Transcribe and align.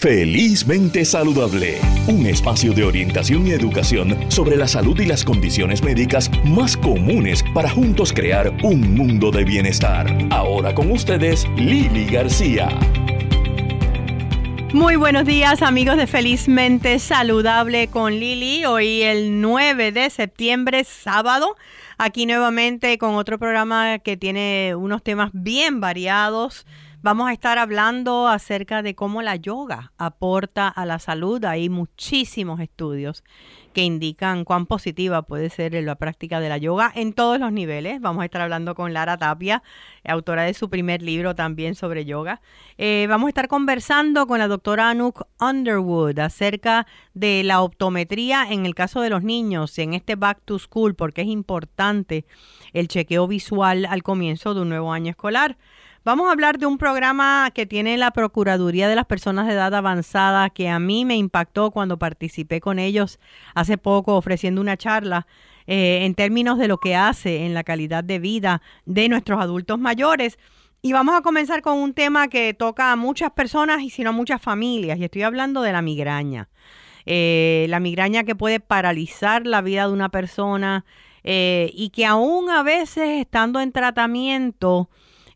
Felizmente 0.00 1.04
Saludable, 1.04 1.80
un 2.06 2.24
espacio 2.26 2.72
de 2.72 2.84
orientación 2.84 3.48
y 3.48 3.50
educación 3.50 4.16
sobre 4.30 4.56
la 4.56 4.68
salud 4.68 4.96
y 5.00 5.06
las 5.06 5.24
condiciones 5.24 5.82
médicas 5.82 6.30
más 6.44 6.76
comunes 6.76 7.42
para 7.52 7.68
juntos 7.68 8.12
crear 8.12 8.52
un 8.62 8.94
mundo 8.94 9.32
de 9.32 9.42
bienestar. 9.42 10.06
Ahora 10.30 10.72
con 10.72 10.92
ustedes, 10.92 11.48
Lili 11.56 12.04
García. 12.04 12.68
Muy 14.72 14.94
buenos 14.94 15.24
días 15.24 15.62
amigos 15.62 15.96
de 15.96 16.06
Felizmente 16.06 17.00
Saludable 17.00 17.88
con 17.88 18.12
Lili. 18.20 18.66
Hoy 18.66 19.02
el 19.02 19.40
9 19.40 19.90
de 19.90 20.10
septiembre, 20.10 20.84
sábado, 20.84 21.56
aquí 21.96 22.24
nuevamente 22.24 22.98
con 22.98 23.16
otro 23.16 23.36
programa 23.40 23.98
que 23.98 24.16
tiene 24.16 24.76
unos 24.76 25.02
temas 25.02 25.30
bien 25.32 25.80
variados 25.80 26.66
Vamos 27.00 27.28
a 27.28 27.32
estar 27.32 27.58
hablando 27.58 28.26
acerca 28.26 28.82
de 28.82 28.96
cómo 28.96 29.22
la 29.22 29.36
yoga 29.36 29.92
aporta 29.98 30.66
a 30.66 30.84
la 30.84 30.98
salud. 30.98 31.44
Hay 31.44 31.68
muchísimos 31.68 32.58
estudios 32.58 33.22
que 33.72 33.84
indican 33.84 34.44
cuán 34.44 34.66
positiva 34.66 35.22
puede 35.22 35.48
ser 35.48 35.74
la 35.74 35.94
práctica 35.94 36.40
de 36.40 36.48
la 36.48 36.58
yoga 36.58 36.90
en 36.92 37.12
todos 37.12 37.38
los 37.38 37.52
niveles. 37.52 38.00
Vamos 38.00 38.22
a 38.22 38.24
estar 38.24 38.40
hablando 38.40 38.74
con 38.74 38.92
Lara 38.92 39.16
Tapia, 39.16 39.62
autora 40.04 40.42
de 40.42 40.54
su 40.54 40.70
primer 40.70 41.00
libro 41.00 41.36
también 41.36 41.76
sobre 41.76 42.04
yoga. 42.04 42.40
Eh, 42.78 43.06
vamos 43.08 43.28
a 43.28 43.30
estar 43.30 43.46
conversando 43.46 44.26
con 44.26 44.40
la 44.40 44.48
doctora 44.48 44.90
Anouk 44.90 45.22
Underwood 45.40 46.18
acerca 46.18 46.88
de 47.14 47.44
la 47.44 47.62
optometría 47.62 48.50
en 48.50 48.66
el 48.66 48.74
caso 48.74 49.02
de 49.02 49.10
los 49.10 49.22
niños 49.22 49.78
en 49.78 49.94
este 49.94 50.16
back 50.16 50.40
to 50.44 50.58
school, 50.58 50.96
porque 50.96 51.22
es 51.22 51.28
importante 51.28 52.24
el 52.72 52.88
chequeo 52.88 53.28
visual 53.28 53.84
al 53.84 54.02
comienzo 54.02 54.52
de 54.52 54.62
un 54.62 54.70
nuevo 54.70 54.92
año 54.92 55.10
escolar. 55.10 55.56
Vamos 56.08 56.28
a 56.28 56.32
hablar 56.32 56.56
de 56.56 56.64
un 56.64 56.78
programa 56.78 57.50
que 57.52 57.66
tiene 57.66 57.98
la 57.98 58.12
Procuraduría 58.12 58.88
de 58.88 58.96
las 58.96 59.04
Personas 59.04 59.46
de 59.46 59.52
Edad 59.52 59.74
Avanzada 59.74 60.48
que 60.48 60.70
a 60.70 60.78
mí 60.78 61.04
me 61.04 61.16
impactó 61.16 61.70
cuando 61.70 61.98
participé 61.98 62.62
con 62.62 62.78
ellos 62.78 63.20
hace 63.54 63.76
poco 63.76 64.16
ofreciendo 64.16 64.62
una 64.62 64.78
charla 64.78 65.26
eh, 65.66 66.06
en 66.06 66.14
términos 66.14 66.56
de 66.56 66.66
lo 66.66 66.78
que 66.78 66.96
hace 66.96 67.44
en 67.44 67.52
la 67.52 67.62
calidad 67.62 68.02
de 68.04 68.20
vida 68.20 68.62
de 68.86 69.10
nuestros 69.10 69.38
adultos 69.38 69.78
mayores. 69.78 70.38
Y 70.80 70.94
vamos 70.94 71.14
a 71.14 71.20
comenzar 71.20 71.60
con 71.60 71.76
un 71.76 71.92
tema 71.92 72.28
que 72.28 72.54
toca 72.54 72.90
a 72.90 72.96
muchas 72.96 73.32
personas 73.32 73.82
y 73.82 73.90
si 73.90 74.02
no 74.02 74.14
muchas 74.14 74.40
familias. 74.40 74.98
Y 74.98 75.04
estoy 75.04 75.24
hablando 75.24 75.60
de 75.60 75.72
la 75.72 75.82
migraña. 75.82 76.48
Eh, 77.04 77.66
la 77.68 77.80
migraña 77.80 78.24
que 78.24 78.34
puede 78.34 78.60
paralizar 78.60 79.46
la 79.46 79.60
vida 79.60 79.86
de 79.86 79.92
una 79.92 80.08
persona 80.08 80.86
eh, 81.22 81.70
y 81.74 81.90
que 81.90 82.06
aún 82.06 82.48
a 82.48 82.62
veces 82.62 83.20
estando 83.20 83.60
en 83.60 83.72
tratamiento 83.72 84.88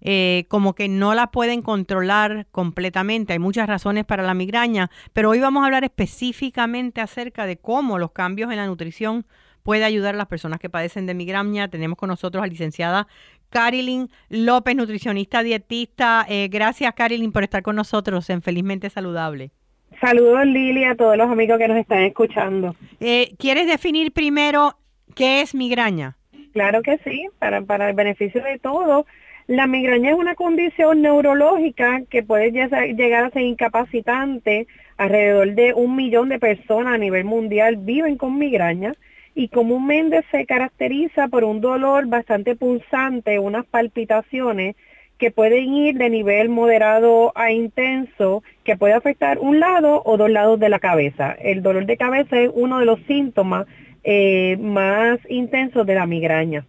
eh, 0.03 0.45
como 0.49 0.75
que 0.75 0.89
no 0.89 1.15
la 1.15 1.31
pueden 1.31 1.63
controlar 1.63 2.47
completamente. 2.51 3.33
Hay 3.33 3.39
muchas 3.39 3.69
razones 3.69 4.05
para 4.05 4.23
la 4.23 4.35
migraña, 4.35 4.91
pero 5.13 5.31
hoy 5.31 5.39
vamos 5.39 5.63
a 5.63 5.67
hablar 5.67 5.85
específicamente 5.85 7.01
acerca 7.01 7.47
de 7.47 7.57
cómo 7.57 7.99
los 7.99 8.11
cambios 8.11 8.51
en 8.51 8.57
la 8.57 8.67
nutrición 8.67 9.25
puede 9.63 9.85
ayudar 9.85 10.17
a 10.17 10.19
las 10.19 10.27
personas 10.27 10.59
que 10.59 10.69
padecen 10.69 11.07
de 11.07 11.15
migraña. 11.15 11.69
Tenemos 11.69 11.97
con 11.97 12.09
nosotros 12.09 12.43
a 12.43 12.47
la 12.47 12.51
licenciada 12.51 13.07
Carilyn 13.51 14.09
López, 14.29 14.75
nutricionista 14.75 15.43
dietista. 15.43 16.27
Eh, 16.29 16.49
gracias, 16.51 16.93
Carilyn, 16.95 17.31
por 17.31 17.45
estar 17.45 17.63
con 17.63 17.77
nosotros 17.77 18.29
en 18.31 18.43
Felizmente 18.43 18.91
Saludable. 18.91 19.53
Saludos, 20.01 20.47
Lili, 20.47 20.85
a 20.85 20.97
todos 20.97 21.17
los 21.17 21.31
amigos 21.31 21.59
que 21.59 21.69
nos 21.69 21.77
están 21.77 22.03
escuchando. 22.03 22.75
Eh, 22.99 23.35
¿Quieres 23.39 23.69
definir 23.69 24.13
primero 24.13 24.79
qué 25.15 25.43
es 25.43 25.55
migraña? 25.55 26.17
Claro 26.55 26.83
que 26.83 26.99
sí, 27.05 27.29
para, 27.39 27.63
para 27.63 27.89
el 27.89 27.95
beneficio 27.95 28.43
de 28.43 28.59
todos. 28.59 29.07
La 29.49 29.67
migraña 29.67 30.11
es 30.11 30.17
una 30.17 30.37
condición 30.37 31.03
neurológica 31.03 32.03
que 32.09 32.23
puede 32.23 32.53
llegar 32.53 33.25
a 33.25 33.31
ser 33.31 33.43
incapacitante. 33.43 34.69
Alrededor 34.97 35.55
de 35.55 35.75
un 35.75 35.97
millón 35.97 36.29
de 36.29 36.39
personas 36.39 36.95
a 36.95 36.99
nivel 36.99 37.25
mundial 37.25 37.77
viven 37.77 38.17
con 38.17 38.39
migraña 38.39 38.95
y 39.35 39.49
comúnmente 39.49 40.25
se 40.31 40.47
caracteriza 40.47 41.29
por 41.29 41.43
un 41.43 41.61
dolor 41.61 42.07
bastante 42.07 42.55
pulsante, 42.55 43.39
unas 43.39 43.67
palpitaciones 43.67 44.77
que 45.19 45.31
pueden 45.31 45.73
ir 45.73 45.97
de 45.97 46.11
nivel 46.11 46.49
moderado 46.49 47.33
a 47.35 47.51
intenso, 47.51 48.43
que 48.65 48.77
puede 48.77 48.95
afectar 48.95 49.39
un 49.39 49.61
lado 49.61 50.03
o 50.05 50.17
dos 50.17 50.31
lados 50.31 50.61
de 50.61 50.69
la 50.69 50.79
cabeza. 50.79 51.33
El 51.33 51.63
dolor 51.63 51.87
de 51.87 51.97
cabeza 51.97 52.41
es 52.41 52.51
uno 52.53 52.79
de 52.79 52.87
los 52.87 53.01
síntomas 53.07 53.67
eh, 54.05 54.57
más 54.61 55.19
intensos 55.29 55.87
de 55.87 55.95
la 55.95 56.07
migraña. 56.07 56.65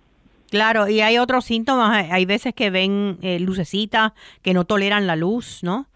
Claro, 0.54 0.88
y 0.88 1.02
hay 1.02 1.18
otros 1.18 1.46
síntomas, 1.46 2.12
hay 2.12 2.26
veces 2.26 2.54
que 2.54 2.70
ven 2.70 3.18
eh, 3.24 3.40
lucecitas, 3.40 4.12
que 4.44 4.54
no 4.54 4.66
toleran 4.66 5.08
la 5.08 5.16
luz, 5.16 5.64
¿no? 5.64 5.88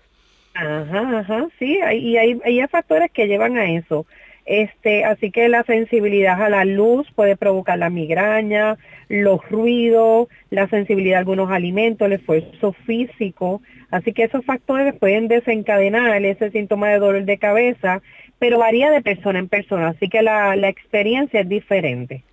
Ajá, 0.55 1.19
ajá, 1.19 1.47
sí, 1.59 1.77
y 1.93 2.17
hay, 2.17 2.39
hay 2.43 2.67
factores 2.67 3.11
que 3.11 3.27
llevan 3.27 3.55
a 3.59 3.69
eso. 3.69 4.07
Este, 4.47 5.05
así 5.05 5.29
que 5.29 5.47
la 5.47 5.61
sensibilidad 5.61 6.41
a 6.41 6.49
la 6.49 6.65
luz 6.65 7.05
puede 7.13 7.37
provocar 7.37 7.77
la 7.77 7.91
migraña, 7.91 8.77
los 9.09 9.47
ruidos, 9.47 10.27
la 10.49 10.67
sensibilidad 10.69 11.17
a 11.17 11.19
algunos 11.19 11.51
alimentos, 11.51 12.07
el 12.07 12.13
esfuerzo 12.13 12.73
físico. 12.87 13.61
Así 13.91 14.11
que 14.11 14.23
esos 14.23 14.43
factores 14.43 14.95
pueden 14.95 15.27
desencadenar 15.27 16.25
ese 16.25 16.49
síntoma 16.49 16.89
de 16.89 16.97
dolor 16.97 17.25
de 17.25 17.37
cabeza, 17.37 18.01
pero 18.39 18.57
varía 18.57 18.89
de 18.89 19.03
persona 19.03 19.37
en 19.37 19.49
persona, 19.49 19.89
así 19.89 20.09
que 20.09 20.23
la, 20.23 20.55
la 20.55 20.69
experiencia 20.69 21.41
es 21.41 21.47
diferente. 21.47 22.23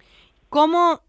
¿Cómo 0.49 1.03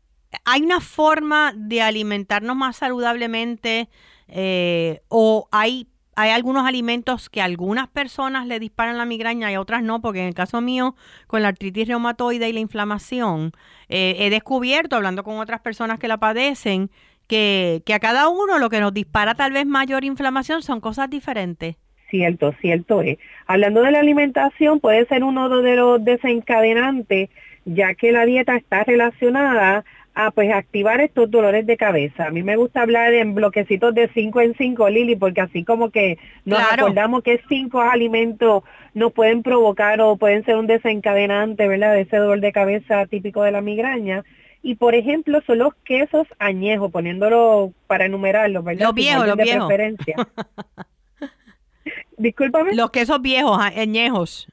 ¿Hay 0.46 0.62
una 0.62 0.81
forma 0.81 1.53
de 1.56 1.81
alimentarnos 1.81 2.56
más 2.56 2.78
saludablemente 2.78 3.90
eh, 4.28 5.01
o 5.07 5.47
hay, 5.51 5.88
hay 6.16 6.31
algunos 6.31 6.66
alimentos 6.66 7.29
que 7.29 7.41
a 7.41 7.46
algunas 7.46 7.88
personas 7.88 8.47
le 8.47 8.59
disparan 8.59 8.97
la 8.97 9.06
migraña 9.06 9.51
y 9.51 9.56
a 9.56 9.62
otras 9.62 9.84
no? 9.84 10.01
Porque 10.01 10.19
en 10.19 10.28
el 10.28 10.34
caso 10.34 10.62
mío, 10.62 10.95
con 11.28 11.41
la 11.41 11.50
artritis 11.50 11.88
reumatoide 11.88 12.50
y 12.50 12.53
la 12.53 12.59
inflamación, 12.59 13.51
eh, 13.90 14.16
he 14.19 14.29
descubierto, 14.29 14.95
hablando 14.95 15.24
con 15.24 15.38
otras 15.40 15.62
personas 15.62 16.00
que 16.00 16.07
la 16.07 16.18
padecen, 16.18 16.90
que, 17.28 17.81
que 17.85 17.94
a 17.94 18.00
cada 18.00 18.28
uno 18.29 18.59
lo 18.59 18.69
que 18.69 18.79
nos 18.79 18.94
dispara 18.94 19.35
tal 19.35 19.51
vez 19.51 19.66
mayor 19.66 20.03
inflamación 20.03 20.62
son 20.62 20.79
cosas 20.79 21.09
diferentes. 21.09 21.75
Cierto, 22.09 22.53
cierto 22.62 23.01
es. 23.01 23.18
Hablando 23.47 23.81
de 23.81 23.91
la 23.91 24.00
alimentación, 24.00 24.79
puede 24.79 25.06
ser 25.07 25.24
uno 25.24 25.50
de 25.62 25.75
los 25.75 26.03
desencadenantes, 26.03 27.29
ya 27.66 27.95
que 27.95 28.12
la 28.12 28.25
dieta 28.25 28.56
está 28.56 28.84
relacionada 28.84 29.84
a 30.15 30.31
pues 30.31 30.51
activar 30.51 31.01
estos 31.01 31.29
dolores 31.29 31.67
de 31.67 31.75
cabeza. 31.75 32.27
A 32.27 32.31
mí 32.31 32.41
me 32.41 32.55
gusta 32.55 32.81
hablar 32.81 33.13
en 33.13 33.35
bloquecitos 33.35 33.93
de 33.93 34.09
5 34.13 34.41
en 34.41 34.55
5, 34.55 34.89
Lili, 34.89 35.17
porque 35.17 35.41
así 35.41 35.65
como 35.65 35.91
que 35.91 36.17
nos 36.45 36.59
acordamos 36.59 37.21
que 37.21 37.41
cinco 37.49 37.81
alimentos 37.81 38.63
nos 38.93 39.11
pueden 39.11 39.43
provocar 39.43 39.99
o 39.99 40.15
pueden 40.15 40.45
ser 40.45 40.55
un 40.55 40.67
desencadenante, 40.67 41.67
¿verdad? 41.67 41.93
De 41.93 42.01
ese 42.01 42.15
dolor 42.15 42.39
de 42.39 42.53
cabeza 42.53 43.05
típico 43.07 43.43
de 43.43 43.51
la 43.51 43.59
migraña. 43.59 44.23
Y 44.63 44.75
por 44.75 44.95
ejemplo, 44.95 45.41
son 45.45 45.59
los 45.59 45.75
quesos 45.83 46.25
añejos, 46.39 46.91
poniéndolo 46.91 47.73
para 47.85 48.05
enumerarlos, 48.05 48.63
¿verdad? 48.63 48.85
Los 48.85 48.95
viejos, 48.95 49.27
los 49.27 49.37
viejos. 49.37 49.69
Discúlpame. 52.17 52.73
Los 52.73 52.89
quesos 52.89 53.21
viejos, 53.21 53.59
añejos. 53.59 54.47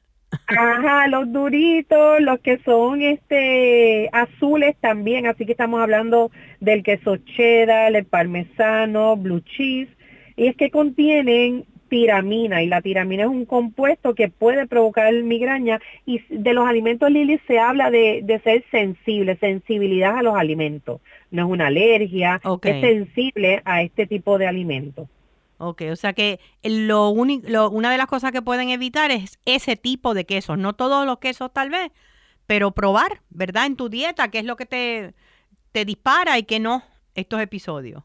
Ajá, 0.58 1.08
los 1.08 1.32
duritos, 1.32 2.20
los 2.20 2.40
que 2.40 2.58
son 2.64 3.02
este 3.02 4.08
azules 4.12 4.76
también, 4.80 5.26
así 5.26 5.46
que 5.46 5.52
estamos 5.52 5.80
hablando 5.80 6.30
del 6.60 6.82
queso 6.82 7.16
cheddar, 7.16 7.94
el 7.94 8.04
parmesano, 8.04 9.16
blue 9.16 9.41
cheese, 9.41 9.91
y 10.36 10.46
es 10.46 10.56
que 10.56 10.70
contienen 10.70 11.64
tiramina 11.88 12.62
y 12.62 12.68
la 12.68 12.80
tiramina 12.80 13.24
es 13.24 13.28
un 13.28 13.44
compuesto 13.44 14.14
que 14.14 14.28
puede 14.28 14.66
provocar 14.66 15.12
migraña 15.12 15.78
y 16.06 16.22
de 16.30 16.54
los 16.54 16.66
alimentos 16.66 17.10
Lili 17.10 17.38
se 17.46 17.58
habla 17.58 17.91
de, 17.91 18.22
de 18.24 18.38
ser 18.41 18.64
sensible, 18.70 19.36
sensibilidad 19.36 20.16
a 20.16 20.22
los 20.22 20.34
alimentos, 20.34 21.02
no 21.30 21.44
es 21.44 21.50
una 21.50 21.66
alergia, 21.66 22.41
es 22.62 22.80
sensible 22.80 23.60
a 23.66 23.82
este 23.82 24.06
tipo 24.06 24.38
de 24.38 24.46
alimentos. 24.46 25.06
Ok, 25.64 25.82
o 25.92 25.94
sea 25.94 26.12
que 26.12 26.40
lo 26.64 27.10
único, 27.10 27.70
una 27.70 27.92
de 27.92 27.96
las 27.96 28.08
cosas 28.08 28.32
que 28.32 28.42
pueden 28.42 28.70
evitar 28.70 29.12
es 29.12 29.38
ese 29.44 29.76
tipo 29.76 30.12
de 30.12 30.24
quesos, 30.24 30.59
no 30.59 30.72
todos 30.72 31.06
los 31.06 31.18
quesos 31.18 31.53
tal 31.53 31.70
vez, 31.70 31.92
pero 32.48 32.72
probar, 32.72 33.20
¿verdad? 33.30 33.66
En 33.66 33.76
tu 33.76 33.88
dieta, 33.88 34.26
qué 34.28 34.41
es 34.41 34.44
lo 34.44 34.56
que 34.56 34.66
te, 34.66 35.14
te 35.70 35.84
dispara 35.84 36.36
y 36.36 36.42
qué 36.42 36.59
no 36.59 36.82
estos 37.14 37.41
episodios. 37.41 38.03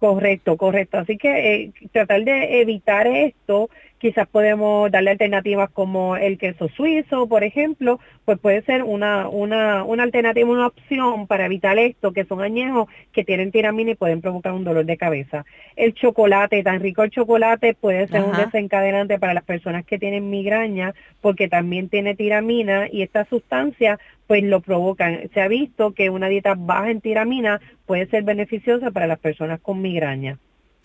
Correcto, 0.00 0.56
correcto. 0.56 0.98
Así 0.98 1.16
que 1.16 1.54
eh, 1.54 1.72
tratar 1.92 2.24
de 2.24 2.60
evitar 2.60 3.06
esto 3.06 3.70
quizás 4.04 4.28
podemos 4.28 4.90
darle 4.90 5.12
alternativas 5.12 5.70
como 5.70 6.14
el 6.14 6.36
queso 6.36 6.68
suizo, 6.68 7.26
por 7.26 7.42
ejemplo, 7.42 8.00
pues 8.26 8.38
puede 8.38 8.60
ser 8.60 8.82
una, 8.82 9.28
una, 9.30 9.82
una 9.82 10.02
alternativa, 10.02 10.46
una 10.46 10.66
opción 10.66 11.26
para 11.26 11.46
evitar 11.46 11.78
esto, 11.78 12.12
que 12.12 12.26
son 12.26 12.42
añejos 12.42 12.86
que 13.12 13.24
tienen 13.24 13.50
tiramina 13.50 13.92
y 13.92 13.94
pueden 13.94 14.20
provocar 14.20 14.52
un 14.52 14.62
dolor 14.62 14.84
de 14.84 14.98
cabeza. 14.98 15.46
El 15.74 15.94
chocolate, 15.94 16.62
tan 16.62 16.80
rico 16.80 17.02
el 17.02 17.12
chocolate, 17.12 17.72
puede 17.72 18.06
ser 18.08 18.24
un 18.24 18.36
desencadenante 18.36 19.18
para 19.18 19.32
las 19.32 19.44
personas 19.44 19.86
que 19.86 19.98
tienen 19.98 20.28
migraña, 20.28 20.94
porque 21.22 21.48
también 21.48 21.88
tiene 21.88 22.14
tiramina 22.14 22.88
y 22.92 23.00
esta 23.00 23.24
sustancia 23.24 23.98
pues 24.26 24.42
lo 24.42 24.60
provocan. 24.60 25.30
Se 25.32 25.40
ha 25.40 25.48
visto 25.48 25.94
que 25.94 26.10
una 26.10 26.28
dieta 26.28 26.56
baja 26.58 26.90
en 26.90 27.00
tiramina 27.00 27.58
puede 27.86 28.04
ser 28.08 28.22
beneficiosa 28.22 28.90
para 28.90 29.06
las 29.06 29.18
personas 29.18 29.60
con 29.62 29.80
migraña. 29.80 30.36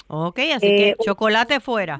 Ok, 0.07 0.39
así 0.56 0.68
que 0.68 0.89
eh, 0.92 0.95
chocolate 1.04 1.60
fuera. 1.60 2.00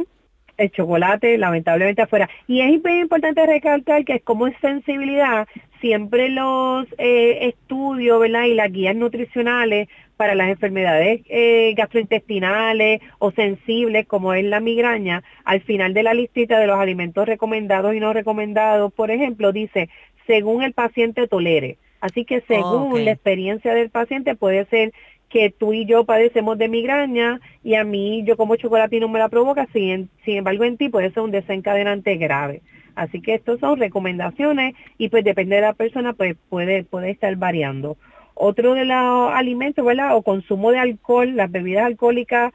El 0.60 0.72
chocolate 0.72 1.38
lamentablemente 1.38 2.02
afuera. 2.02 2.30
Y 2.48 2.62
es 2.62 2.84
muy 2.84 3.00
importante 3.00 3.46
recalcar 3.46 4.06
que 4.06 4.16
es 4.16 4.24
como 4.24 4.48
es 4.48 4.56
sensibilidad, 4.62 5.48
siempre 5.82 6.30
los 6.30 6.86
eh, 6.98 7.48
estudios 7.48 8.20
¿verdad? 8.20 8.44
y 8.44 8.54
las 8.54 8.72
guías 8.72 8.96
nutricionales 8.96 9.88
para 10.18 10.36
las 10.36 10.50
enfermedades 10.50 11.22
eh, 11.30 11.74
gastrointestinales 11.78 13.02
o 13.20 13.32
sensibles 13.32 14.06
como 14.06 14.34
es 14.34 14.44
la 14.44 14.60
migraña, 14.60 15.24
al 15.46 15.62
final 15.62 15.94
de 15.94 16.04
la 16.04 16.14
listita 16.14 16.60
de 16.60 16.68
los 16.68 16.78
alimentos 16.78 17.26
recomendados 17.26 17.96
y 17.96 18.02
no 18.02 18.12
recomendados, 18.12 18.92
por 18.92 19.12
ejemplo, 19.12 19.54
dice, 19.54 19.90
según 20.28 20.62
el 20.64 20.74
paciente 20.74 21.28
tolere. 21.28 21.78
Así 22.02 22.26
que 22.26 22.42
según 22.42 23.04
la 23.04 23.12
experiencia 23.12 23.74
del 23.74 23.90
paciente 23.90 24.36
puede 24.36 24.66
ser 24.66 24.94
que 25.30 25.50
tú 25.52 25.74
y 25.74 25.86
yo 25.86 26.06
padecemos 26.06 26.58
de 26.58 26.68
migraña 26.68 27.40
y 27.64 27.76
a 27.76 27.84
mí 27.84 28.24
yo 28.26 28.36
como 28.36 28.56
chocolate 28.56 29.00
no 29.00 29.08
me 29.08 29.20
la 29.20 29.30
provoca, 29.30 29.68
sin, 29.72 30.10
sin 30.26 30.38
embargo 30.38 30.64
en 30.64 30.78
ti 30.78 30.90
puede 30.90 31.12
ser 31.12 31.24
un 31.24 31.32
desencadenante 31.32 32.16
grave. 32.16 32.62
Así 32.96 33.22
que 33.22 33.36
estos 33.36 33.60
son 33.60 33.80
recomendaciones 33.80 34.76
y 34.98 35.10
pues 35.10 35.24
depende 35.24 35.56
de 35.56 35.62
la 35.62 35.74
persona 35.74 36.14
pues 36.14 36.36
puede, 36.50 36.84
puede 36.84 37.12
estar 37.12 37.34
variando. 37.36 37.98
Otro 38.34 38.74
de 38.74 38.86
los 38.86 39.32
alimentos, 39.32 39.86
¿verdad? 39.86 40.16
O 40.16 40.22
consumo 40.22 40.72
de 40.72 40.80
alcohol, 40.80 41.36
las 41.36 41.52
bebidas 41.52 41.86
alcohólicas 41.86 42.54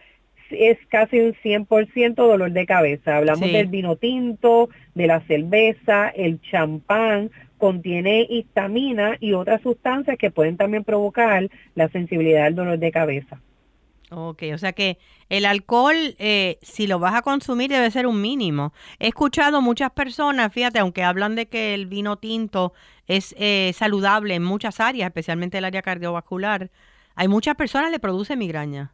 es 0.50 0.78
casi 0.88 1.20
un 1.20 1.34
100% 1.34 2.14
dolor 2.14 2.52
de 2.52 2.66
cabeza. 2.66 3.16
Hablamos 3.16 3.50
del 3.50 3.66
vino 3.66 3.96
tinto, 3.96 4.68
de 4.94 5.06
la 5.06 5.20
cerveza, 5.22 6.08
el 6.08 6.40
champán, 6.40 7.30
contiene 7.58 8.26
histamina 8.28 9.16
y 9.20 9.32
otras 9.32 9.62
sustancias 9.62 10.18
que 10.18 10.30
pueden 10.30 10.56
también 10.56 10.84
provocar 10.84 11.48
la 11.74 11.88
sensibilidad 11.88 12.46
al 12.46 12.54
dolor 12.54 12.78
de 12.78 12.92
cabeza. 12.92 13.40
Ok, 14.10 14.42
o 14.52 14.58
sea 14.58 14.72
que 14.72 14.98
el 15.28 15.46
alcohol, 15.46 15.96
eh, 16.18 16.58
si 16.62 16.86
lo 16.86 16.98
vas 16.98 17.14
a 17.14 17.22
consumir, 17.22 17.70
debe 17.70 17.90
ser 17.90 18.06
un 18.06 18.20
mínimo. 18.20 18.72
He 18.98 19.08
escuchado 19.08 19.60
muchas 19.62 19.90
personas, 19.90 20.52
fíjate, 20.52 20.78
aunque 20.78 21.02
hablan 21.02 21.34
de 21.34 21.46
que 21.46 21.74
el 21.74 21.86
vino 21.86 22.16
tinto 22.16 22.74
es 23.06 23.34
eh, 23.38 23.72
saludable 23.74 24.34
en 24.34 24.44
muchas 24.44 24.78
áreas, 24.78 25.08
especialmente 25.08 25.58
el 25.58 25.64
área 25.64 25.82
cardiovascular, 25.82 26.70
hay 27.14 27.28
muchas 27.28 27.54
personas 27.56 27.88
que 27.88 27.92
le 27.92 28.00
produce 28.00 28.36
migraña. 28.36 28.92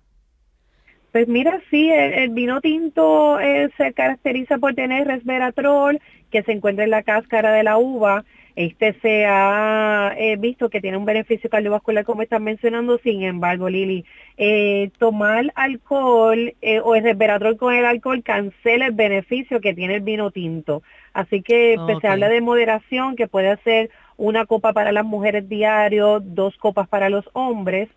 Pues 1.12 1.26
mira, 1.26 1.60
sí, 1.70 1.90
el, 1.90 2.30
vino 2.30 2.60
tinto 2.60 3.40
eh, 3.40 3.68
se 3.76 3.92
caracteriza 3.92 4.58
por 4.58 4.74
tener 4.74 5.06
resveratrol 5.06 6.00
que 6.30 6.42
se 6.42 6.52
encuentra 6.52 6.84
en 6.84 6.90
la 6.90 7.02
cáscara 7.02 7.52
de 7.52 7.64
la 7.64 7.78
uva. 7.78 8.24
Este 8.56 8.94
se 9.00 9.26
ha 9.26 10.12
eh, 10.18 10.36
visto 10.36 10.70
que 10.70 10.80
tiene 10.80 10.96
un 10.96 11.04
beneficio 11.04 11.48
cardiovascular 11.48 12.04
como 12.04 12.22
están 12.22 12.44
mencionando, 12.44 12.98
sin 12.98 13.22
embargo, 13.22 13.68
Lili, 13.68 14.04
eh, 14.36 14.90
tomar 14.98 15.52
alcohol 15.54 16.54
eh, 16.60 16.80
o 16.80 16.94
el 16.94 17.04
resveratrol 17.04 17.56
con 17.56 17.74
el 17.74 17.84
alcohol 17.84 18.22
cancela 18.22 18.86
el 18.86 18.92
beneficio 18.92 19.60
que 19.60 19.74
tiene 19.74 19.96
el 19.96 20.02
vino 20.02 20.30
tinto. 20.30 20.82
Así 21.12 21.42
que 21.42 21.76
pues, 21.84 21.98
se 22.00 22.08
habla 22.08 22.28
de 22.28 22.40
moderación, 22.40 23.16
que 23.16 23.28
puede 23.28 23.56
ser 23.64 23.90
una 24.16 24.46
copa 24.46 24.72
para 24.72 24.92
las 24.92 25.04
mujeres 25.04 25.48
diario, 25.48 26.20
dos 26.20 26.56
copas 26.56 26.88
para 26.88 27.08
los 27.08 27.28
hombres, 27.32 27.88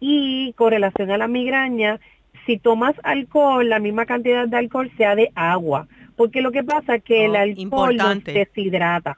y 0.00 0.52
con 0.54 0.70
relación 0.70 1.10
a 1.10 1.18
la 1.18 1.28
migraña, 1.28 2.00
si 2.50 2.58
tomas 2.58 2.96
alcohol, 3.04 3.68
la 3.68 3.78
misma 3.78 4.06
cantidad 4.06 4.48
de 4.48 4.56
alcohol 4.56 4.90
sea 4.96 5.14
de 5.14 5.30
agua, 5.36 5.86
porque 6.16 6.42
lo 6.42 6.50
que 6.50 6.64
pasa 6.64 6.96
es 6.96 7.04
que 7.04 7.26
el 7.26 7.36
oh, 7.36 7.38
alcohol 7.38 7.96
nos 7.96 8.24
deshidrata. 8.24 9.16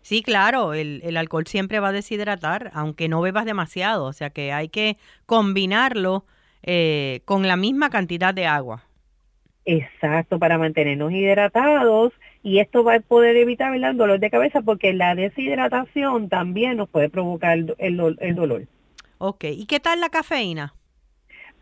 Sí, 0.00 0.22
claro, 0.22 0.72
el, 0.72 1.02
el, 1.04 1.18
alcohol 1.18 1.46
siempre 1.46 1.80
va 1.80 1.88
a 1.88 1.92
deshidratar, 1.92 2.70
aunque 2.72 3.10
no 3.10 3.20
bebas 3.20 3.44
demasiado, 3.44 4.06
o 4.06 4.12
sea 4.14 4.30
que 4.30 4.54
hay 4.54 4.70
que 4.70 4.96
combinarlo 5.26 6.24
eh, 6.62 7.20
con 7.26 7.46
la 7.46 7.56
misma 7.56 7.90
cantidad 7.90 8.32
de 8.32 8.46
agua. 8.46 8.84
Exacto, 9.66 10.38
para 10.38 10.56
mantenernos 10.56 11.12
hidratados 11.12 12.14
y 12.42 12.58
esto 12.58 12.84
va 12.84 12.94
a 12.94 13.00
poder 13.00 13.36
evitar 13.36 13.74
el 13.74 13.96
dolor 13.98 14.18
de 14.18 14.30
cabeza 14.30 14.62
porque 14.62 14.94
la 14.94 15.14
deshidratación 15.14 16.30
también 16.30 16.78
nos 16.78 16.88
puede 16.88 17.10
provocar 17.10 17.58
el, 17.58 17.74
el, 17.76 18.16
el 18.18 18.34
dolor. 18.34 18.66
Ok, 19.18 19.44
¿y 19.44 19.66
qué 19.66 19.78
tal 19.78 20.00
la 20.00 20.08
cafeína? 20.08 20.74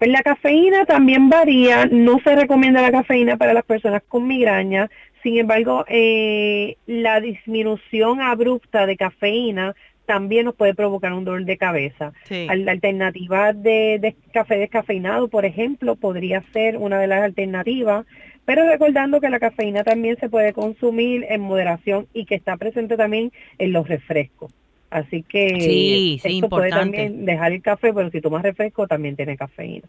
Pues 0.00 0.11
la 0.11 0.23
cafeína 0.23 0.87
también 0.87 1.29
varía, 1.29 1.85
no 1.85 2.20
se 2.25 2.35
recomienda 2.35 2.81
la 2.81 2.91
cafeína 2.91 3.37
para 3.37 3.52
las 3.52 3.64
personas 3.64 4.02
con 4.08 4.26
migraña, 4.26 4.88
sin 5.23 5.37
embargo, 5.37 5.85
eh, 5.88 6.79
la 6.87 7.20
disminución 7.20 8.23
abrupta 8.23 8.87
de 8.87 8.97
cafeína 8.97 9.75
también 10.06 10.47
nos 10.47 10.55
puede 10.55 10.75
provocar 10.75 11.12
un 11.12 11.26
dolor 11.26 11.44
de 11.44 11.58
cabeza. 11.58 12.14
La 12.31 12.73
alternativa 12.73 13.52
de, 13.52 14.17
café 14.32 14.56
descafeinado, 14.56 15.29
por 15.29 15.44
ejemplo, 15.44 15.97
podría 15.97 16.43
ser 16.55 16.79
una 16.79 16.99
de 16.99 17.06
las 17.06 17.23
alternativas, 17.23 18.06
pero 18.47 18.67
recordando 18.67 19.20
que 19.20 19.29
la 19.29 19.38
cafeína 19.38 19.85
también 19.85 20.17
se 20.19 20.31
puede 20.31 20.55
consumir 20.55 21.26
en 21.29 21.43
moderación 21.43 22.06
y 22.14 22.25
que 22.25 22.37
está 22.37 22.56
presente 22.56 22.97
también 22.97 23.32
en 23.58 23.75
los 23.75 23.87
refrescos. 23.87 24.50
Así 24.90 25.22
que 25.22 25.60
sí, 25.60 26.20
esto 26.22 26.48
puede 26.48 26.70
también 26.70 27.25
dejar 27.25 27.52
el 27.52 27.62
café, 27.62 27.92
pero 27.94 28.10
si 28.10 28.20
tomas 28.20 28.42
refresco 28.42 28.88
también 28.88 29.14
tiene 29.14 29.37
cafeína. 29.37 29.87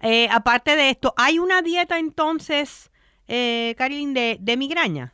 Eh, 0.00 0.28
aparte 0.30 0.76
de 0.76 0.90
esto, 0.90 1.12
¿hay 1.16 1.40
una 1.40 1.60
dieta 1.60 1.98
entonces 1.98 2.90
eh, 3.26 3.74
de, 3.76 4.36
de 4.40 4.56
migraña? 4.56 5.12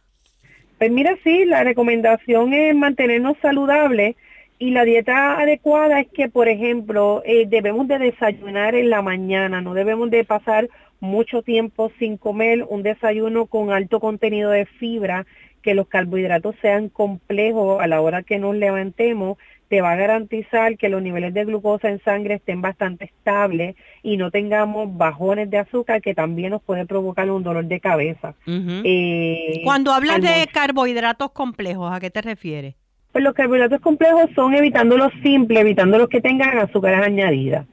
Pues 0.78 0.90
mira, 0.90 1.16
sí, 1.24 1.46
la 1.46 1.64
recomendación 1.64 2.52
es 2.52 2.74
mantenernos 2.74 3.38
saludables 3.40 4.16
y 4.58 4.70
la 4.70 4.84
dieta 4.84 5.38
adecuada 5.40 6.00
es 6.00 6.08
que, 6.08 6.28
por 6.28 6.48
ejemplo, 6.48 7.22
eh, 7.24 7.46
debemos 7.46 7.88
de 7.88 7.98
desayunar 7.98 8.74
en 8.74 8.90
la 8.90 9.02
mañana, 9.02 9.60
no 9.60 9.72
debemos 9.74 10.10
de 10.10 10.24
pasar 10.24 10.68
mucho 11.00 11.42
tiempo 11.42 11.90
sin 11.98 12.16
comer 12.16 12.64
un 12.68 12.82
desayuno 12.82 13.46
con 13.46 13.70
alto 13.72 14.00
contenido 14.00 14.50
de 14.50 14.66
fibra, 14.66 15.26
que 15.64 15.74
los 15.74 15.88
carbohidratos 15.88 16.54
sean 16.60 16.90
complejos 16.90 17.80
a 17.80 17.86
la 17.86 18.02
hora 18.02 18.22
que 18.22 18.38
nos 18.38 18.54
levantemos 18.54 19.38
te 19.68 19.80
va 19.80 19.92
a 19.92 19.96
garantizar 19.96 20.76
que 20.76 20.90
los 20.90 21.02
niveles 21.02 21.32
de 21.32 21.46
glucosa 21.46 21.88
en 21.88 22.00
sangre 22.04 22.34
estén 22.34 22.60
bastante 22.60 23.06
estables 23.06 23.74
y 24.02 24.18
no 24.18 24.30
tengamos 24.30 24.94
bajones 24.94 25.48
de 25.48 25.56
azúcar 25.56 26.02
que 26.02 26.14
también 26.14 26.50
nos 26.50 26.62
puede 26.62 26.84
provocar 26.84 27.30
un 27.30 27.42
dolor 27.42 27.64
de 27.64 27.80
cabeza. 27.80 28.34
Eh, 28.46 29.62
Cuando 29.64 29.92
hablas 29.92 30.20
de 30.20 30.46
carbohidratos 30.52 31.32
complejos, 31.32 31.90
¿a 31.90 31.98
qué 31.98 32.10
te 32.10 32.20
refieres? 32.20 32.74
Pues 33.10 33.24
los 33.24 33.32
carbohidratos 33.32 33.80
complejos 33.80 34.28
son 34.34 34.54
evitando 34.54 34.98
los 34.98 35.12
simples, 35.22 35.60
evitando 35.60 35.96
los 35.96 36.08
que 36.08 36.20
tengan 36.20 36.58
azúcares 36.58 37.00
añadidas. 37.00 37.66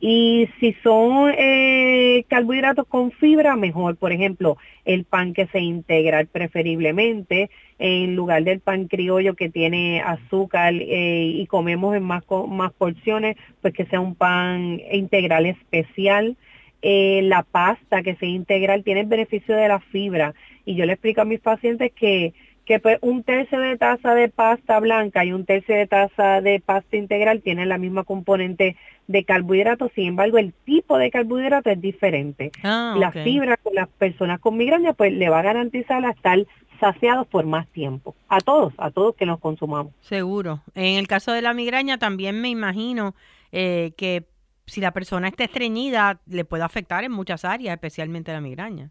Y 0.00 0.48
si 0.60 0.74
son 0.84 1.32
eh, 1.36 2.24
carbohidratos 2.28 2.86
con 2.86 3.10
fibra, 3.10 3.56
mejor. 3.56 3.96
Por 3.96 4.12
ejemplo, 4.12 4.56
el 4.84 5.04
pan 5.04 5.34
que 5.34 5.46
se 5.48 5.60
integra 5.60 6.24
preferiblemente, 6.24 7.50
en 7.80 8.14
lugar 8.14 8.44
del 8.44 8.60
pan 8.60 8.86
criollo 8.86 9.34
que 9.34 9.48
tiene 9.48 10.00
azúcar 10.00 10.74
eh, 10.74 11.32
y 11.34 11.46
comemos 11.46 11.96
en 11.96 12.04
más, 12.04 12.22
más 12.48 12.72
porciones, 12.72 13.36
pues 13.60 13.74
que 13.74 13.86
sea 13.86 14.00
un 14.00 14.14
pan 14.14 14.80
integral 14.92 15.46
especial. 15.46 16.36
Eh, 16.80 17.22
la 17.24 17.42
pasta 17.42 18.02
que 18.02 18.14
sea 18.14 18.28
integral 18.28 18.84
tiene 18.84 19.00
el 19.00 19.06
beneficio 19.06 19.56
de 19.56 19.66
la 19.66 19.80
fibra. 19.80 20.34
Y 20.64 20.76
yo 20.76 20.86
le 20.86 20.92
explico 20.92 21.22
a 21.22 21.24
mis 21.24 21.40
pacientes 21.40 21.90
que 21.92 22.34
que 22.68 22.80
pues 22.80 22.98
un 23.00 23.22
tercio 23.22 23.58
de 23.60 23.78
taza 23.78 24.14
de 24.14 24.28
pasta 24.28 24.78
blanca 24.78 25.24
y 25.24 25.32
un 25.32 25.46
tercio 25.46 25.74
de 25.74 25.86
taza 25.86 26.42
de 26.42 26.60
pasta 26.60 26.98
integral 26.98 27.40
tienen 27.40 27.70
la 27.70 27.78
misma 27.78 28.04
componente 28.04 28.76
de 29.06 29.24
carbohidratos, 29.24 29.90
sin 29.94 30.08
embargo 30.08 30.36
el 30.36 30.52
tipo 30.52 30.98
de 30.98 31.10
carbohidrato 31.10 31.70
es 31.70 31.80
diferente. 31.80 32.52
Ah, 32.62 32.94
la 32.98 33.10
fibra 33.10 33.56
con 33.56 33.74
las 33.74 33.88
personas 33.88 34.38
con 34.38 34.58
migraña 34.58 34.92
pues 34.92 35.14
le 35.14 35.30
va 35.30 35.38
a 35.38 35.42
garantizar 35.42 36.04
estar 36.04 36.44
saciados 36.78 37.26
por 37.26 37.46
más 37.46 37.66
tiempo, 37.68 38.14
a 38.28 38.38
todos, 38.40 38.74
a 38.76 38.90
todos 38.90 39.16
que 39.16 39.24
nos 39.24 39.40
consumamos. 39.40 39.94
Seguro. 40.00 40.60
En 40.74 40.98
el 40.98 41.08
caso 41.08 41.32
de 41.32 41.40
la 41.40 41.54
migraña 41.54 41.96
también 41.96 42.38
me 42.42 42.50
imagino 42.50 43.14
eh, 43.50 43.92
que 43.96 44.26
si 44.66 44.82
la 44.82 44.92
persona 44.92 45.28
está 45.28 45.44
estreñida 45.44 46.20
le 46.26 46.44
puede 46.44 46.64
afectar 46.64 47.02
en 47.02 47.12
muchas 47.12 47.46
áreas, 47.46 47.72
especialmente 47.72 48.30
la 48.30 48.42
migraña. 48.42 48.90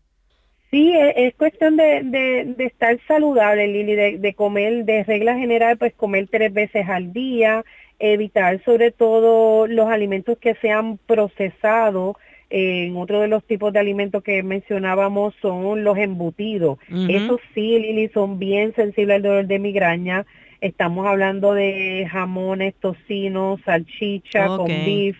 Sí, 0.72 0.92
e, 0.94 1.28
es, 1.28 1.36
cuestión 1.36 1.78
de, 1.78 2.02
de, 2.04 2.66
estar 2.66 2.98
saludable, 3.08 3.68
Lili, 3.68 3.96
de, 3.96 4.18
de, 4.18 4.34
comer, 4.34 4.86
de 4.86 5.04
regla 5.04 5.38
general, 5.38 5.78
pues 5.78 5.94
comer 5.94 6.28
tres 6.30 6.54
veces 6.54 6.88
al 6.90 7.14
día, 7.14 7.64
evitar 8.00 8.62
sobre 8.64 8.92
todo 8.92 9.68
los 9.68 9.90
alimentos 9.90 10.38
que 10.38 10.56
sean 10.56 10.98
procesados. 11.06 12.18
en 12.50 12.96
otro 12.96 13.20
de 13.22 13.28
los 13.28 13.44
tipos 13.44 13.74
de 13.74 13.80
alimentos 13.80 14.24
que 14.24 14.42
mencionábamos 14.44 15.34
son 15.42 15.84
los 15.84 15.98
embutidos. 15.98 16.80
Esos 17.10 17.42
sí, 17.54 17.80
Lili, 17.80 18.10
son 18.10 18.40
bien 18.40 18.74
sensibles 18.76 19.18
al 19.18 19.22
dolor 19.24 19.48
de 19.48 19.60
migraña. 19.60 20.26
Estamos 20.62 21.06
hablando 21.06 21.54
de 21.54 22.08
jamones, 22.10 22.74
tocinos, 22.76 23.60
salchicha 23.66 24.48
con 24.48 24.68
beef. 24.68 25.18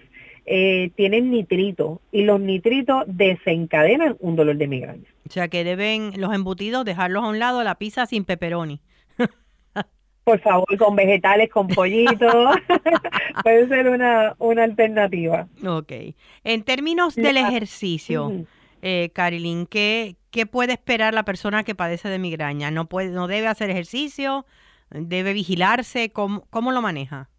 Eh, 0.50 0.92
tienen 0.96 1.30
nitritos 1.30 2.00
y 2.10 2.24
los 2.24 2.40
nitritos 2.40 3.04
desencadenan 3.06 4.16
un 4.20 4.38
dolor 4.38 4.56
de 4.56 4.68
migraña. 4.68 5.04
O 5.28 5.32
sea 5.32 5.50
que 5.50 5.66
deben 5.66 6.14
los 6.16 6.34
embutidos 6.34 6.86
dejarlos 6.86 7.26
a 7.26 7.28
un 7.28 7.38
lado, 7.38 7.66
la 7.66 7.76
pizza 7.76 8.06
sin 8.06 8.24
pepperoni. 8.24 8.80
Por 10.24 10.40
favor, 10.40 10.78
con 10.78 10.96
vegetales, 10.96 11.50
con 11.50 11.68
pollito. 11.68 12.26
Puede 13.44 13.68
ser 13.68 13.90
una, 13.90 14.36
una 14.40 14.64
alternativa. 14.64 15.50
Ok. 15.66 15.92
En 16.46 16.64
términos 16.64 17.16
del 17.16 17.36
ejercicio, 17.36 18.46
eh, 18.82 19.10
Carilyn, 19.14 19.66
¿qué, 19.66 20.16
¿qué 20.32 20.46
puede 20.46 20.72
esperar 20.72 21.14
la 21.14 21.24
persona 21.24 21.66
que 21.66 21.76
padece 21.76 22.08
de 22.08 22.20
migraña? 22.20 22.72
¿No, 22.72 22.88
puede, 22.88 23.10
no 23.10 23.28
debe 23.28 23.48
hacer 23.48 23.70
ejercicio? 23.70 24.46
¿Debe 24.92 25.34
vigilarse? 25.34 26.10
¿Cómo, 26.10 26.46
cómo 26.50 26.72
lo 26.72 26.82
maneja? 26.82 27.30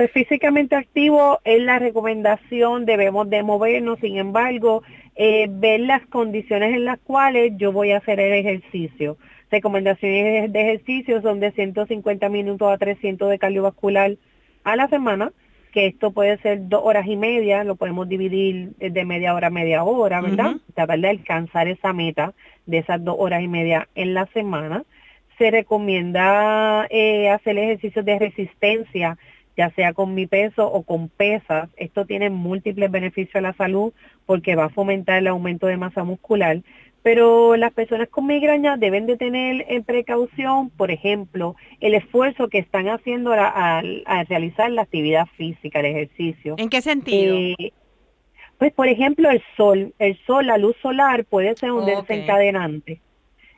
Pues 0.00 0.12
físicamente 0.12 0.76
activo 0.76 1.40
es 1.44 1.60
la 1.60 1.78
recomendación, 1.78 2.86
debemos 2.86 3.28
de 3.28 3.42
movernos, 3.42 3.98
sin 4.00 4.16
embargo, 4.16 4.82
eh, 5.14 5.46
ver 5.50 5.80
las 5.80 6.06
condiciones 6.06 6.74
en 6.74 6.86
las 6.86 6.98
cuales 7.00 7.52
yo 7.58 7.70
voy 7.70 7.90
a 7.90 7.98
hacer 7.98 8.18
el 8.18 8.32
ejercicio. 8.32 9.18
Recomendaciones 9.50 10.50
de 10.50 10.60
ejercicio 10.62 11.20
son 11.20 11.38
de 11.38 11.52
150 11.52 12.30
minutos 12.30 12.72
a 12.72 12.78
300 12.78 13.28
de 13.28 13.38
cardiovascular 13.38 14.16
a 14.64 14.74
la 14.74 14.88
semana, 14.88 15.32
que 15.70 15.88
esto 15.88 16.12
puede 16.12 16.38
ser 16.38 16.66
dos 16.70 16.80
horas 16.82 17.06
y 17.06 17.16
media, 17.16 17.62
lo 17.62 17.76
podemos 17.76 18.08
dividir 18.08 18.70
de 18.78 19.04
media 19.04 19.34
hora 19.34 19.48
a 19.48 19.50
media 19.50 19.84
hora, 19.84 20.22
¿verdad? 20.22 20.54
Tratar 20.74 20.98
de 20.98 21.10
alcanzar 21.10 21.68
esa 21.68 21.92
meta 21.92 22.32
de 22.64 22.78
esas 22.78 23.04
dos 23.04 23.16
horas 23.18 23.42
y 23.42 23.48
media 23.48 23.86
en 23.94 24.14
la 24.14 24.24
semana. 24.32 24.82
Se 25.36 25.50
recomienda 25.50 26.86
eh, 26.88 27.28
hacer 27.28 27.58
ejercicios 27.58 28.02
de 28.06 28.18
resistencia 28.18 29.18
ya 29.56 29.70
sea 29.70 29.92
con 29.92 30.14
mi 30.14 30.26
peso 30.26 30.70
o 30.70 30.82
con 30.82 31.08
pesas. 31.08 31.68
Esto 31.76 32.06
tiene 32.06 32.30
múltiples 32.30 32.90
beneficios 32.90 33.36
a 33.36 33.40
la 33.40 33.52
salud 33.54 33.92
porque 34.26 34.56
va 34.56 34.66
a 34.66 34.70
fomentar 34.70 35.18
el 35.18 35.26
aumento 35.26 35.66
de 35.66 35.76
masa 35.76 36.04
muscular. 36.04 36.62
Pero 37.02 37.56
las 37.56 37.72
personas 37.72 38.08
con 38.08 38.26
migraña 38.26 38.76
deben 38.76 39.06
de 39.06 39.16
tener 39.16 39.64
en 39.68 39.84
precaución, 39.84 40.68
por 40.70 40.90
ejemplo, 40.90 41.56
el 41.80 41.94
esfuerzo 41.94 42.48
que 42.48 42.58
están 42.58 42.88
haciendo 42.88 43.32
al 43.32 44.04
realizar 44.28 44.70
la 44.70 44.82
actividad 44.82 45.26
física, 45.36 45.80
el 45.80 45.86
ejercicio. 45.86 46.56
¿En 46.58 46.68
qué 46.68 46.82
sentido? 46.82 47.36
Eh, 47.36 47.72
pues, 48.58 48.72
por 48.74 48.88
ejemplo, 48.88 49.30
el 49.30 49.42
sol. 49.56 49.94
El 49.98 50.18
sol, 50.26 50.46
la 50.46 50.58
luz 50.58 50.76
solar 50.82 51.24
puede 51.24 51.56
ser 51.56 51.72
un 51.72 51.86
desencadenante. 51.86 53.00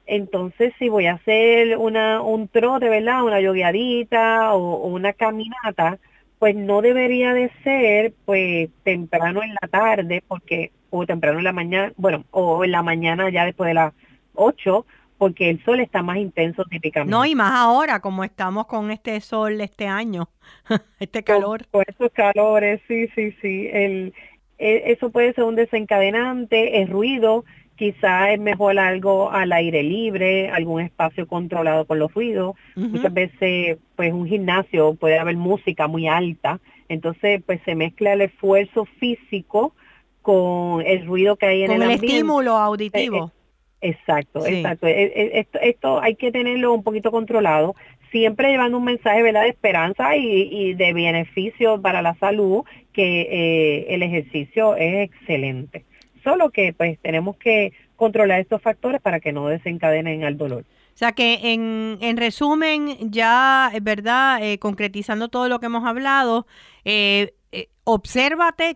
Entonces, 0.06 0.72
si 0.78 0.88
voy 0.88 1.06
a 1.06 1.14
hacer 1.14 1.76
una, 1.78 2.20
un 2.20 2.48
trote, 2.48 2.88
¿verdad? 2.88 3.22
Una 3.22 3.40
yogueadita 3.40 4.54
o, 4.54 4.86
una 4.86 5.12
caminata, 5.12 5.98
pues 6.38 6.56
no 6.56 6.82
debería 6.82 7.32
de 7.32 7.50
ser 7.62 8.14
pues 8.24 8.68
temprano 8.82 9.42
en 9.42 9.54
la 9.60 9.68
tarde, 9.68 10.22
porque, 10.26 10.72
o 10.90 11.06
temprano 11.06 11.38
en 11.38 11.44
la 11.44 11.52
mañana, 11.52 11.92
bueno, 11.96 12.24
o 12.30 12.64
en 12.64 12.72
la 12.72 12.82
mañana 12.82 13.30
ya 13.30 13.44
después 13.44 13.68
de 13.68 13.74
las 13.74 13.92
8, 14.34 14.84
porque 15.18 15.50
el 15.50 15.64
sol 15.64 15.78
está 15.78 16.02
más 16.02 16.16
intenso 16.16 16.64
típicamente. 16.64 17.12
No, 17.12 17.24
y 17.24 17.36
más 17.36 17.52
ahora, 17.54 18.00
como 18.00 18.24
estamos 18.24 18.66
con 18.66 18.90
este 18.90 19.20
sol 19.20 19.60
este 19.60 19.86
año, 19.86 20.28
este 20.98 21.22
calor. 21.22 21.64
Con, 21.70 21.84
esos 21.86 22.10
calores, 22.10 22.80
sí, 22.88 23.06
sí, 23.14 23.30
sí. 23.40 23.68
El, 23.72 24.14
e, 24.58 24.92
eso 24.92 25.10
puede 25.10 25.32
ser 25.34 25.44
un 25.44 25.54
desencadenante, 25.54 26.82
el 26.82 26.88
ruido, 26.88 27.44
quizá 27.82 28.32
es 28.32 28.38
mejor 28.38 28.78
algo 28.78 29.32
al 29.32 29.50
aire 29.50 29.82
libre, 29.82 30.50
algún 30.50 30.80
espacio 30.80 31.26
controlado 31.26 31.84
por 31.84 31.96
los 31.96 32.14
ruidos. 32.14 32.54
Muchas 32.76 33.12
veces, 33.12 33.78
pues 33.96 34.12
un 34.12 34.28
gimnasio 34.28 34.94
puede 34.94 35.18
haber 35.18 35.34
música 35.34 35.88
muy 35.88 36.06
alta, 36.06 36.60
entonces 36.88 37.42
pues 37.44 37.60
se 37.64 37.74
mezcla 37.74 38.12
el 38.12 38.20
esfuerzo 38.20 38.84
físico 38.84 39.74
con 40.20 40.86
el 40.86 41.04
ruido 41.06 41.34
que 41.34 41.46
hay 41.46 41.64
en 41.64 41.72
el, 41.72 41.82
ambiente. 41.82 42.06
el 42.06 42.12
estímulo 42.12 42.52
auditivo. 42.52 43.32
Eh, 43.80 43.88
eh, 43.88 43.90
exacto, 43.90 44.46
exacto. 44.46 44.86
Eh, 44.86 45.44
esto, 45.60 46.00
hay 46.00 46.14
que 46.14 46.30
tenerlo 46.30 46.74
un 46.74 46.84
poquito 46.84 47.10
controlado, 47.10 47.74
siempre 48.12 48.50
llevando 48.52 48.78
un 48.78 48.84
mensaje 48.84 49.24
¿verdad? 49.24 49.42
de 49.42 49.48
esperanza 49.48 50.16
y, 50.16 50.74
de 50.74 50.92
beneficio 50.92 51.82
para 51.82 52.00
la 52.00 52.14
salud, 52.14 52.62
que 52.92 53.86
el 53.88 54.04
ejercicio 54.04 54.76
es 54.76 55.10
excelente. 55.10 55.84
Solo 56.22 56.50
que 56.50 56.72
pues 56.72 56.98
tenemos 57.00 57.36
que 57.36 57.72
controlar 57.96 58.40
estos 58.40 58.60
factores 58.62 59.00
para 59.00 59.20
que 59.20 59.32
no 59.32 59.48
desencadenen 59.48 60.24
al 60.24 60.36
dolor. 60.36 60.64
O 60.94 60.98
sea 60.98 61.12
que 61.12 61.52
en, 61.54 61.98
en 62.00 62.16
resumen, 62.16 63.10
ya, 63.10 63.72
¿verdad? 63.80 64.40
Eh, 64.42 64.58
concretizando 64.58 65.28
todo 65.28 65.48
lo 65.48 65.58
que 65.58 65.66
hemos 65.66 65.84
hablado, 65.84 66.46
eh, 66.84 67.34
eh, 67.52 67.68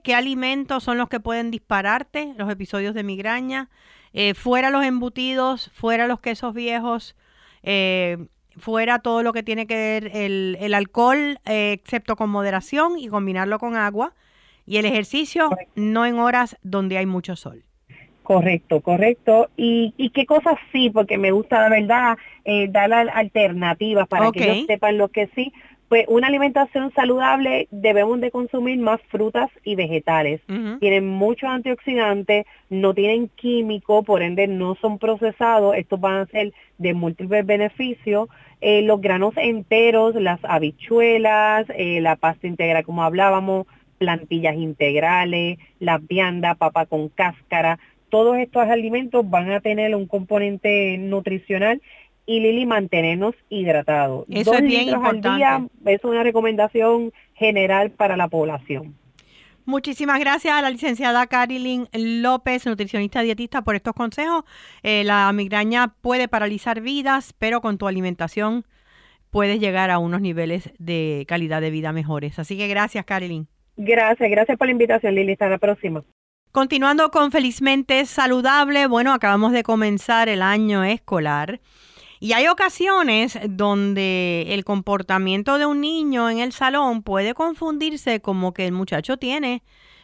qué 0.02 0.14
alimentos 0.14 0.82
son 0.82 0.96
los 0.96 1.08
que 1.08 1.20
pueden 1.20 1.50
dispararte 1.50 2.34
los 2.36 2.50
episodios 2.50 2.94
de 2.94 3.02
migraña, 3.02 3.68
fuera 4.34 4.70
los 4.70 4.82
embutidos, 4.82 5.70
fuera 5.74 6.06
los 6.06 6.20
quesos 6.20 6.54
viejos, 6.54 7.16
fuera 8.56 8.98
todo 9.00 9.22
lo 9.22 9.34
que 9.34 9.42
tiene 9.42 9.66
que 9.66 9.76
ver 9.76 10.10
el, 10.14 10.56
el 10.58 10.72
alcohol, 10.72 11.38
excepto 11.44 12.16
con 12.16 12.30
moderación 12.30 12.98
y 12.98 13.08
combinarlo 13.08 13.58
con 13.58 13.76
agua. 13.76 14.14
Y 14.66 14.78
el 14.78 14.84
ejercicio 14.84 15.50
no 15.76 16.04
en 16.04 16.18
horas 16.18 16.56
donde 16.62 16.98
hay 16.98 17.06
mucho 17.06 17.36
sol. 17.36 17.62
Correcto, 18.24 18.80
correcto. 18.80 19.48
¿Y, 19.56 19.94
y 19.96 20.10
qué 20.10 20.26
cosas 20.26 20.56
sí? 20.72 20.90
Porque 20.90 21.16
me 21.16 21.30
gusta, 21.30 21.60
la 21.60 21.68
verdad, 21.68 22.18
eh, 22.44 22.66
dar 22.68 22.92
alternativas 22.92 24.08
para 24.08 24.32
que 24.32 24.50
ellos 24.50 24.66
sepan 24.66 24.98
lo 24.98 25.08
que 25.08 25.28
sí. 25.36 25.52
Pues 25.88 26.06
una 26.08 26.26
alimentación 26.26 26.92
saludable 26.94 27.68
debemos 27.70 28.20
de 28.20 28.32
consumir 28.32 28.80
más 28.80 29.00
frutas 29.02 29.48
y 29.62 29.76
vegetales. 29.76 30.40
Tienen 30.80 31.06
muchos 31.06 31.48
antioxidantes, 31.48 32.44
no 32.68 32.92
tienen 32.92 33.28
químico, 33.28 34.02
por 34.02 34.22
ende 34.22 34.48
no 34.48 34.74
son 34.74 34.98
procesados. 34.98 35.76
Estos 35.76 36.00
van 36.00 36.16
a 36.16 36.26
ser 36.26 36.52
de 36.78 36.92
múltiples 36.92 37.46
beneficios. 37.46 38.28
Eh, 38.60 38.82
los 38.82 39.00
granos 39.00 39.34
enteros, 39.36 40.16
las 40.16 40.40
habichuelas, 40.42 41.66
eh, 41.76 42.00
la 42.00 42.16
pasta 42.16 42.48
integral 42.48 42.84
como 42.84 43.04
hablábamos, 43.04 43.68
plantillas 43.98 44.56
integrales, 44.56 45.58
la 45.78 45.98
vianda, 45.98 46.54
papa 46.54 46.86
con 46.86 47.08
cáscara, 47.08 47.78
todos 48.08 48.36
estos 48.38 48.62
alimentos 48.68 49.28
van 49.28 49.50
a 49.50 49.60
tener 49.60 49.94
un 49.94 50.06
componente 50.06 50.96
nutricional 50.98 51.82
y 52.24 52.40
Lili 52.40 52.66
mantenernos 52.66 53.34
hidratados. 53.48 54.26
Eso 54.28 54.54
es 54.54 54.62
bien 54.62 54.88
importante. 54.88 55.28
Al 55.28 55.36
día 55.36 55.68
es 55.86 56.04
una 56.04 56.22
recomendación 56.22 57.12
general 57.34 57.90
para 57.90 58.16
la 58.16 58.28
población. 58.28 58.94
Muchísimas 59.64 60.20
gracias 60.20 60.54
a 60.54 60.62
la 60.62 60.70
licenciada 60.70 61.26
Carilyn 61.26 61.88
López, 61.92 62.66
nutricionista 62.66 63.22
dietista, 63.22 63.62
por 63.62 63.74
estos 63.74 63.94
consejos. 63.94 64.44
Eh, 64.84 65.02
la 65.02 65.32
migraña 65.32 65.94
puede 66.00 66.28
paralizar 66.28 66.80
vidas, 66.80 67.34
pero 67.36 67.60
con 67.60 67.76
tu 67.76 67.88
alimentación 67.88 68.64
puedes 69.30 69.58
llegar 69.58 69.90
a 69.90 69.98
unos 69.98 70.20
niveles 70.20 70.70
de 70.78 71.24
calidad 71.26 71.60
de 71.60 71.70
vida 71.70 71.92
mejores. 71.92 72.38
Así 72.38 72.56
que 72.56 72.68
gracias, 72.68 73.04
Carilyn. 73.04 73.48
Gracias, 73.76 74.30
gracias 74.30 74.58
por 74.58 74.66
la 74.66 74.72
invitación, 74.72 75.14
Lili. 75.14 75.32
Hasta 75.32 75.48
la 75.48 75.58
próxima. 75.58 76.02
Continuando 76.52 77.10
con 77.10 77.30
Felizmente 77.30 78.06
Saludable, 78.06 78.86
bueno, 78.86 79.12
acabamos 79.12 79.52
de 79.52 79.62
comenzar 79.62 80.28
el 80.28 80.40
año 80.40 80.84
escolar 80.84 81.60
y 82.18 82.32
hay 82.32 82.48
ocasiones 82.48 83.38
donde 83.46 84.46
el 84.48 84.64
comportamiento 84.64 85.58
de 85.58 85.66
un 85.66 85.82
niño 85.82 86.30
en 86.30 86.38
el 86.38 86.52
salón 86.52 87.02
puede 87.02 87.34
confundirse 87.34 88.20
como 88.20 88.54
que 88.54 88.66
el 88.66 88.72
muchacho 88.72 89.18
tiene 89.18 89.62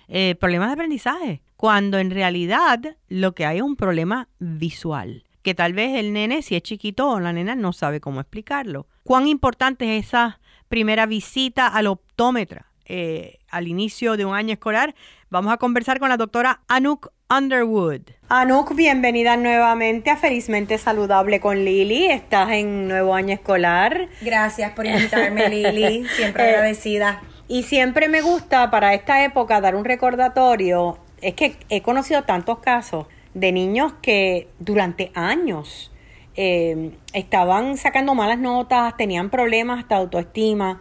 eh, 0.09 0.35
problemas 0.35 0.69
de 0.69 0.75
aprendizaje, 0.75 1.43
cuando 1.57 1.99
en 1.99 2.11
realidad 2.11 2.81
lo 3.09 3.35
que 3.35 3.47
hay 3.47 3.59
es 3.59 3.63
un 3.63 3.77
problema 3.77 4.29
visual, 4.39 5.25
que 5.43 5.55
tal 5.55 5.73
vez 5.73 5.99
el 5.99 6.13
nene, 6.13 6.43
si 6.43 6.55
es 6.55 6.63
chiquito 6.63 7.09
o 7.09 7.21
la 7.21 7.33
nena, 7.33 7.55
no 7.55 7.73
sabe 7.73 8.01
cómo 8.01 8.21
explicarlo. 8.21 8.87
¿Cuán 9.05 9.27
importante 9.27 9.97
es 9.97 10.09
esa 10.09 10.39
primera 10.69 11.07
visita 11.07 11.67
al 11.67 11.87
optómetra? 11.87 12.67
Eh, 12.85 13.39
al 13.53 13.69
inicio 13.69 14.17
de 14.17 14.25
un 14.25 14.35
año 14.35 14.53
escolar. 14.55 14.97
Vamos 15.31 15.53
a 15.53 15.59
conversar 15.59 16.01
con 16.01 16.09
la 16.09 16.17
doctora 16.17 16.63
Anouk 16.67 17.13
Underwood. 17.31 18.01
Anouk, 18.29 18.75
bienvenida 18.75 19.37
nuevamente 19.37 20.11
a 20.11 20.17
Felizmente 20.17 20.77
Saludable 20.79 21.39
con 21.39 21.65
Lili. 21.65 22.07
Estás 22.07 22.51
en 22.51 22.89
nuevo 22.89 23.15
año 23.15 23.35
escolar. 23.35 24.09
Gracias 24.21 24.73
por 24.73 24.87
invitarme, 24.87 25.49
Lili. 25.51 26.07
Siempre 26.09 26.45
eh, 26.45 26.49
agradecida. 26.49 27.23
Y 27.47 27.63
siempre 27.63 28.09
me 28.09 28.23
gusta 28.23 28.71
para 28.71 28.95
esta 28.95 29.25
época 29.25 29.61
dar 29.61 29.77
un 29.77 29.85
recordatorio. 29.85 30.99
Es 31.21 31.35
que 31.35 31.57
he 31.69 31.83
conocido 31.83 32.25
tantos 32.25 32.59
casos 32.59 33.07
de 33.35 33.53
niños 33.53 33.93
que 34.03 34.49
durante 34.59 35.13
años 35.15 35.93
eh, 36.35 36.93
estaban 37.13 37.77
sacando 37.77 38.15
malas 38.15 38.39
notas, 38.39 38.97
tenían 38.97 39.31
problemas 39.31 39.87
de 39.89 39.95
autoestima 39.95 40.81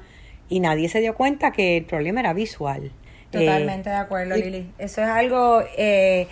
y 0.52 0.60
nadie 0.60 0.90
se 0.90 1.00
dio 1.00 1.16
cuenta 1.16 1.52
que 1.52 1.78
el 1.78 1.86
problema 1.86 2.20
era 2.20 2.34
visual. 2.34 2.92
Totalmente 3.32 3.90
de 3.90 3.96
acuerdo, 3.96 4.36
Lili. 4.36 4.70
Eso 4.78 5.02
es 5.02 5.08
algo 5.08 5.64
eh, 5.78 6.28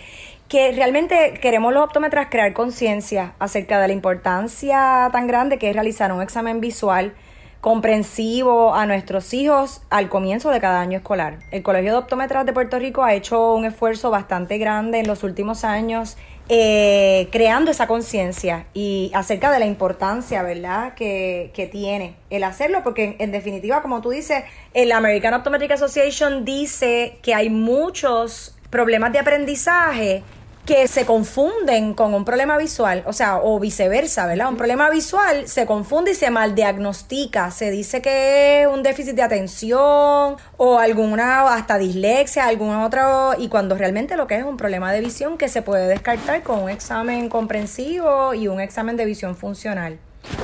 que 0.49 0.73
realmente 0.73 1.35
queremos 1.41 1.73
los 1.73 1.85
optómetras 1.85 2.27
crear 2.29 2.51
conciencia 2.51 3.33
acerca 3.39 3.79
de 3.79 3.87
la 3.87 3.93
importancia 3.93 5.09
tan 5.13 5.25
grande 5.25 5.57
que 5.57 5.69
es 5.69 5.73
realizar 5.73 6.11
un 6.11 6.21
examen 6.21 6.59
visual 6.59 7.13
comprensivo 7.61 8.75
a 8.75 8.85
nuestros 8.85 9.33
hijos 9.33 9.81
al 9.89 10.09
comienzo 10.09 10.49
de 10.49 10.59
cada 10.59 10.81
año 10.81 10.97
escolar. 10.97 11.39
El 11.51 11.63
Colegio 11.63 11.93
de 11.93 11.97
Optómetras 11.99 12.45
de 12.45 12.51
Puerto 12.51 12.77
Rico 12.77 13.03
ha 13.03 13.13
hecho 13.13 13.53
un 13.53 13.63
esfuerzo 13.63 14.11
bastante 14.11 14.57
grande 14.57 14.99
en 14.99 15.07
los 15.07 15.23
últimos 15.23 15.63
años 15.63 16.17
eh, 16.51 17.27
creando 17.31 17.69
esa 17.69 17.85
conciencia 17.85 18.65
y 18.73 19.11
acerca 19.13 19.51
de 19.51 19.59
la 19.59 19.67
importancia, 19.67 20.41
¿verdad?, 20.41 20.95
que, 20.95 21.51
que 21.53 21.67
tiene 21.67 22.15
el 22.31 22.43
hacerlo, 22.43 22.81
porque 22.83 23.15
en, 23.19 23.31
definitiva, 23.31 23.83
como 23.83 24.01
tú 24.01 24.09
dices, 24.09 24.43
el 24.73 24.91
American 24.91 25.35
Optometric 25.35 25.71
Association 25.71 26.45
dice 26.45 27.19
que 27.21 27.35
hay 27.35 27.51
muchos 27.51 28.57
problemas 28.71 29.13
de 29.13 29.19
aprendizaje 29.19 30.23
que 30.69 30.87
se 30.87 31.03
confunden 31.03 31.95
con 31.95 32.13
un 32.13 32.23
problema 32.23 32.55
visual, 32.55 33.01
o 33.07 33.11
sea, 33.11 33.39
o 33.41 33.59
viceversa, 33.59 34.27
¿verdad? 34.27 34.49
Un 34.49 34.55
problema 34.55 34.87
visual 34.91 35.47
se 35.47 35.65
confunde 35.65 36.11
y 36.11 36.13
se 36.13 36.29
maldiagnostica, 36.29 37.49
se 37.49 37.71
dice 37.71 38.03
que 38.03 38.61
es 38.61 38.67
un 38.67 38.83
déficit 38.83 39.15
de 39.15 39.23
atención 39.23 40.37
o 40.57 40.77
alguna, 40.77 41.55
hasta 41.55 41.79
dislexia, 41.79 42.45
algún 42.45 42.75
otro, 42.75 43.31
y 43.39 43.47
cuando 43.47 43.73
realmente 43.73 44.15
lo 44.15 44.27
que 44.27 44.35
es 44.35 44.43
un 44.43 44.57
problema 44.57 44.93
de 44.93 45.01
visión 45.01 45.39
que 45.39 45.49
se 45.49 45.63
puede 45.63 45.87
descartar 45.87 46.43
con 46.43 46.59
un 46.61 46.69
examen 46.69 47.29
comprensivo 47.29 48.35
y 48.35 48.47
un 48.47 48.61
examen 48.61 48.95
de 48.95 49.05
visión 49.05 49.35
funcional. 49.35 49.97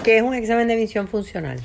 ¿Qué 0.03 0.17
es 0.17 0.23
un 0.23 0.33
examen 0.33 0.67
de 0.67 0.75
visión 0.75 1.07
funcional? 1.07 1.59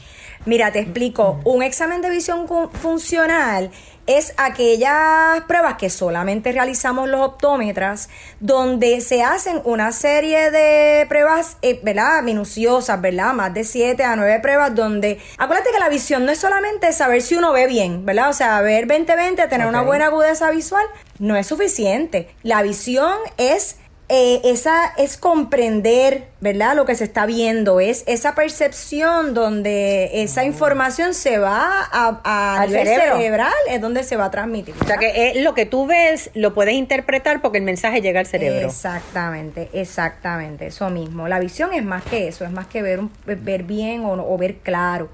Mira, 0.44 0.72
te 0.72 0.80
explico. 0.80 1.40
Un 1.44 1.62
examen 1.62 2.00
de 2.00 2.10
visión 2.10 2.46
funcional 2.72 3.70
es 4.18 4.34
aquellas 4.36 5.40
pruebas 5.46 5.74
que 5.74 5.90
solamente 5.90 6.52
realizamos 6.52 7.08
los 7.08 7.20
optómetras, 7.20 8.08
donde 8.40 9.00
se 9.00 9.22
hacen 9.22 9.60
una 9.64 9.92
serie 9.92 10.50
de 10.50 11.06
pruebas, 11.08 11.56
eh, 11.62 11.80
¿verdad? 11.82 12.22
Minuciosas, 12.22 13.00
¿verdad? 13.00 13.32
Más 13.34 13.54
de 13.54 13.64
7 13.64 14.02
a 14.02 14.16
9 14.16 14.40
pruebas, 14.40 14.74
donde. 14.74 15.18
Acuérdate 15.38 15.70
que 15.72 15.78
la 15.78 15.88
visión 15.88 16.26
no 16.26 16.32
es 16.32 16.38
solamente 16.38 16.92
saber 16.92 17.22
si 17.22 17.36
uno 17.36 17.52
ve 17.52 17.66
bien, 17.66 18.04
¿verdad? 18.04 18.30
O 18.30 18.32
sea, 18.32 18.60
ver 18.60 18.86
20-20, 18.86 19.48
tener 19.48 19.66
una 19.66 19.82
buena 19.82 20.06
agudeza 20.06 20.50
visual, 20.50 20.84
no 21.18 21.36
es 21.36 21.46
suficiente. 21.46 22.34
La 22.42 22.62
visión 22.62 23.14
es 23.36 23.76
eh, 24.12 24.40
esa 24.42 24.92
es 24.96 25.16
comprender, 25.16 26.24
¿verdad? 26.40 26.74
Lo 26.74 26.84
que 26.84 26.96
se 26.96 27.04
está 27.04 27.26
viendo, 27.26 27.78
es 27.78 28.02
esa 28.08 28.34
percepción 28.34 29.34
donde 29.34 30.22
esa 30.24 30.44
información 30.44 31.14
se 31.14 31.38
va 31.38 31.88
a, 31.92 32.58
a 32.58 32.66
nivel 32.66 32.88
cerebral, 32.88 33.52
es 33.68 33.80
donde 33.80 34.02
se 34.02 34.16
va 34.16 34.24
a 34.24 34.30
transmitir. 34.32 34.74
O 34.80 34.84
sea, 34.84 34.96
que 34.96 35.40
lo 35.42 35.54
que 35.54 35.64
tú 35.64 35.86
ves 35.86 36.30
lo 36.34 36.54
puedes 36.54 36.74
interpretar 36.74 37.40
porque 37.40 37.58
el 37.58 37.64
mensaje 37.64 38.00
llega 38.00 38.18
al 38.18 38.26
cerebro. 38.26 38.66
Exactamente, 38.66 39.68
exactamente, 39.72 40.66
eso 40.66 40.90
mismo. 40.90 41.28
La 41.28 41.38
visión 41.38 41.72
es 41.72 41.84
más 41.84 42.02
que 42.02 42.26
eso, 42.26 42.44
es 42.44 42.50
más 42.50 42.66
que 42.66 42.82
ver, 42.82 43.00
ver 43.26 43.62
bien 43.62 44.04
o, 44.04 44.12
o 44.12 44.36
ver 44.36 44.56
claro. 44.56 45.08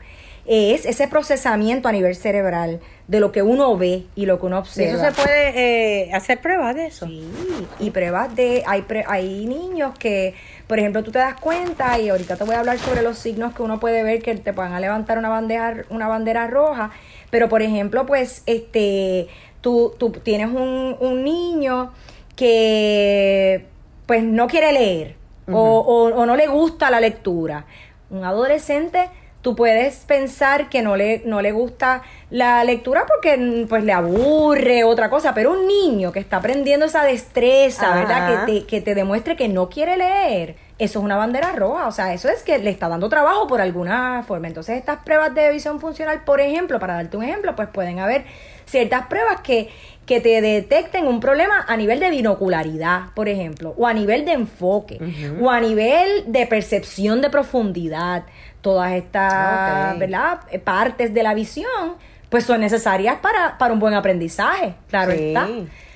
Es 0.46 0.86
ese 0.86 1.06
procesamiento 1.06 1.88
a 1.88 1.92
nivel 1.92 2.14
cerebral 2.14 2.80
de 3.08 3.20
lo 3.20 3.30
que 3.30 3.42
uno 3.42 3.76
ve 3.76 4.04
y 4.16 4.26
lo 4.26 4.40
que 4.40 4.46
uno 4.46 4.58
observa. 4.58 4.90
¿Eso 4.90 5.16
se 5.16 5.22
puede 5.22 6.06
eh, 6.06 6.12
hacer 6.12 6.40
pruebas 6.40 6.74
de 6.74 6.86
eso? 6.86 7.06
Sí, 7.06 7.30
y 7.78 7.90
pruebas 7.90 8.34
de... 8.34 8.64
Hay, 8.66 8.84
hay 9.06 9.46
niños 9.46 9.96
que, 9.96 10.34
por 10.66 10.80
ejemplo, 10.80 11.04
tú 11.04 11.12
te 11.12 11.20
das 11.20 11.40
cuenta, 11.40 11.98
y 12.00 12.08
ahorita 12.08 12.36
te 12.36 12.42
voy 12.42 12.56
a 12.56 12.60
hablar 12.60 12.78
sobre 12.78 13.02
los 13.02 13.16
signos 13.16 13.54
que 13.54 13.62
uno 13.62 13.78
puede 13.78 14.02
ver 14.02 14.22
que 14.22 14.34
te 14.34 14.52
puedan 14.52 14.80
levantar 14.80 15.18
una 15.18 15.28
bandera, 15.28 15.84
una 15.88 16.08
bandera 16.08 16.48
roja, 16.48 16.90
pero 17.30 17.48
por 17.48 17.62
ejemplo, 17.62 18.06
pues, 18.06 18.42
este, 18.46 19.28
tú, 19.60 19.94
tú 19.98 20.10
tienes 20.10 20.48
un, 20.48 20.96
un 20.98 21.22
niño 21.22 21.92
que 22.34 23.66
pues 24.06 24.22
no 24.22 24.46
quiere 24.46 24.72
leer 24.72 25.16
o, 25.50 25.80
o 25.80 26.26
no 26.26 26.36
le 26.36 26.46
gusta 26.48 26.90
la 26.90 27.00
lectura. 27.00 27.66
Un 28.10 28.24
adolescente 28.24 29.10
tú 29.46 29.54
puedes 29.54 29.98
pensar 30.06 30.68
que 30.68 30.82
no 30.82 30.96
le, 30.96 31.22
no 31.24 31.40
le 31.40 31.52
gusta 31.52 32.02
la 32.30 32.64
lectura 32.64 33.06
porque 33.06 33.64
pues 33.68 33.84
le 33.84 33.92
aburre 33.92 34.82
otra 34.82 35.08
cosa, 35.08 35.34
pero 35.34 35.52
un 35.52 35.68
niño 35.68 36.10
que 36.10 36.18
está 36.18 36.38
aprendiendo 36.38 36.86
esa 36.86 37.04
destreza, 37.04 37.94
¿verdad? 37.94 38.44
Que 38.44 38.52
te, 38.52 38.66
que 38.66 38.80
te 38.80 38.96
demuestre 38.96 39.36
que 39.36 39.46
no 39.46 39.68
quiere 39.68 39.96
leer, 39.98 40.56
eso 40.80 40.98
es 40.98 41.04
una 41.04 41.16
bandera 41.16 41.52
roja, 41.52 41.86
o 41.86 41.92
sea, 41.92 42.12
eso 42.12 42.28
es 42.28 42.42
que 42.42 42.58
le 42.58 42.70
está 42.70 42.88
dando 42.88 43.08
trabajo 43.08 43.46
por 43.46 43.60
alguna 43.60 44.24
forma. 44.26 44.48
Entonces, 44.48 44.78
estas 44.78 45.04
pruebas 45.04 45.32
de 45.32 45.52
visión 45.52 45.78
funcional, 45.78 46.24
por 46.24 46.40
ejemplo, 46.40 46.80
para 46.80 46.94
darte 46.94 47.16
un 47.16 47.22
ejemplo, 47.22 47.54
pues 47.54 47.68
pueden 47.68 48.00
haber 48.00 48.24
ciertas 48.66 49.06
pruebas 49.06 49.42
que, 49.42 49.70
que 50.06 50.20
te 50.20 50.40
detecten 50.40 51.06
un 51.06 51.20
problema 51.20 51.64
a 51.66 51.76
nivel 51.76 51.98
de 51.98 52.10
binocularidad, 52.10 53.12
por 53.14 53.28
ejemplo, 53.28 53.74
o 53.76 53.86
a 53.86 53.92
nivel 53.92 54.24
de 54.24 54.32
enfoque, 54.32 54.98
o 55.40 55.50
a 55.50 55.60
nivel 55.60 56.24
de 56.26 56.46
percepción 56.46 57.20
de 57.20 57.28
profundidad 57.28 58.24
todas 58.66 58.92
estas 58.94 59.96
¿verdad? 59.96 60.40
Eh, 60.50 60.58
partes 60.58 61.14
de 61.14 61.22
la 61.22 61.34
visión, 61.34 61.94
pues 62.28 62.44
son 62.44 62.60
necesarias 62.60 63.18
para, 63.22 63.58
para 63.58 63.72
un 63.72 63.78
buen 63.78 63.94
aprendizaje, 63.94 64.74
claro 64.88 65.12
está. 65.12 65.48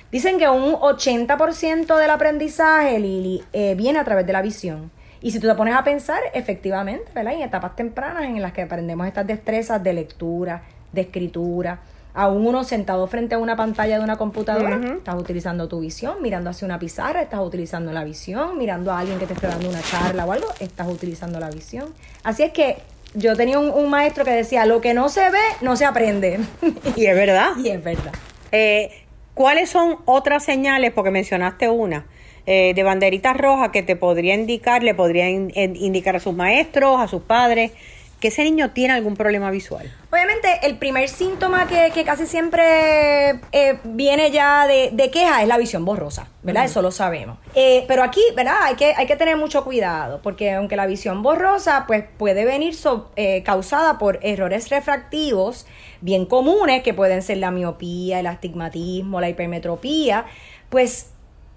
Dicen 0.09 0.37
que 0.37 0.47
un 0.47 0.73
80% 0.75 1.97
del 1.97 2.09
aprendizaje, 2.09 2.97
Lili, 2.99 3.43
eh, 3.51 3.75
viene 3.75 3.99
a 3.99 4.05
través 4.05 4.25
de 4.25 4.33
la 4.33 4.41
visión. 4.41 4.89
Y 5.21 5.31
si 5.31 5.39
tú 5.39 5.47
te 5.47 5.55
pones 5.55 5.75
a 5.75 5.83
pensar, 5.83 6.19
efectivamente, 6.33 7.11
¿verdad? 7.13 7.33
En 7.33 7.41
etapas 7.41 7.75
tempranas 7.75 8.23
en 8.23 8.41
las 8.41 8.53
que 8.53 8.61
aprendemos 8.61 9.05
estas 9.05 9.27
destrezas 9.27 9.83
de 9.83 9.93
lectura, 9.93 10.63
de 10.91 11.01
escritura, 11.01 11.79
aún 12.13 12.45
uno 12.45 12.63
sentado 12.63 13.07
frente 13.07 13.35
a 13.35 13.37
una 13.37 13.55
pantalla 13.55 13.97
de 13.97 14.03
una 14.03 14.17
computadora, 14.17 14.79
estás 14.97 15.15
utilizando 15.15 15.67
tu 15.67 15.79
visión, 15.79 16.21
mirando 16.21 16.49
hacia 16.49 16.65
una 16.65 16.79
pizarra, 16.79 17.21
estás 17.21 17.39
utilizando 17.41 17.91
la 17.91 18.03
visión, 18.03 18.57
mirando 18.57 18.91
a 18.91 18.99
alguien 18.99 19.19
que 19.19 19.27
te 19.27 19.33
esté 19.33 19.47
dando 19.47 19.69
una 19.69 19.81
charla 19.81 20.25
o 20.25 20.31
algo, 20.31 20.47
estás 20.59 20.87
utilizando 20.87 21.39
la 21.39 21.49
visión. 21.49 21.93
Así 22.23 22.43
es 22.43 22.51
que 22.51 22.77
yo 23.13 23.35
tenía 23.35 23.59
un, 23.59 23.89
maestro 23.89 24.23
que 24.23 24.31
decía, 24.31 24.65
lo 24.65 24.81
que 24.81 24.93
no 24.93 25.09
se 25.09 25.29
ve, 25.29 25.39
no 25.61 25.75
se 25.75 25.85
aprende. 25.85 26.39
Y 26.95 27.05
es 27.05 27.15
verdad. 27.15 27.51
y 27.57 27.69
es 27.69 27.83
verdad. 27.83 28.13
Eh, 28.51 28.91
¿Cuáles 29.33 29.69
son 29.69 29.97
otras 30.05 30.43
señales? 30.43 30.91
Porque 30.91 31.11
mencionaste 31.11 31.69
una. 31.69 32.05
Eh, 32.47 32.73
de 32.73 32.83
banderitas 32.83 33.37
rojas 33.37 33.69
que 33.69 33.83
te 33.83 33.95
podría 33.95 34.33
indicar, 34.33 34.81
le 34.81 34.95
podría 34.95 35.29
indicar 35.29 36.15
a 36.15 36.19
sus 36.19 36.33
maestros, 36.33 36.99
a 36.99 37.07
sus 37.07 37.21
padres, 37.21 37.71
que 38.21 38.29
ese 38.29 38.43
niño 38.43 38.71
tiene 38.71 38.93
algún 38.93 39.15
problema 39.17 39.51
visual? 39.51 39.91
Obviamente, 40.11 40.47
el 40.63 40.77
primer 40.77 41.09
síntoma 41.09 41.67
que, 41.67 42.03
casi 42.05 42.27
siempre 42.27 43.41
eh, 43.51 43.79
viene 43.83 44.31
ya 44.31 44.67
de, 44.67 45.09
queja 45.11 45.41
es 45.41 45.47
la 45.47 45.57
visión 45.57 45.83
borrosa, 45.83 46.29
¿verdad? 46.43 46.65
Eso 46.65 46.81
lo 46.81 46.91
sabemos. 46.91 47.39
Eh, 47.55 47.83
pero 47.87 48.03
aquí, 48.03 48.21
¿verdad? 48.35 48.57
Hay 48.61 48.75
que, 48.75 48.93
hay 48.95 49.07
que 49.07 49.15
tener 49.15 49.35
mucho 49.35 49.65
cuidado, 49.65 50.21
porque 50.21 50.53
aunque 50.53 50.75
la 50.75 50.85
visión 50.85 51.23
borrosa, 51.23 51.85
pues 51.87 52.05
puede 52.17 52.45
venir 52.45 52.75
eh, 53.15 53.43
causada 53.43 53.97
por 53.97 54.19
errores 54.21 54.69
refractivos 54.69 55.65
bien 56.01 56.25
comunes, 56.25 56.83
que 56.83 56.93
pueden 56.93 57.21
ser 57.21 57.37
la 57.37 57.51
miopía, 57.51 58.19
el 58.19 58.27
astigmatismo, 58.27 59.19
la 59.19 59.29
hipermetropía, 59.29 60.25
pues 60.69 61.11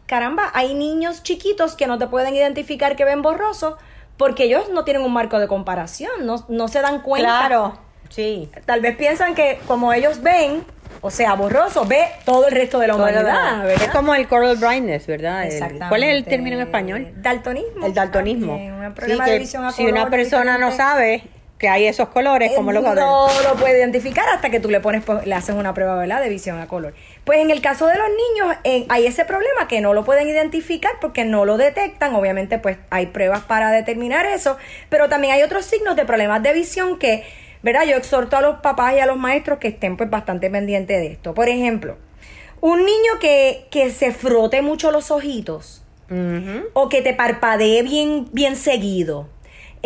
caramba, 0.06 0.50
hay 0.54 0.74
niños 0.74 1.22
chiquitos 1.22 1.76
que 1.76 1.86
no 1.86 1.98
te 1.98 2.06
pueden 2.06 2.34
identificar 2.34 2.96
que 2.96 3.04
ven 3.04 3.22
borroso 3.22 3.78
porque 4.16 4.44
ellos 4.44 4.68
no 4.72 4.84
tienen 4.84 5.02
un 5.02 5.12
marco 5.12 5.38
de 5.38 5.48
comparación, 5.48 6.26
no, 6.26 6.44
no 6.48 6.68
se 6.68 6.80
dan 6.80 7.00
cuenta. 7.00 7.28
Claro, 7.28 7.78
sí. 8.08 8.50
Tal 8.64 8.80
vez 8.80 8.96
piensan 8.96 9.34
que 9.34 9.58
como 9.66 9.92
ellos 9.92 10.22
ven, 10.22 10.64
o 11.00 11.10
sea, 11.10 11.34
borroso, 11.34 11.84
ve 11.84 12.06
todo 12.24 12.46
el 12.46 12.54
resto 12.54 12.78
de 12.78 12.88
la 12.88 12.96
humanidad. 12.96 13.70
Es 13.70 13.88
como 13.88 14.14
el 14.14 14.26
coral 14.28 14.56
blindness, 14.56 15.06
¿verdad? 15.06 15.46
¿Cuál 15.88 16.04
es 16.04 16.10
el 16.10 16.24
término 16.24 16.56
en 16.56 16.62
español? 16.62 17.12
Daltonismo. 17.16 17.86
El 17.86 17.94
daltonismo. 17.94 18.58
si 19.72 19.86
una 19.86 20.08
persona 20.08 20.58
no 20.58 20.70
sabe 20.72 21.24
que 21.58 21.68
hay 21.68 21.86
esos 21.86 22.08
colores, 22.08 22.52
¿cómo 22.54 22.72
lo 22.72 22.82
No 22.82 23.28
lo 23.42 23.54
puede 23.54 23.78
identificar 23.78 24.28
hasta 24.28 24.50
que 24.50 24.60
tú 24.60 24.70
le 24.70 24.80
pones, 24.80 25.04
le 25.24 25.34
haces 25.34 25.54
una 25.54 25.72
prueba, 25.72 25.96
¿verdad? 25.96 26.20
De 26.20 26.28
visión 26.28 26.58
a 26.58 26.66
color. 26.66 26.94
Pues 27.24 27.38
en 27.38 27.50
el 27.50 27.62
caso 27.62 27.86
de 27.86 27.96
los 27.96 28.08
niños 28.08 28.56
eh, 28.64 28.84
hay 28.88 29.06
ese 29.06 29.24
problema 29.24 29.66
que 29.66 29.80
no 29.80 29.94
lo 29.94 30.04
pueden 30.04 30.28
identificar 30.28 30.92
porque 31.00 31.24
no 31.24 31.44
lo 31.44 31.56
detectan. 31.56 32.14
Obviamente 32.14 32.58
pues 32.58 32.76
hay 32.90 33.06
pruebas 33.06 33.42
para 33.42 33.70
determinar 33.70 34.26
eso, 34.26 34.58
pero 34.90 35.08
también 35.08 35.34
hay 35.34 35.42
otros 35.42 35.64
signos 35.64 35.96
de 35.96 36.04
problemas 36.04 36.42
de 36.42 36.52
visión 36.52 36.98
que, 36.98 37.24
¿verdad? 37.62 37.84
Yo 37.86 37.96
exhorto 37.96 38.36
a 38.36 38.42
los 38.42 38.60
papás 38.60 38.94
y 38.96 39.00
a 39.00 39.06
los 39.06 39.16
maestros 39.16 39.58
que 39.58 39.68
estén 39.68 39.96
pues 39.96 40.10
bastante 40.10 40.50
pendientes 40.50 41.00
de 41.00 41.06
esto. 41.06 41.32
Por 41.32 41.48
ejemplo, 41.48 41.96
un 42.60 42.84
niño 42.84 43.18
que, 43.20 43.66
que 43.70 43.90
se 43.90 44.12
frote 44.12 44.60
mucho 44.60 44.90
los 44.90 45.10
ojitos 45.10 45.80
o 46.74 46.88
que 46.90 47.02
te 47.02 47.14
parpadee 47.14 47.82
bien, 47.82 48.28
bien 48.30 48.54
seguido 48.54 49.33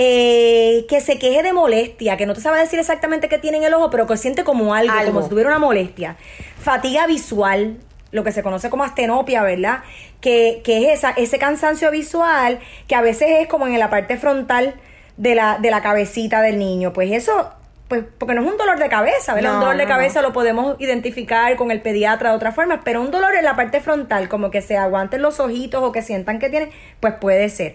eh, 0.00 0.86
que 0.88 1.00
se 1.00 1.18
queje 1.18 1.42
de 1.42 1.52
molestia, 1.52 2.16
que 2.16 2.24
no 2.24 2.32
te 2.32 2.40
sabe 2.40 2.60
decir 2.60 2.78
exactamente 2.78 3.28
qué 3.28 3.36
tiene 3.36 3.56
en 3.56 3.64
el 3.64 3.74
ojo, 3.74 3.90
pero 3.90 4.06
que 4.06 4.16
siente 4.16 4.44
como 4.44 4.72
algo, 4.72 4.94
como 5.04 5.22
si 5.22 5.28
tuviera 5.28 5.50
una 5.50 5.58
molestia. 5.58 6.16
Fatiga 6.60 7.08
visual, 7.08 7.78
lo 8.12 8.22
que 8.22 8.30
se 8.30 8.44
conoce 8.44 8.70
como 8.70 8.84
astenopia, 8.84 9.42
¿verdad? 9.42 9.80
Que, 10.20 10.60
que 10.62 10.84
es 10.84 10.98
esa, 10.98 11.10
ese 11.10 11.40
cansancio 11.40 11.90
visual 11.90 12.60
que 12.86 12.94
a 12.94 13.00
veces 13.00 13.28
es 13.40 13.48
como 13.48 13.66
en 13.66 13.76
la 13.76 13.90
parte 13.90 14.16
frontal 14.18 14.76
de 15.16 15.34
la, 15.34 15.58
de 15.58 15.72
la 15.72 15.82
cabecita 15.82 16.42
del 16.42 16.60
niño. 16.60 16.92
Pues 16.92 17.10
eso, 17.10 17.50
pues 17.88 18.04
porque 18.18 18.34
no 18.34 18.42
es 18.42 18.52
un 18.52 18.56
dolor 18.56 18.78
de 18.78 18.88
cabeza, 18.88 19.34
¿verdad? 19.34 19.54
un 19.54 19.60
dolor 19.62 19.78
de 19.78 19.86
cabeza 19.86 20.22
lo 20.22 20.32
podemos 20.32 20.76
identificar 20.78 21.56
con 21.56 21.72
el 21.72 21.82
pediatra 21.82 22.30
de 22.30 22.36
otra 22.36 22.52
forma, 22.52 22.82
pero 22.84 23.00
un 23.00 23.10
dolor 23.10 23.34
en 23.34 23.44
la 23.44 23.56
parte 23.56 23.80
frontal, 23.80 24.28
como 24.28 24.52
que 24.52 24.62
se 24.62 24.76
aguanten 24.76 25.22
los 25.22 25.40
ojitos 25.40 25.82
o 25.82 25.90
que 25.90 26.02
sientan 26.02 26.38
que 26.38 26.50
tienen, 26.50 26.70
pues 27.00 27.14
puede 27.14 27.48
ser 27.48 27.74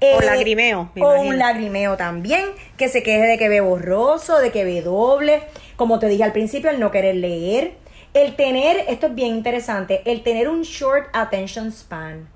o 0.00 0.20
eh, 0.20 0.24
lagrimeo. 0.24 0.90
o 1.00 1.20
un 1.20 1.38
lagrimeo 1.38 1.96
también, 1.96 2.44
que 2.76 2.88
se 2.88 3.02
queje 3.02 3.26
de 3.26 3.38
que 3.38 3.48
ve 3.48 3.60
borroso, 3.60 4.38
de 4.38 4.50
que 4.50 4.64
ve 4.64 4.82
doble. 4.82 5.42
Como 5.76 5.98
te 5.98 6.06
dije 6.08 6.24
al 6.24 6.32
principio, 6.32 6.70
el 6.70 6.80
no 6.80 6.90
querer 6.90 7.16
leer. 7.16 7.74
El 8.14 8.34
tener, 8.34 8.86
esto 8.88 9.08
es 9.08 9.14
bien 9.14 9.34
interesante, 9.34 10.00
el 10.06 10.22
tener 10.22 10.48
un 10.48 10.62
short 10.62 11.06
attention 11.12 11.70
span. 11.70 12.26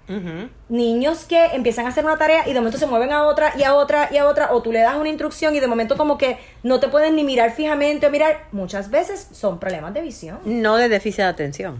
Niños 0.68 1.24
que 1.24 1.42
empiezan 1.54 1.86
a 1.86 1.88
hacer 1.88 2.04
una 2.04 2.18
tarea 2.18 2.46
y 2.46 2.52
de 2.52 2.60
momento 2.60 2.76
se 2.76 2.84
mueven 2.84 3.12
a 3.12 3.26
otra 3.26 3.54
y 3.56 3.62
a 3.62 3.74
otra 3.74 4.10
y 4.12 4.18
a 4.18 4.26
otra, 4.26 4.52
o 4.52 4.60
tú 4.60 4.72
le 4.72 4.80
das 4.80 4.96
una 4.96 5.08
instrucción 5.08 5.56
y 5.56 5.60
de 5.60 5.66
momento 5.66 5.96
como 5.96 6.18
que 6.18 6.36
no 6.62 6.80
te 6.80 6.88
pueden 6.88 7.16
ni 7.16 7.24
mirar 7.24 7.52
fijamente 7.52 8.06
o 8.06 8.10
mirar, 8.10 8.44
muchas 8.52 8.90
veces 8.90 9.28
son 9.32 9.58
problemas 9.58 9.94
de 9.94 10.02
visión. 10.02 10.40
No 10.44 10.76
de 10.76 10.90
déficit 10.90 11.20
de 11.20 11.24
atención 11.24 11.78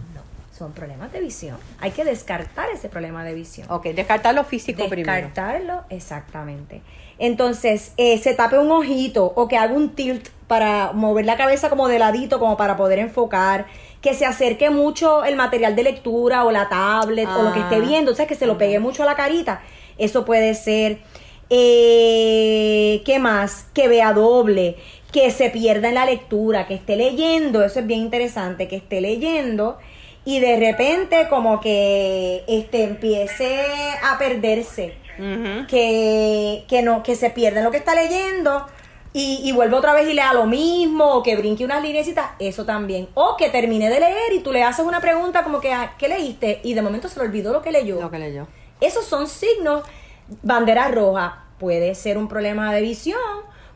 son 0.61 0.73
problemas 0.73 1.11
de 1.11 1.19
visión. 1.21 1.57
Hay 1.79 1.89
que 1.89 2.03
descartar 2.05 2.69
ese 2.69 2.87
problema 2.87 3.23
de 3.23 3.33
visión. 3.33 3.65
Ok, 3.71 3.85
descartar 3.87 4.35
lo 4.35 4.43
físico 4.43 4.87
primero. 4.87 5.11
Descartarlo, 5.27 5.81
exactamente. 5.89 6.81
Entonces, 7.17 7.93
eh, 7.97 8.19
se 8.19 8.35
tape 8.35 8.59
un 8.59 8.69
ojito 8.71 9.25
o 9.35 9.47
que 9.47 9.57
haga 9.57 9.73
un 9.73 9.95
tilt 9.95 10.29
para 10.47 10.91
mover 10.91 11.25
la 11.25 11.35
cabeza 11.35 11.69
como 11.71 11.87
de 11.87 11.97
ladito, 11.97 12.37
como 12.37 12.57
para 12.57 12.77
poder 12.77 12.99
enfocar. 12.99 13.65
Que 14.01 14.13
se 14.13 14.27
acerque 14.27 14.69
mucho 14.69 15.23
el 15.23 15.35
material 15.35 15.75
de 15.75 15.81
lectura 15.83 16.45
o 16.45 16.51
la 16.51 16.69
tablet 16.69 17.27
o 17.27 17.41
lo 17.41 17.53
que 17.53 17.59
esté 17.61 17.77
Ah. 17.77 17.79
viendo, 17.79 18.11
o 18.11 18.15
sea, 18.15 18.27
que 18.27 18.35
se 18.35 18.45
lo 18.45 18.59
pegue 18.59 18.79
mucho 18.79 19.01
a 19.01 19.07
la 19.07 19.15
carita. 19.15 19.61
Eso 19.97 20.25
puede 20.25 20.53
ser. 20.53 20.99
Eh, 21.49 23.01
¿Qué 23.05 23.17
más? 23.19 23.65
Que 23.73 23.87
vea 23.87 24.13
doble, 24.13 24.75
que 25.11 25.31
se 25.31 25.49
pierda 25.49 25.89
en 25.89 25.95
la 25.95 26.05
lectura, 26.05 26.67
que 26.67 26.75
esté 26.75 26.95
leyendo, 26.95 27.63
eso 27.63 27.79
es 27.79 27.87
bien 27.87 27.99
interesante, 28.01 28.67
que 28.67 28.75
esté 28.77 29.01
leyendo 29.01 29.77
y 30.25 30.39
de 30.39 30.57
repente 30.57 31.27
como 31.29 31.59
que 31.59 32.43
este 32.47 32.83
empiece 32.83 33.65
a 34.03 34.17
perderse 34.17 34.95
que, 35.67 36.65
que 36.67 36.81
no, 36.81 37.03
que 37.03 37.15
se 37.15 37.29
pierda 37.29 37.61
lo 37.61 37.71
que 37.71 37.77
está 37.77 37.93
leyendo 37.93 38.65
y, 39.13 39.41
y 39.43 39.51
vuelve 39.51 39.75
otra 39.75 39.93
vez 39.93 40.07
y 40.07 40.13
lea 40.13 40.33
lo 40.33 40.45
mismo, 40.45 41.15
o 41.15 41.23
que 41.23 41.35
brinque 41.35 41.65
unas 41.65 41.83
lineecitas, 41.83 42.31
eso 42.39 42.65
también. 42.65 43.09
O 43.13 43.35
que 43.35 43.49
termine 43.49 43.89
de 43.89 43.99
leer 43.99 44.33
y 44.33 44.39
tú 44.39 44.53
le 44.53 44.63
haces 44.63 44.85
una 44.85 45.01
pregunta 45.01 45.43
como 45.43 45.59
que, 45.59 45.73
ah, 45.73 45.95
¿qué 45.97 46.07
leíste? 46.07 46.61
Y 46.63 46.73
de 46.73 46.81
momento 46.81 47.09
se 47.09 47.19
le 47.19 47.25
olvidó 47.25 47.51
lo 47.51 47.61
que 47.61 47.71
leyó. 47.71 47.99
Lo 47.99 48.09
que 48.09 48.19
leyó. 48.19 48.47
Esos 48.79 49.05
son 49.05 49.27
signos, 49.27 49.83
bandera 50.41 50.87
roja. 50.87 51.45
Puede 51.59 51.93
ser 51.93 52.17
un 52.17 52.27
problema 52.27 52.73
de 52.73 52.81
visión, 52.81 53.19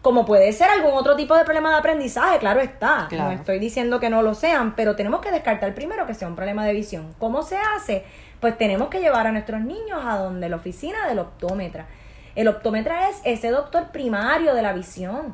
como 0.06 0.24
puede 0.24 0.54
ser 0.54 0.70
algún 0.70 0.94
otro 0.94 1.16
tipo 1.16 1.36
de 1.36 1.44
problema 1.46 1.72
de 1.72 1.78
aprendizaje, 1.78 2.38
claro 2.38 2.62
está. 2.62 3.08
Claro. 3.10 3.32
No 3.32 3.32
estoy 3.32 3.58
diciendo 3.58 4.00
que 4.00 4.12
no 4.12 4.22
lo 4.22 4.36
sean, 4.36 4.76
pero 4.76 4.96
tenemos 4.96 5.20
que 5.20 5.32
descartar 5.32 5.74
primero 5.74 6.06
que 6.06 6.14
sea 6.14 6.28
un 6.28 6.36
problema 6.36 6.64
de 6.64 6.74
visión. 6.74 7.16
¿Cómo 7.18 7.42
se 7.42 7.58
hace? 7.58 8.06
Pues 8.40 8.56
tenemos 8.56 8.90
que 8.90 9.00
llevar 9.00 9.26
a 9.26 9.32
nuestros 9.32 9.62
niños 9.62 10.00
a 10.06 10.20
donde 10.20 10.48
la 10.48 10.58
oficina 10.58 11.08
del 11.08 11.18
optómetra. 11.18 11.88
El 12.36 12.48
optómetra 12.48 13.10
es 13.10 13.20
ese 13.24 13.50
doctor 13.50 13.88
primario 13.88 14.54
de 14.54 14.62
la 14.62 14.74
visión, 14.74 15.34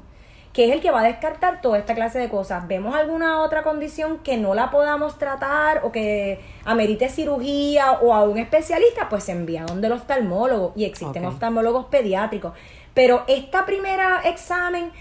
que 0.54 0.70
es 0.70 0.72
el 0.72 0.80
que 0.80 0.90
va 0.90 1.02
a 1.02 1.04
descartar 1.04 1.60
toda 1.60 1.78
esta 1.78 1.94
clase 1.94 2.20
de 2.20 2.30
cosas. 2.30 2.66
Vemos 2.66 2.96
alguna 2.96 3.42
otra 3.42 3.64
condición 3.64 4.20
que 4.20 4.38
no 4.38 4.54
la 4.54 4.72
podamos 4.72 5.18
tratar 5.18 5.82
o 5.84 5.92
que 5.92 6.40
amerite 6.64 7.10
cirugía 7.10 7.92
o 8.02 8.14
a 8.14 8.24
un 8.24 8.38
especialista, 8.38 9.10
pues 9.10 9.26
se 9.26 9.34
envía 9.34 9.66
donde 9.66 9.88
el 9.88 9.94
oftalmólogo 9.94 10.72
y 10.78 10.86
existen 10.86 11.26
oftalmólogos 11.26 11.88
pediátricos. 11.88 12.54
Pero 12.94 13.24
esta 13.28 13.66
primera 13.66 14.22
examen 14.26 14.92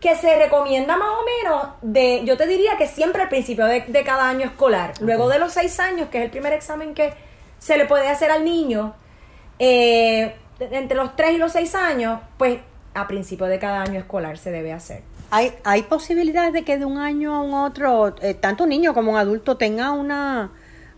que 0.00 0.14
se 0.14 0.36
recomienda 0.36 0.96
más 0.96 1.08
o 1.08 1.24
menos 1.24 1.68
de, 1.82 2.22
yo 2.24 2.36
te 2.36 2.46
diría 2.46 2.76
que 2.76 2.86
siempre 2.86 3.22
al 3.22 3.28
principio 3.28 3.64
de, 3.66 3.80
de 3.80 4.04
cada 4.04 4.28
año 4.28 4.46
escolar, 4.46 4.92
luego 5.00 5.28
de 5.28 5.38
los 5.38 5.52
seis 5.52 5.80
años, 5.80 6.08
que 6.10 6.18
es 6.18 6.24
el 6.24 6.30
primer 6.30 6.52
examen 6.52 6.94
que 6.94 7.14
se 7.58 7.78
le 7.78 7.86
puede 7.86 8.08
hacer 8.08 8.30
al 8.30 8.44
niño, 8.44 8.94
eh, 9.58 10.34
entre 10.58 10.96
los 10.96 11.16
tres 11.16 11.32
y 11.32 11.38
los 11.38 11.52
seis 11.52 11.74
años, 11.74 12.20
pues 12.36 12.60
a 12.94 13.06
principio 13.06 13.46
de 13.46 13.58
cada 13.58 13.82
año 13.82 13.98
escolar 13.98 14.38
se 14.38 14.50
debe 14.50 14.72
hacer. 14.72 15.02
¿Hay, 15.30 15.52
¿Hay 15.64 15.82
posibilidades 15.82 16.52
de 16.52 16.64
que 16.64 16.78
de 16.78 16.84
un 16.84 16.98
año 16.98 17.34
a 17.34 17.40
un 17.40 17.54
otro, 17.54 18.14
eh, 18.20 18.34
tanto 18.34 18.64
un 18.64 18.70
niño 18.70 18.94
como 18.94 19.12
un 19.12 19.18
adulto 19.18 19.56
tenga 19.56 19.90
una 19.92 20.50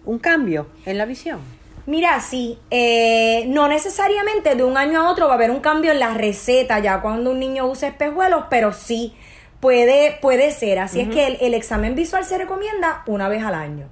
un 0.05 0.19
cambio 0.19 0.69
en 0.87 0.99
la 0.99 1.05
visión? 1.05 1.41
Mira, 1.89 2.21
sí, 2.21 2.59
eh, 2.71 3.47
no 3.49 3.67
necesariamente 3.67 4.55
de 4.55 4.63
un 4.63 4.77
año 4.77 5.01
a 5.01 5.11
otro 5.11 5.25
va 5.25 5.33
a 5.33 5.35
haber 5.37 5.51
un 5.51 5.61
cambio 5.61 5.91
en 5.91 5.99
la 5.99 6.13
receta 6.13 6.81
ya 6.81 7.01
cuando 7.01 7.31
un 7.31 7.41
niño 7.41 7.67
usa 7.67 7.89
espejuelos, 7.89 8.45
pero 8.51 8.75
sí 8.75 9.17
puede, 9.59 10.19
puede 10.21 10.51
ser. 10.51 10.81
Así 10.81 11.01
es 11.01 11.09
que 11.09 11.27
el, 11.27 11.39
el 11.41 11.55
examen 11.55 11.95
visual 11.95 12.27
se 12.27 12.37
recomienda 12.37 13.03
una 13.07 13.31
vez 13.31 13.43
al 13.43 13.55
año. 13.55 13.87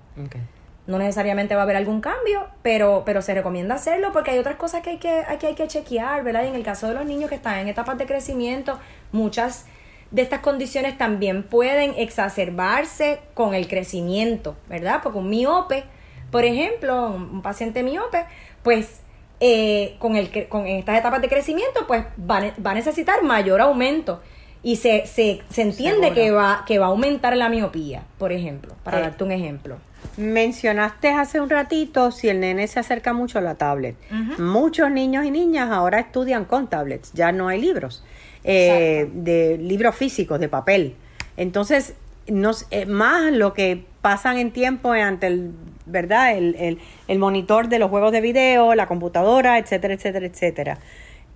No 0.86 0.98
necesariamente 0.98 1.54
va 1.54 1.62
a 1.62 1.64
haber 1.64 1.76
algún 1.76 2.02
cambio, 2.02 2.46
pero, 2.60 3.02
pero 3.06 3.22
se 3.22 3.32
recomienda 3.32 3.76
hacerlo 3.76 4.12
porque 4.12 4.32
hay 4.32 4.38
otras 4.40 4.56
cosas 4.56 4.82
que 4.82 4.90
hay 4.90 4.98
que, 4.98 5.08
hay 5.26 5.38
que, 5.38 5.46
hay 5.46 5.54
que 5.54 5.66
chequear, 5.66 6.22
¿verdad? 6.22 6.44
Y 6.44 6.48
en 6.48 6.54
el 6.54 6.64
caso 6.64 6.88
de 6.88 6.92
los 6.92 7.06
niños 7.06 7.30
que 7.30 7.36
están 7.36 7.60
en 7.60 7.68
etapas 7.68 7.96
de 7.96 8.04
crecimiento, 8.04 8.78
muchas 9.10 9.64
de 10.10 10.20
estas 10.20 10.40
condiciones 10.40 10.98
también 10.98 11.44
pueden 11.44 11.94
exacerbarse 11.96 13.20
con 13.32 13.54
el 13.54 13.68
crecimiento, 13.68 14.54
¿verdad? 14.68 15.00
Porque 15.02 15.18
un 15.18 15.30
miope, 15.30 15.84
por 16.30 16.44
ejemplo, 16.44 17.10
un, 17.10 17.42
paciente 17.42 17.82
miope, 17.82 18.24
pues 18.62 19.00
eh, 19.40 19.96
con, 19.98 20.16
el, 20.16 20.48
con 20.48 20.66
en 20.66 20.78
estas 20.78 20.98
etapas 20.98 21.20
de 21.20 21.28
crecimiento, 21.28 21.86
pues 21.86 22.04
va, 22.18 22.52
va 22.64 22.70
a 22.70 22.74
necesitar 22.74 23.22
mayor 23.22 23.60
aumento. 23.60 24.20
Y 24.62 24.76
se, 24.76 25.06
se, 25.06 25.42
se 25.48 25.62
entiende 25.62 26.08
Seguro. 26.08 26.14
que 26.14 26.30
va, 26.32 26.64
que 26.66 26.78
va 26.78 26.86
a 26.86 26.88
aumentar 26.88 27.36
la 27.36 27.48
miopía, 27.48 28.02
por 28.18 28.32
ejemplo, 28.32 28.74
para 28.82 28.98
Eh, 28.98 29.02
darte 29.02 29.22
un 29.22 29.30
ejemplo. 29.30 29.76
Mencionaste 30.16 31.10
hace 31.10 31.40
un 31.40 31.50
ratito 31.50 32.10
si 32.10 32.28
el 32.28 32.40
nene 32.40 32.66
se 32.66 32.80
acerca 32.80 33.12
mucho 33.12 33.38
a 33.38 33.42
la 33.42 33.54
tablet. 33.54 33.96
Muchos 34.38 34.90
niños 34.90 35.24
y 35.24 35.30
niñas 35.30 35.70
ahora 35.70 36.00
estudian 36.00 36.46
con 36.46 36.68
tablets, 36.68 37.12
ya 37.12 37.30
no 37.32 37.48
hay 37.48 37.60
libros, 37.60 38.02
eh, 38.42 39.08
de 39.12 39.58
libros 39.58 39.94
físicos, 39.94 40.40
de 40.40 40.48
papel. 40.48 40.96
Entonces, 41.36 41.94
nos, 42.26 42.66
eh, 42.70 42.86
más 42.86 43.32
lo 43.32 43.52
que 43.52 43.84
pasan 44.00 44.38
en 44.38 44.50
tiempo 44.52 44.90
ante 44.92 45.28
el, 45.28 45.52
¿verdad? 45.86 46.36
El, 46.36 46.54
el- 46.58 46.78
el 47.08 47.18
monitor 47.18 47.68
de 47.68 47.78
los 47.78 47.90
juegos 47.90 48.12
de 48.12 48.20
video, 48.20 48.74
la 48.74 48.86
computadora, 48.86 49.58
etcétera, 49.58 49.94
etcétera, 49.94 50.26
etcétera. 50.26 50.78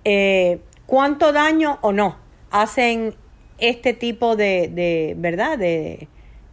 Eh, 0.03 0.59
¿Cuánto 0.85 1.31
daño 1.31 1.79
o 1.81 1.91
no 1.93 2.17
hacen 2.51 3.15
este 3.57 3.93
tipo 3.93 4.35
de, 4.35 4.69
de 4.69 5.13
¿verdad? 5.17 5.57
De, 5.57 6.07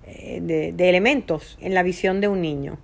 eh, 0.07 0.39
de, 0.41 0.73
de 0.73 0.89
elementos 0.89 1.59
en 1.61 1.75
la 1.75 1.83
visión 1.83 2.21
de 2.21 2.29
un 2.29 2.41
niño. 2.41 2.79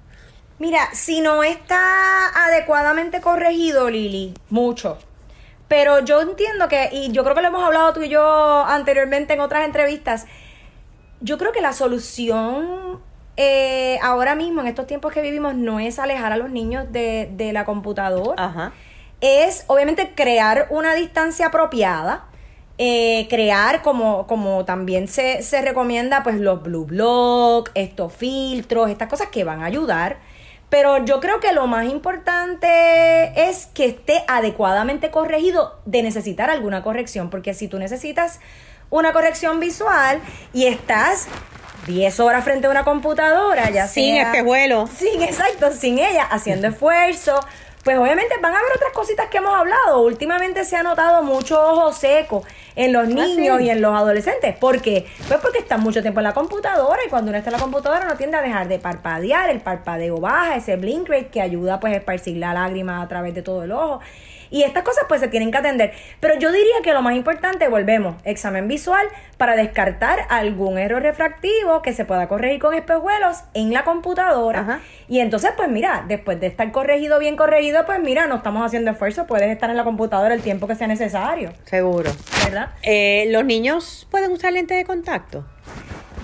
Mira, 0.59 0.88
si 0.92 1.20
no 1.20 1.42
está 1.42 2.29
adecuadamente 2.46 3.20
corregido, 3.20 3.90
Lili, 3.90 4.35
mucho. 4.50 4.98
Pero 5.68 6.00
yo 6.05 6.20
entiendo 6.20 6.68
que, 6.68 6.90
y 6.92 7.11
yo 7.12 7.24
creo 7.24 7.35
que 7.35 7.42
lo 7.42 7.48
hemos 7.48 7.64
hablado 7.64 7.92
tú 7.92 8.03
y 8.03 8.09
yo 8.09 8.64
anteriormente 8.66 9.33
en 9.35 9.40
otras 9.40 9.64
entrevistas, 9.64 10.27
yo 11.20 11.38
creo 11.38 11.53
que 11.53 11.61
la 11.61 11.72
solución 11.72 13.00
eh, 13.37 13.99
ahora 14.03 14.35
mismo, 14.35 14.61
en 14.61 14.68
estos 14.68 14.87
tiempos 14.87 15.12
que 15.12 15.20
vivimos, 15.23 15.55
no 15.55 15.81
es 15.81 15.99
alejar 15.99 16.33
a 16.33 16.37
los 16.37 16.51
niños 16.51 16.90
de, 16.92 17.31
de 17.33 17.53
la 17.53 17.64
computadora. 17.64 18.44
Ajá. 18.44 18.73
es 19.20 19.64
obviamente 19.68 20.12
crear 20.14 20.66
una 20.70 20.94
distancia 20.94 21.47
apropiada, 21.47 22.27
eh, 22.77 23.27
crear 23.31 23.83
como, 23.83 24.27
como 24.27 24.64
también 24.64 25.07
se, 25.09 25.42
se 25.42 25.62
recomienda 25.62 26.23
pues 26.23 26.40
los 26.40 26.62
blue 26.62 26.85
block, 26.85 27.70
estos 27.75 28.12
filtros, 28.12 28.90
estas 28.90 29.09
cosas 29.09 29.29
que 29.29 29.44
van 29.44 29.62
a 29.62 29.66
ayudar. 29.66 30.18
Pero 30.70 31.05
yo 31.05 31.20
creo 31.20 31.38
que 31.38 31.53
lo 31.53 31.68
más 31.68 31.87
importante 31.87 33.49
es 33.49 33.66
que 33.66 33.87
esté 33.87 34.25
adecuadamente 34.27 35.11
corregido 35.11 35.79
de 35.85 36.03
necesitar 36.03 36.51
alguna 36.51 36.83
corrección, 36.83 37.31
porque 37.31 37.55
si 37.55 37.68
tú 37.68 37.79
necesitas 37.79 38.40
una 38.90 39.12
corrección 39.12 39.61
visual 39.61 40.20
y 40.53 40.66
estás 40.66 41.29
10 41.87 42.20
horas 42.20 42.44
frente 42.44 42.66
a 42.66 42.70
una 42.70 42.85
computadora, 42.85 43.70
ya 43.70 43.87
Sin 43.88 44.14
sea- 44.14 44.25
espejuelo. 44.33 44.87
sin, 44.87 45.23
exacto, 45.23 45.70
sin 45.73 45.99
ella, 45.99 46.25
haciendo 46.25 46.68
esfuerzo. 46.68 47.40
Pues 47.83 47.99
obviamente 47.99 48.35
van 48.40 48.55
a 48.55 48.59
haber 48.59 48.73
otras 48.77 48.92
cositas 48.94 49.29
que 49.29 49.37
hemos 49.37 49.55
hablado. 49.55 50.01
Últimamente 50.01 50.64
se 50.64 50.75
ha 50.75 50.83
notado 50.83 51.23
mucho 51.23 51.61
ojo 51.61 51.92
seco 51.92 52.42
en 52.77 52.94
los 52.94 53.07
niños 53.09 53.59
sí. 53.59 53.64
y 53.66 53.68
en 53.68 53.83
los 53.83 53.94
adolescentes. 53.94 54.57
¿Por 54.57 54.81
qué? 54.81 55.07
Pues 55.29 55.38
porque 55.40 55.59
están 55.59 55.83
mucho 55.83 56.01
tiempo 56.01 56.20
en 56.20 56.25
la 56.25 56.33
computadora 56.33 56.99
y 57.07 57.11
cuando 57.11 57.29
uno 57.29 57.37
está 57.37 57.51
en 57.51 57.57
la 57.57 57.62
computadora 57.62 58.07
no 58.07 58.16
tiende 58.16 58.38
a 58.38 58.40
dejar 58.40 58.68
de 58.68 58.79
parpadear. 58.79 59.51
El 59.51 59.61
parpadeo 59.61 60.18
baja, 60.18 60.57
ese 60.57 60.77
blink 60.77 61.07
rate 61.11 61.27
que 61.27 61.42
ayuda 61.42 61.79
pues 61.79 61.92
a 61.92 61.97
esparcir 61.99 62.38
la 62.38 62.55
lágrima 62.55 63.03
a 63.03 63.09
través 63.09 63.35
de 63.35 63.42
todo 63.42 63.64
el 63.64 63.73
ojo. 63.73 64.01
Y 64.50 64.62
estas 64.62 64.83
cosas 64.83 65.04
pues 65.09 65.20
se 65.20 65.28
tienen 65.28 65.50
que 65.50 65.59
atender. 65.59 65.92
Pero 66.20 66.38
yo 66.38 66.52
diría 66.52 66.76
que 66.83 66.92
lo 66.92 67.02
más 67.02 67.14
importante, 67.14 67.68
volvemos, 67.68 68.16
examen 68.24 68.68
visual 68.68 69.07
para 69.37 69.57
descartar 69.57 70.26
algún 70.28 70.78
error 70.78 71.02
refractivo 71.02 71.83
que 71.83 71.92
se 71.92 72.04
pueda 72.04 72.28
corregir 72.28 72.61
con 72.61 72.74
espejuelos 72.74 73.44
en 73.54 73.72
la 73.72 73.85
computadora. 73.85 74.61
Ajá. 74.61 74.80
Y 75.09 75.20
entonces 75.20 75.52
pues 75.57 75.68
mira, 75.68 76.04
después 76.09 76.40
de 76.40 76.46
estar 76.46 76.70
corregido, 76.72 77.18
bien 77.18 77.37
corregido, 77.37 77.85
pues 77.87 78.00
mira, 78.00 78.26
no 78.26 78.37
estamos 78.37 78.64
haciendo 78.64 78.90
esfuerzo, 78.90 79.26
puedes 79.26 79.50
estar 79.50 79.70
en 79.70 79.76
la 79.76 79.85
computadora 79.85 80.35
el 80.35 80.42
tiempo 80.42 80.66
que 80.66 80.74
sea 80.74 80.87
necesario, 80.87 81.52
Seguro. 81.64 82.11
¿verdad? 82.44 82.70
Eh, 82.83 83.26
¿Los 83.30 83.44
niños 83.44 84.07
pueden 84.11 84.33
usar 84.33 84.52
lentes 84.52 84.76
de 84.76 84.85
contacto? 84.85 85.44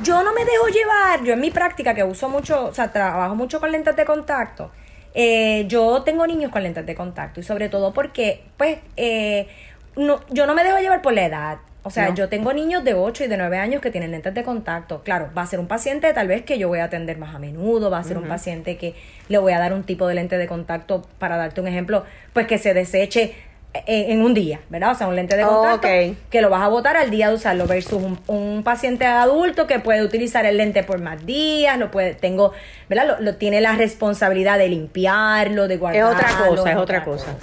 Yo 0.03 0.23
no 0.23 0.33
me 0.33 0.45
dejo 0.45 0.69
llevar, 0.69 1.23
yo 1.25 1.35
en 1.35 1.41
mi 1.41 1.51
práctica 1.51 1.95
que 1.95 2.05
uso 2.05 2.29
mucho, 2.29 2.67
o 2.67 2.75
sea, 2.75 2.91
trabajo 2.91 3.35
mucho 3.35 3.61
con 3.61 3.71
lentes 3.71 3.95
de 3.97 4.05
contacto, 4.05 4.71
eh, 5.15 5.65
yo 5.69 6.03
tengo 6.03 6.27
niños 6.27 6.51
con 6.51 6.63
lentes 6.63 6.87
de 6.87 6.95
contacto 6.95 7.41
y 7.41 7.43
sobre 7.43 7.69
todo 7.69 7.93
porque, 7.93 8.43
pues, 8.57 8.79
eh, 8.97 9.49
no, 9.97 10.21
yo 10.31 10.47
no 10.47 10.55
me 10.55 10.63
dejo 10.65 10.79
llevar 10.79 11.03
por 11.03 11.13
la 11.13 11.25
edad. 11.27 11.59
O 11.83 11.89
sea, 11.89 12.11
No. 12.11 12.15
yo 12.15 12.29
tengo 12.29 12.53
niños 12.53 12.85
de 12.85 12.93
8 12.93 13.25
y 13.25 13.27
de 13.29 13.39
9 13.39 13.57
años 13.57 13.81
que 13.81 13.91
tienen 13.91 14.11
lentes 14.11 14.35
de 14.35 14.43
contacto. 14.45 15.03
Claro, 15.03 15.31
va 15.37 15.43
a 15.43 15.47
ser 15.47 15.59
un 15.61 15.67
paciente 15.67 16.13
tal 16.13 16.29
vez 16.29 16.43
que 16.43 16.59
yo 16.59 16.69
voy 16.69 16.79
a 16.81 16.85
atender 16.85 17.17
más 17.17 17.35
a 17.35 17.39
menudo, 17.39 17.91
va 17.91 17.99
a 17.99 18.05
ser 18.05 18.19
un 18.19 18.29
paciente 18.29 18.77
que 18.77 18.95
le 19.29 19.39
voy 19.39 19.55
a 19.55 19.59
dar 19.59 19.73
un 19.73 19.83
tipo 19.85 20.07
de 20.07 20.15
lente 20.15 20.37
de 20.37 20.47
contacto, 20.47 21.03
para 21.19 21.39
darte 21.39 21.63
un 21.63 21.69
ejemplo, 21.69 22.05
pues 22.35 22.47
que 22.47 22.59
se 22.59 22.75
deseche 22.75 23.35
en 23.73 24.23
un 24.23 24.35
día, 24.35 24.61
¿verdad? 24.69 24.93
O 24.93 24.95
sea, 24.97 25.07
un 25.07 25.15
lente 25.15 25.37
de 25.37 25.45
contacto 25.45 25.89
que 26.29 26.41
lo 26.41 26.51
vas 26.51 26.63
a 26.63 26.69
botar 26.69 26.97
al 26.97 27.11
día 27.11 27.29
de 27.29 27.37
usarlo 27.37 27.67
versus 27.67 28.03
un, 28.27 28.63
paciente 28.65 29.07
adulto 29.07 29.67
que 29.67 29.79
puede 29.79 30.03
utilizar 30.03 30.45
el 30.45 30.57
lente 30.57 30.83
por 30.83 31.01
más 31.01 31.25
días, 31.25 31.79
lo 31.79 31.91
puede, 31.91 32.15
tengo, 32.15 32.53
¿verdad? 32.89 33.19
Lo, 33.21 33.37
tiene 33.37 33.61
la 33.61 33.73
responsabilidad 33.77 34.59
de 34.59 34.69
limpiarlo, 34.69 35.69
de 35.69 35.77
guardarlo. 35.77 36.11
Es 36.11 36.17
otra 36.17 36.49
cosa, 36.49 36.71
es 36.73 36.77
otra, 36.77 37.05
cosa. 37.05 37.37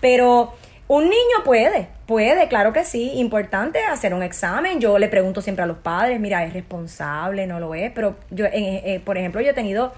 Pero 0.00 0.54
un 0.88 1.04
niño 1.04 1.44
puede, 1.44 1.88
puede, 2.06 2.48
claro 2.48 2.72
que 2.72 2.84
sí, 2.84 3.12
importante 3.16 3.84
hacer 3.84 4.14
un 4.14 4.22
examen. 4.22 4.80
Yo 4.80 4.98
le 4.98 5.08
pregunto 5.08 5.42
siempre 5.42 5.64
a 5.64 5.66
los 5.66 5.78
padres, 5.78 6.18
mira, 6.18 6.44
es 6.44 6.54
responsable, 6.54 7.46
no 7.46 7.60
lo 7.60 7.74
es, 7.74 7.92
pero 7.92 8.16
yo, 8.30 8.46
eh, 8.46 9.02
por 9.04 9.18
ejemplo, 9.18 9.42
yo 9.42 9.50
he 9.50 9.54
tenido 9.54 9.92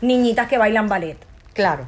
niñitas 0.00 0.48
que 0.48 0.58
bailan 0.58 0.88
ballet. 0.88 1.18
Claro. 1.52 1.86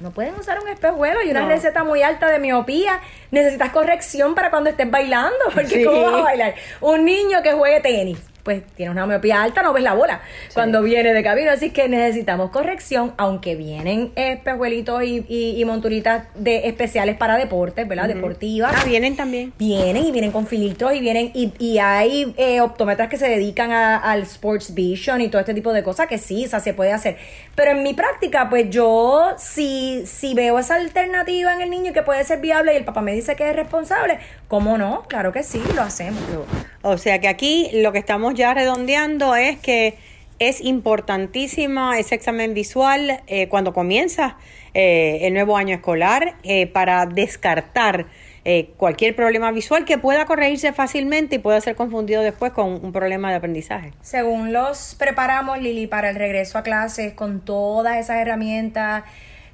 No 0.00 0.10
pueden 0.10 0.34
usar 0.34 0.60
un 0.60 0.68
espejuelo 0.68 1.22
y 1.22 1.30
una 1.30 1.46
receta 1.46 1.84
muy 1.84 2.02
alta 2.02 2.28
de 2.28 2.38
miopía. 2.38 3.00
Necesitas 3.30 3.70
corrección 3.70 4.34
para 4.34 4.50
cuando 4.50 4.70
estés 4.70 4.90
bailando, 4.90 5.38
porque 5.54 5.84
¿cómo 5.84 6.02
vas 6.02 6.20
a 6.20 6.22
bailar? 6.22 6.54
Un 6.80 7.04
niño 7.04 7.42
que 7.42 7.52
juegue 7.52 7.80
tenis 7.80 8.18
pues 8.44 8.62
tiene 8.76 8.92
una 8.92 9.06
miopía 9.06 9.42
alta, 9.42 9.62
no 9.62 9.72
ves 9.72 9.82
la 9.82 9.94
bola 9.94 10.20
cuando 10.52 10.82
viene 10.82 11.14
de 11.14 11.22
camino. 11.22 11.50
Así 11.50 11.70
que 11.70 11.88
necesitamos 11.88 12.50
corrección, 12.50 13.14
aunque 13.16 13.56
vienen 13.56 14.12
espejuelitos 14.14 15.02
y, 15.02 15.24
y, 15.28 15.64
monturitas 15.64 16.26
de 16.34 16.68
especiales 16.68 17.16
para 17.16 17.36
deportes, 17.36 17.88
¿verdad? 17.88 18.06
Deportivas. 18.06 18.74
Ah, 18.76 18.84
vienen 18.84 19.16
también. 19.16 19.52
Vienen 19.58 20.04
y 20.04 20.12
vienen 20.12 20.30
con 20.30 20.46
filtros 20.46 20.94
y 20.94 21.00
vienen, 21.00 21.30
y, 21.34 21.52
y 21.58 21.78
hay 21.78 22.34
eh, 22.36 22.60
optómetras 22.60 23.08
que 23.08 23.16
se 23.16 23.28
dedican 23.28 23.72
al 23.72 24.22
Sports 24.22 24.74
Vision 24.74 25.22
y 25.22 25.28
todo 25.28 25.40
este 25.40 25.54
tipo 25.54 25.72
de 25.72 25.82
cosas 25.82 26.06
que 26.06 26.18
sí, 26.18 26.46
o 26.52 26.60
se 26.60 26.74
puede 26.74 26.92
hacer. 26.92 27.16
Pero 27.54 27.70
en 27.70 27.82
mi 27.82 27.94
práctica, 27.94 28.50
pues 28.50 28.68
yo 28.68 29.34
si, 29.38 30.04
si 30.06 30.34
veo 30.34 30.58
esa 30.58 30.74
alternativa 30.74 31.54
en 31.54 31.62
el 31.62 31.70
niño 31.70 31.94
que 31.94 32.02
puede 32.02 32.22
ser 32.24 32.40
viable 32.40 32.74
y 32.74 32.76
el 32.76 32.84
papá 32.84 33.00
me 33.00 33.14
dice 33.14 33.36
que 33.36 33.48
es 33.48 33.56
responsable, 33.56 34.18
¿cómo 34.48 34.76
no? 34.76 35.04
Claro 35.08 35.32
que 35.32 35.42
sí, 35.42 35.62
lo 35.74 35.82
hacemos. 35.82 36.20
O 36.86 36.98
sea 36.98 37.18
que 37.18 37.28
aquí 37.28 37.70
lo 37.72 37.92
que 37.92 37.98
estamos 37.98 38.34
ya 38.34 38.52
redondeando 38.52 39.34
es 39.36 39.58
que 39.58 39.96
es 40.38 40.60
importantísima 40.60 41.98
ese 41.98 42.14
examen 42.14 42.52
visual 42.52 43.22
eh, 43.26 43.48
cuando 43.48 43.72
comienza 43.72 44.36
eh, 44.74 45.20
el 45.22 45.32
nuevo 45.32 45.56
año 45.56 45.74
escolar 45.74 46.36
eh, 46.42 46.66
para 46.66 47.06
descartar 47.06 48.06
cualquier 48.76 49.16
problema 49.16 49.50
visual 49.52 49.86
que 49.86 49.96
pueda 49.96 50.26
corregirse 50.26 50.74
fácilmente 50.74 51.36
y 51.36 51.38
pueda 51.38 51.58
ser 51.62 51.76
confundido 51.76 52.20
después 52.20 52.52
con 52.52 52.72
un 52.84 52.92
problema 52.92 53.30
de 53.30 53.36
aprendizaje. 53.36 53.94
Según 54.02 54.52
los 54.52 54.94
preparamos, 54.98 55.62
Lili, 55.62 55.86
para 55.86 56.10
el 56.10 56.16
regreso 56.16 56.58
a 56.58 56.62
clases 56.62 57.14
con 57.14 57.40
todas 57.42 57.96
esas 57.96 58.18
herramientas, 58.18 59.04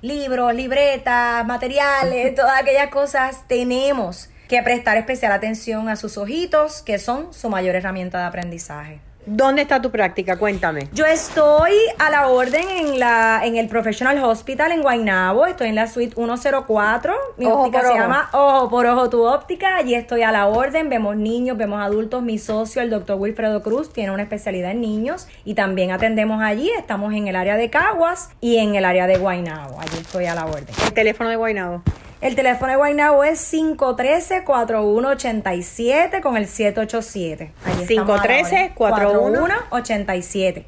libros, 0.03 0.53
libretas, 0.57 1.47
materiales, 1.47 2.35
todas 2.35 2.61
aquellas 2.61 2.89
cosas, 2.89 3.47
tenemos 3.47 4.30
que 4.51 4.61
prestar 4.65 4.97
especial 4.97 5.31
atención 5.31 5.89
a 5.89 5.95
sus 5.95 6.19
ojitos, 6.19 6.83
que 6.83 6.99
son 6.99 7.33
su 7.33 7.49
mayor 7.49 7.77
herramienta 7.77 8.19
de 8.19 8.25
aprendizaje. 8.25 9.01
¿Dónde 9.25 9.63
está 9.63 9.81
tu 9.81 9.93
práctica? 9.93 10.39
Cuéntame. 10.39 10.89
Yo 10.93 11.07
estoy 11.07 11.71
a 12.01 12.11
la 12.11 12.27
orden 12.27 12.69
en 12.69 12.99
la 12.99 13.43
en 13.45 13.55
el 13.57 13.69
Professional 13.69 14.19
Hospital 14.25 14.73
en 14.73 14.83
Guaynabo. 14.83 15.47
Estoy 15.47 15.69
en 15.69 15.77
la 15.77 15.87
suite 15.87 16.17
104. 16.17 17.15
Mi 17.37 17.47
óptica 17.47 17.83
se 17.83 17.95
llama 17.95 18.29
Ojo 18.33 18.69
por 18.69 18.87
Ojo 18.87 19.09
tu 19.09 19.25
óptica. 19.25 19.77
Allí 19.77 19.95
estoy 19.95 20.23
a 20.23 20.33
la 20.33 20.49
orden. 20.49 20.89
Vemos 20.89 21.15
niños, 21.15 21.57
vemos 21.57 21.81
adultos. 21.81 22.21
Mi 22.21 22.39
socio, 22.39 22.83
el 22.83 22.91
doctor 22.91 23.21
Wilfredo 23.21 23.63
Cruz, 23.63 23.93
tiene 23.93 24.11
una 24.11 24.25
especialidad 24.25 24.73
en 24.73 24.81
niños 24.81 25.29
y 25.45 25.55
también 25.55 25.93
atendemos 25.93 26.43
allí. 26.43 26.69
Estamos 26.77 27.15
en 27.15 27.29
el 27.29 27.37
área 27.37 27.57
de 27.57 27.71
Caguas 27.71 28.31
y 28.41 28.57
en 28.57 28.75
el 28.75 28.85
área 28.85 29.07
de 29.07 29.17
Guaynabo. 29.17 29.81
Allí 29.81 29.99
estoy 30.01 30.27
a 30.27 30.35
la 30.35 30.47
orden. 30.47 30.67
¿El 30.87 30.93
teléfono 30.93 31.31
de 31.31 31.37
Guaynabo? 31.37 31.85
El 32.21 32.35
teléfono 32.35 32.73
de 32.73 32.77
Guaynabo 32.77 33.25
es 33.25 33.51
513-4187 33.55 36.21
con 36.21 36.37
el 36.37 36.47
787. 36.47 37.51
513-4187. 37.89 40.65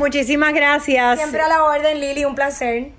Muchísimas 0.00 0.52
gracias. 0.52 1.18
Siempre 1.18 1.42
a 1.42 1.48
la 1.48 1.62
orden, 1.62 2.00
Lili, 2.00 2.24
un 2.24 2.34
placer. 2.34 2.90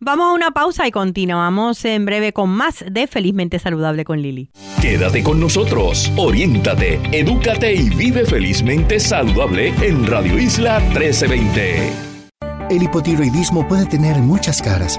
Vamos 0.00 0.28
a 0.28 0.32
una 0.34 0.50
pausa 0.50 0.88
y 0.88 0.90
continuamos 0.90 1.84
en 1.84 2.04
breve 2.04 2.32
con 2.32 2.50
más 2.50 2.84
de 2.90 3.06
Felizmente 3.06 3.60
Saludable 3.60 4.04
con 4.04 4.20
Lili. 4.20 4.50
Quédate 4.82 5.22
con 5.22 5.38
nosotros, 5.40 6.10
oriéntate, 6.16 7.00
edúcate 7.12 7.74
y 7.74 7.90
vive 7.90 8.26
felizmente 8.26 8.98
saludable 8.98 9.68
en 9.80 10.04
Radio 10.06 10.36
Isla 10.36 10.80
1320. 10.80 11.92
El 12.70 12.82
hipotiroidismo 12.82 13.68
puede 13.68 13.86
tener 13.86 14.16
muchas 14.16 14.60
caras 14.60 14.98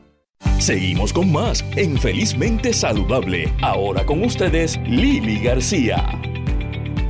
Seguimos 0.61 1.11
con 1.11 1.31
más 1.31 1.65
en 1.75 1.97
Felizmente 1.97 2.71
Saludable. 2.71 3.51
Ahora 3.63 4.05
con 4.05 4.23
ustedes, 4.23 4.79
Lili 4.85 5.39
García. 5.39 6.07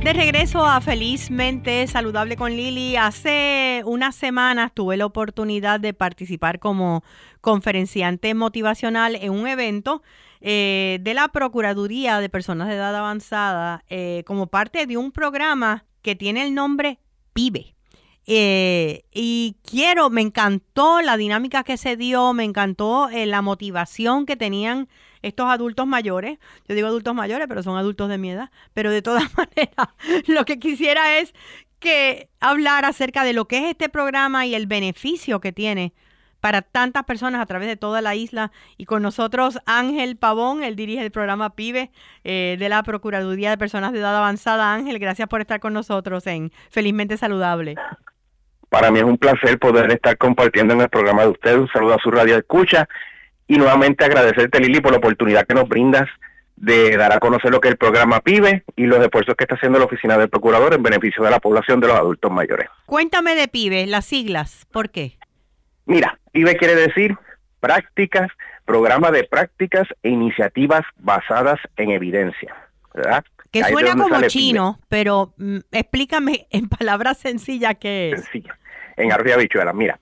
De 0.02 0.14
regreso 0.14 0.64
a 0.64 0.80
Felizmente 0.80 1.86
Saludable 1.86 2.38
con 2.38 2.52
Lili, 2.52 2.96
hace 2.96 3.82
unas 3.84 4.16
semanas 4.16 4.72
tuve 4.72 4.96
la 4.96 5.04
oportunidad 5.04 5.80
de 5.80 5.92
participar 5.92 6.60
como 6.60 7.04
conferenciante 7.42 8.32
motivacional 8.32 9.16
en 9.16 9.32
un 9.32 9.46
evento 9.46 10.02
eh, 10.40 10.96
de 11.02 11.12
la 11.12 11.28
Procuraduría 11.28 12.20
de 12.20 12.30
Personas 12.30 12.68
de 12.68 12.76
Edad 12.76 12.96
Avanzada 12.96 13.84
eh, 13.90 14.24
como 14.26 14.46
parte 14.46 14.86
de 14.86 14.96
un 14.96 15.12
programa 15.12 15.84
que 16.00 16.16
tiene 16.16 16.42
el 16.42 16.54
nombre 16.54 17.00
PIBE. 17.34 17.71
Eh, 18.26 19.04
y 19.12 19.56
quiero, 19.68 20.10
me 20.10 20.20
encantó 20.20 21.02
la 21.02 21.16
dinámica 21.16 21.64
que 21.64 21.76
se 21.76 21.96
dio, 21.96 22.32
me 22.32 22.44
encantó 22.44 23.08
eh, 23.08 23.26
la 23.26 23.42
motivación 23.42 24.26
que 24.26 24.36
tenían 24.36 24.88
estos 25.22 25.46
adultos 25.46 25.86
mayores. 25.86 26.38
Yo 26.68 26.74
digo 26.74 26.88
adultos 26.88 27.14
mayores, 27.14 27.46
pero 27.48 27.62
son 27.62 27.76
adultos 27.76 28.08
de 28.08 28.18
mi 28.18 28.30
edad. 28.30 28.50
Pero 28.74 28.90
de 28.90 29.02
todas 29.02 29.24
maneras, 29.36 29.88
lo 30.26 30.44
que 30.44 30.58
quisiera 30.58 31.18
es 31.18 31.34
que 31.78 32.28
hablar 32.40 32.84
acerca 32.84 33.24
de 33.24 33.32
lo 33.32 33.46
que 33.46 33.58
es 33.58 33.64
este 33.64 33.88
programa 33.88 34.46
y 34.46 34.54
el 34.54 34.66
beneficio 34.66 35.40
que 35.40 35.52
tiene 35.52 35.92
para 36.40 36.62
tantas 36.62 37.04
personas 37.04 37.40
a 37.40 37.46
través 37.46 37.68
de 37.68 37.76
toda 37.76 38.00
la 38.02 38.14
isla. 38.14 38.50
Y 38.76 38.84
con 38.84 39.02
nosotros 39.02 39.60
Ángel 39.66 40.16
Pavón, 40.16 40.62
él 40.64 40.76
dirige 40.76 41.02
el 41.02 41.10
programa 41.10 41.54
PIBE 41.54 41.90
eh, 42.24 42.56
de 42.58 42.68
la 42.68 42.82
Procuraduría 42.82 43.50
de 43.50 43.58
Personas 43.58 43.92
de 43.92 44.00
Edad 44.00 44.16
Avanzada. 44.16 44.74
Ángel, 44.74 44.98
gracias 44.98 45.28
por 45.28 45.40
estar 45.40 45.60
con 45.60 45.72
nosotros 45.72 46.26
en 46.26 46.52
Felizmente 46.70 47.16
Saludable. 47.16 47.76
Para 48.72 48.90
mí 48.90 49.00
es 49.00 49.04
un 49.04 49.18
placer 49.18 49.58
poder 49.58 49.92
estar 49.92 50.16
compartiendo 50.16 50.72
en 50.72 50.80
el 50.80 50.88
programa 50.88 51.24
de 51.24 51.28
ustedes. 51.28 51.58
Un 51.58 51.68
saludo 51.68 51.92
a 51.92 51.98
su 51.98 52.10
radio 52.10 52.38
escucha 52.38 52.88
y 53.46 53.58
nuevamente 53.58 54.02
agradecerte 54.02 54.60
Lili 54.60 54.80
por 54.80 54.92
la 54.92 54.96
oportunidad 54.96 55.46
que 55.46 55.52
nos 55.52 55.68
brindas 55.68 56.08
de 56.56 56.96
dar 56.96 57.12
a 57.12 57.18
conocer 57.18 57.50
lo 57.50 57.60
que 57.60 57.68
es 57.68 57.72
el 57.72 57.76
programa 57.76 58.20
PIBE 58.20 58.64
y 58.74 58.86
los 58.86 58.98
esfuerzos 59.04 59.34
que 59.34 59.44
está 59.44 59.56
haciendo 59.56 59.78
la 59.78 59.84
Oficina 59.84 60.16
del 60.16 60.30
Procurador 60.30 60.72
en 60.72 60.82
beneficio 60.82 61.22
de 61.22 61.30
la 61.30 61.38
población 61.38 61.80
de 61.80 61.88
los 61.88 61.98
adultos 61.98 62.32
mayores. 62.32 62.70
Cuéntame 62.86 63.34
de 63.34 63.46
PIBE, 63.46 63.86
las 63.86 64.06
siglas, 64.06 64.66
¿por 64.72 64.88
qué? 64.88 65.18
Mira, 65.84 66.18
PIBE 66.32 66.56
quiere 66.56 66.74
decir 66.74 67.18
prácticas, 67.60 68.30
programa 68.64 69.10
de 69.10 69.24
prácticas 69.24 69.86
e 70.02 70.08
iniciativas 70.08 70.80
basadas 70.96 71.60
en 71.76 71.90
evidencia, 71.90 72.56
¿verdad? 72.94 73.22
Que 73.50 73.64
suena 73.64 73.94
como 73.94 74.22
chino, 74.28 74.80
pero 74.88 75.34
mm, 75.36 75.58
explícame 75.72 76.46
en 76.48 76.70
palabras 76.70 77.18
sencillas 77.18 77.74
qué 77.78 78.12
es. 78.12 78.22
Sencilla 78.22 78.56
en 78.96 79.12
Arroyo 79.12 79.38
Bichuela. 79.38 79.72
Mira, 79.72 79.98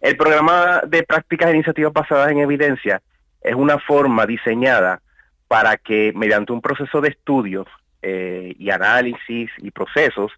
el 0.00 0.16
programa 0.16 0.82
de 0.86 1.02
prácticas 1.02 1.50
e 1.50 1.54
iniciativas 1.54 1.92
basadas 1.92 2.30
en 2.30 2.38
evidencia 2.38 3.02
es 3.42 3.54
una 3.54 3.78
forma 3.78 4.26
diseñada 4.26 5.00
para 5.48 5.76
que 5.76 6.12
mediante 6.14 6.52
un 6.52 6.60
proceso 6.60 7.00
de 7.00 7.08
estudio 7.08 7.66
eh, 8.02 8.54
y 8.58 8.70
análisis 8.70 9.50
y 9.58 9.70
procesos, 9.70 10.32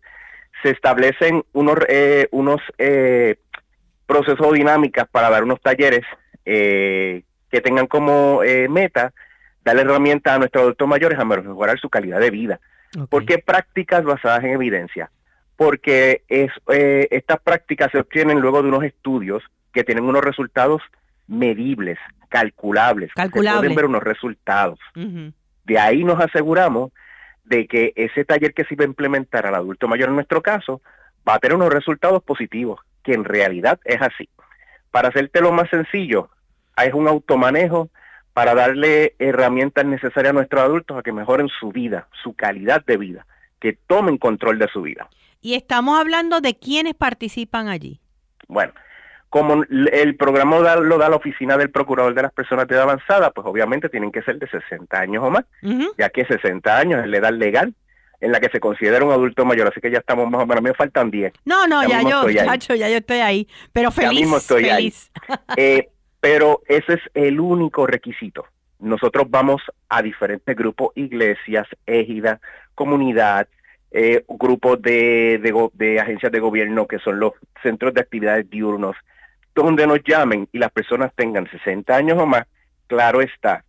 se 0.62 0.70
establecen 0.70 1.44
unos, 1.52 1.78
eh, 1.88 2.28
unos 2.32 2.60
eh, 2.78 3.36
procesos 4.06 4.44
o 4.44 4.52
dinámicas 4.52 5.06
para 5.08 5.30
dar 5.30 5.44
unos 5.44 5.60
talleres 5.60 6.04
que 6.44 7.60
tengan 7.62 7.86
como 7.86 8.40
meta 8.68 9.12
darle 9.64 9.82
herramientas 9.82 10.34
a 10.34 10.38
nuestros 10.38 10.62
adultos 10.62 10.88
mayores 10.88 11.18
a 11.20 11.24
mejorar 11.24 11.78
su 11.78 11.88
calidad 11.88 12.18
de 12.18 12.30
vida. 12.30 12.58
¿Por 13.08 13.24
qué 13.24 13.38
prácticas 13.38 14.02
basadas 14.02 14.42
en 14.42 14.50
evidencia? 14.50 15.08
Porque 15.56 16.22
es, 16.28 16.50
estas 16.68 17.40
prácticas 17.40 17.90
se 17.92 17.98
obtienen 17.98 18.40
luego 18.40 18.62
de 18.62 18.68
unos 18.68 18.84
estudios 18.84 19.42
que 19.72 19.84
tienen 19.84 20.04
unos 20.04 20.24
resultados 20.24 20.82
medibles, 21.26 21.98
calculables, 22.28 23.12
calculables. 23.14 23.60
pueden 23.60 23.76
ver 23.76 23.84
unos 23.86 24.02
resultados. 24.02 24.78
De 25.64 25.78
ahí 25.78 26.04
nos 26.04 26.20
aseguramos 26.20 26.92
de 27.44 27.66
que 27.66 27.92
ese 27.96 28.24
taller 28.24 28.54
que 28.54 28.64
se 28.64 28.76
va 28.76 28.84
a 28.84 28.88
implementar 28.88 29.46
al 29.46 29.54
adulto 29.54 29.88
mayor 29.88 30.08
en 30.08 30.14
nuestro 30.14 30.42
caso 30.42 30.80
va 31.28 31.34
a 31.34 31.38
tener 31.38 31.56
unos 31.56 31.72
resultados 31.72 32.22
positivos, 32.22 32.80
que 33.02 33.14
en 33.14 33.24
realidad 33.24 33.78
es 33.84 34.00
así. 34.00 34.28
Para 34.90 35.08
hacértelo 35.08 35.52
más 35.52 35.68
sencillo, 35.70 36.30
es 36.76 36.92
un 36.94 37.08
automanejo 37.08 37.90
para 38.32 38.54
darle 38.54 39.14
herramientas 39.18 39.84
necesarias 39.84 40.30
a 40.30 40.34
nuestros 40.34 40.62
adultos 40.62 40.98
a 40.98 41.02
que 41.02 41.12
mejoren 41.12 41.48
su 41.48 41.70
vida, 41.70 42.08
su 42.22 42.34
calidad 42.34 42.84
de 42.84 42.96
vida, 42.96 43.26
que 43.60 43.74
tomen 43.74 44.18
control 44.18 44.58
de 44.58 44.68
su 44.68 44.82
vida. 44.82 45.08
Y 45.42 45.54
estamos 45.54 45.98
hablando 45.98 46.40
de 46.40 46.56
quiénes 46.56 46.94
participan 46.94 47.68
allí. 47.68 48.00
Bueno, 48.48 48.72
como 49.28 49.64
el 49.64 50.16
programa 50.16 50.58
lo 50.58 50.98
da, 50.98 51.08
la 51.08 51.16
oficina 51.16 51.56
del 51.56 51.70
procurador 51.70 52.14
de 52.14 52.22
las 52.22 52.32
personas 52.32 52.68
de 52.68 52.74
edad 52.74 52.84
avanzada, 52.84 53.30
pues 53.30 53.46
obviamente 53.46 53.88
tienen 53.88 54.12
que 54.12 54.22
ser 54.22 54.38
de 54.38 54.46
60 54.46 54.98
años 54.98 55.24
o 55.24 55.30
más, 55.30 55.44
ya 55.98 56.10
que 56.10 56.24
60 56.24 56.78
años 56.78 57.02
es 57.02 57.10
la 57.10 57.16
edad 57.16 57.32
legal 57.32 57.74
en 58.20 58.30
la 58.30 58.38
que 58.38 58.50
se 58.50 58.60
considera 58.60 59.04
un 59.04 59.10
adulto 59.10 59.44
mayor, 59.44 59.66
así 59.66 59.80
que 59.80 59.90
ya 59.90 59.98
estamos 59.98 60.30
más 60.30 60.42
o 60.42 60.46
menos, 60.46 60.62
me 60.62 60.74
faltan 60.74 61.10
10. 61.10 61.32
No, 61.44 61.66
no, 61.66 61.82
ya, 61.88 62.02
yo, 62.02 62.30
chacho, 62.32 62.76
ya 62.76 62.88
yo 62.88 62.98
estoy 62.98 63.18
ahí, 63.18 63.48
pero 63.72 63.90
feliz. 63.90 64.12
Ya 64.12 64.20
mismo 64.20 64.36
estoy 64.36 64.64
feliz. 64.64 65.10
ahí. 65.28 65.36
Eh, 65.56 65.88
pero 66.20 66.62
ese 66.68 66.94
es 66.94 67.00
el 67.14 67.40
único 67.40 67.84
requisito. 67.84 68.44
Nosotros 68.78 69.26
vamos 69.28 69.60
a 69.88 70.02
diferentes 70.02 70.54
grupos, 70.54 70.92
iglesias, 70.94 71.66
égidas, 71.84 72.40
comunidad, 72.76 73.48
eh, 73.92 74.24
grupos 74.28 74.80
de, 74.80 75.38
de, 75.42 75.68
de 75.74 76.00
agencias 76.00 76.32
de 76.32 76.40
gobierno 76.40 76.86
que 76.86 76.98
son 76.98 77.20
los 77.20 77.32
centros 77.62 77.92
de 77.94 78.00
actividades 78.00 78.48
diurnos, 78.48 78.96
donde 79.54 79.86
nos 79.86 80.02
llamen 80.02 80.48
y 80.52 80.58
las 80.58 80.72
personas 80.72 81.12
tengan 81.14 81.48
60 81.50 81.94
años 81.94 82.18
o 82.18 82.26
más, 82.26 82.46
claro 82.86 83.20
está, 83.20 83.64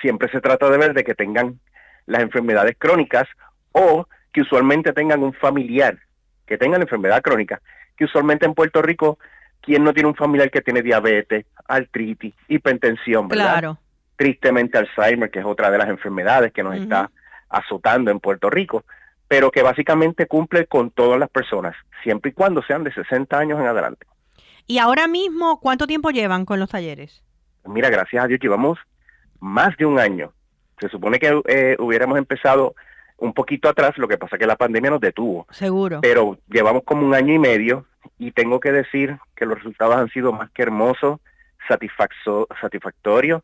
siempre 0.00 0.30
se 0.30 0.40
trata 0.40 0.70
de 0.70 0.78
ver 0.78 0.94
de 0.94 1.04
que 1.04 1.14
tengan 1.14 1.60
las 2.06 2.22
enfermedades 2.22 2.76
crónicas 2.78 3.28
o 3.72 4.06
que 4.32 4.42
usualmente 4.42 4.92
tengan 4.92 5.22
un 5.22 5.32
familiar 5.34 5.98
que 6.46 6.58
tenga 6.58 6.78
la 6.78 6.84
enfermedad 6.84 7.22
crónica, 7.22 7.60
que 7.96 8.04
usualmente 8.04 8.46
en 8.46 8.54
Puerto 8.54 8.82
Rico, 8.82 9.18
¿quién 9.60 9.84
no 9.84 9.92
tiene 9.92 10.08
un 10.08 10.14
familiar 10.14 10.50
que 10.50 10.60
tiene 10.60 10.82
diabetes, 10.82 11.46
artritis, 11.66 12.34
hipertensión, 12.48 13.28
¿verdad? 13.28 13.52
Claro. 13.52 13.78
Tristemente 14.16 14.78
Alzheimer, 14.78 15.30
que 15.30 15.40
es 15.40 15.44
otra 15.44 15.70
de 15.70 15.78
las 15.78 15.88
enfermedades 15.88 16.52
que 16.52 16.62
nos 16.62 16.76
está 16.76 17.10
azotando 17.48 18.10
en 18.10 18.20
Puerto 18.20 18.50
Rico, 18.50 18.84
pero 19.28 19.50
que 19.50 19.62
básicamente 19.62 20.26
cumple 20.26 20.66
con 20.66 20.90
todas 20.90 21.18
las 21.18 21.30
personas, 21.30 21.74
siempre 22.02 22.30
y 22.30 22.34
cuando 22.34 22.62
sean 22.62 22.84
de 22.84 22.92
60 22.92 23.38
años 23.38 23.60
en 23.60 23.66
adelante. 23.66 24.06
¿Y 24.66 24.78
ahora 24.78 25.06
mismo 25.08 25.60
cuánto 25.60 25.86
tiempo 25.86 26.10
llevan 26.10 26.44
con 26.44 26.58
los 26.60 26.70
talleres? 26.70 27.22
Mira, 27.64 27.90
gracias 27.90 28.24
a 28.24 28.26
Dios 28.26 28.40
llevamos 28.40 28.78
más 29.40 29.76
de 29.76 29.86
un 29.86 29.98
año. 29.98 30.32
Se 30.80 30.88
supone 30.88 31.18
que 31.18 31.40
eh, 31.46 31.76
hubiéramos 31.78 32.18
empezado 32.18 32.74
un 33.18 33.32
poquito 33.32 33.68
atrás, 33.68 33.96
lo 33.96 34.08
que 34.08 34.18
pasa 34.18 34.36
es 34.36 34.40
que 34.40 34.46
la 34.46 34.56
pandemia 34.56 34.90
nos 34.90 35.00
detuvo. 35.00 35.46
Seguro. 35.50 36.00
Pero 36.00 36.38
llevamos 36.48 36.82
como 36.84 37.06
un 37.06 37.14
año 37.14 37.32
y 37.32 37.38
medio 37.38 37.86
y 38.18 38.32
tengo 38.32 38.60
que 38.60 38.72
decir 38.72 39.18
que 39.36 39.46
los 39.46 39.56
resultados 39.56 39.96
han 39.96 40.08
sido 40.10 40.32
más 40.32 40.50
que 40.50 40.62
hermosos, 40.62 41.20
satisfactorios. 41.68 43.42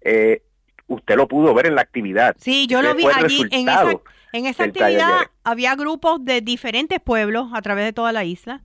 Eh, 0.00 0.42
usted 0.88 1.16
lo 1.16 1.28
pudo 1.28 1.54
ver 1.54 1.66
en 1.66 1.76
la 1.76 1.82
actividad. 1.82 2.34
Sí, 2.38 2.66
yo 2.66 2.82
lo 2.82 2.94
vi 2.94 3.06
allí 3.06 3.46
en 3.50 3.68
esa, 3.68 3.92
en 4.32 4.46
esa 4.46 4.64
actividad. 4.64 5.30
Había 5.44 5.76
grupos 5.76 6.24
de 6.24 6.40
diferentes 6.40 6.98
pueblos 7.00 7.48
a 7.54 7.62
través 7.62 7.84
de 7.84 7.92
toda 7.92 8.12
la 8.12 8.24
isla. 8.24 8.62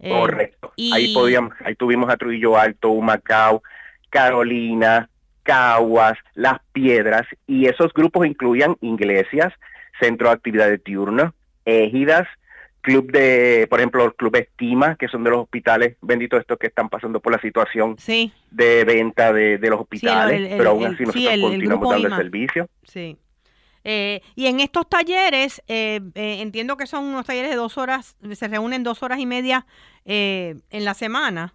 Eh, 0.00 0.10
Correcto. 0.10 0.72
Ahí 0.92 1.14
podíamos, 1.14 1.52
ahí 1.64 1.74
tuvimos 1.74 2.10
a 2.10 2.16
Trujillo 2.16 2.56
Alto, 2.56 2.90
Humacao, 2.90 3.62
Carolina, 4.10 5.08
Caguas, 5.42 6.18
Las 6.34 6.60
Piedras, 6.72 7.26
y 7.46 7.66
esos 7.66 7.92
grupos 7.92 8.26
incluían 8.26 8.76
iglesias, 8.80 9.52
centro 10.00 10.28
de 10.28 10.34
actividades 10.34 10.82
diurnas, 10.84 11.32
égidas, 11.64 12.26
club 12.88 13.12
de, 13.12 13.66
por 13.68 13.80
ejemplo, 13.80 14.04
el 14.04 14.14
club 14.14 14.34
Estima, 14.36 14.96
que 14.96 15.08
son 15.08 15.22
de 15.22 15.30
los 15.30 15.40
hospitales, 15.42 15.96
benditos 16.00 16.40
estos 16.40 16.58
que 16.58 16.68
están 16.68 16.88
pasando 16.88 17.20
por 17.20 17.32
la 17.32 17.40
situación 17.40 17.96
de 18.50 18.84
venta 18.84 19.30
de, 19.30 19.58
los 19.58 19.80
hospitales, 19.80 20.54
pero 20.56 20.70
aún 20.70 20.86
así 20.86 21.04
nosotros 21.04 21.38
continuamos 21.38 21.90
dando 21.90 22.08
el 22.08 22.16
servicio. 22.16 22.68
Sí. 22.84 23.18
Eh, 23.84 24.22
y 24.34 24.46
en 24.46 24.60
estos 24.60 24.88
talleres, 24.88 25.62
eh, 25.68 26.00
eh, 26.14 26.40
entiendo 26.40 26.78
que 26.78 26.86
son 26.86 27.04
unos 27.04 27.26
talleres 27.26 27.50
de 27.50 27.56
dos 27.56 27.76
horas, 27.76 28.16
se 28.32 28.48
reúnen 28.48 28.82
dos 28.82 29.02
horas 29.02 29.18
y 29.18 29.26
media 29.26 29.66
en 30.06 30.62
la 30.70 30.94
semana. 30.94 31.52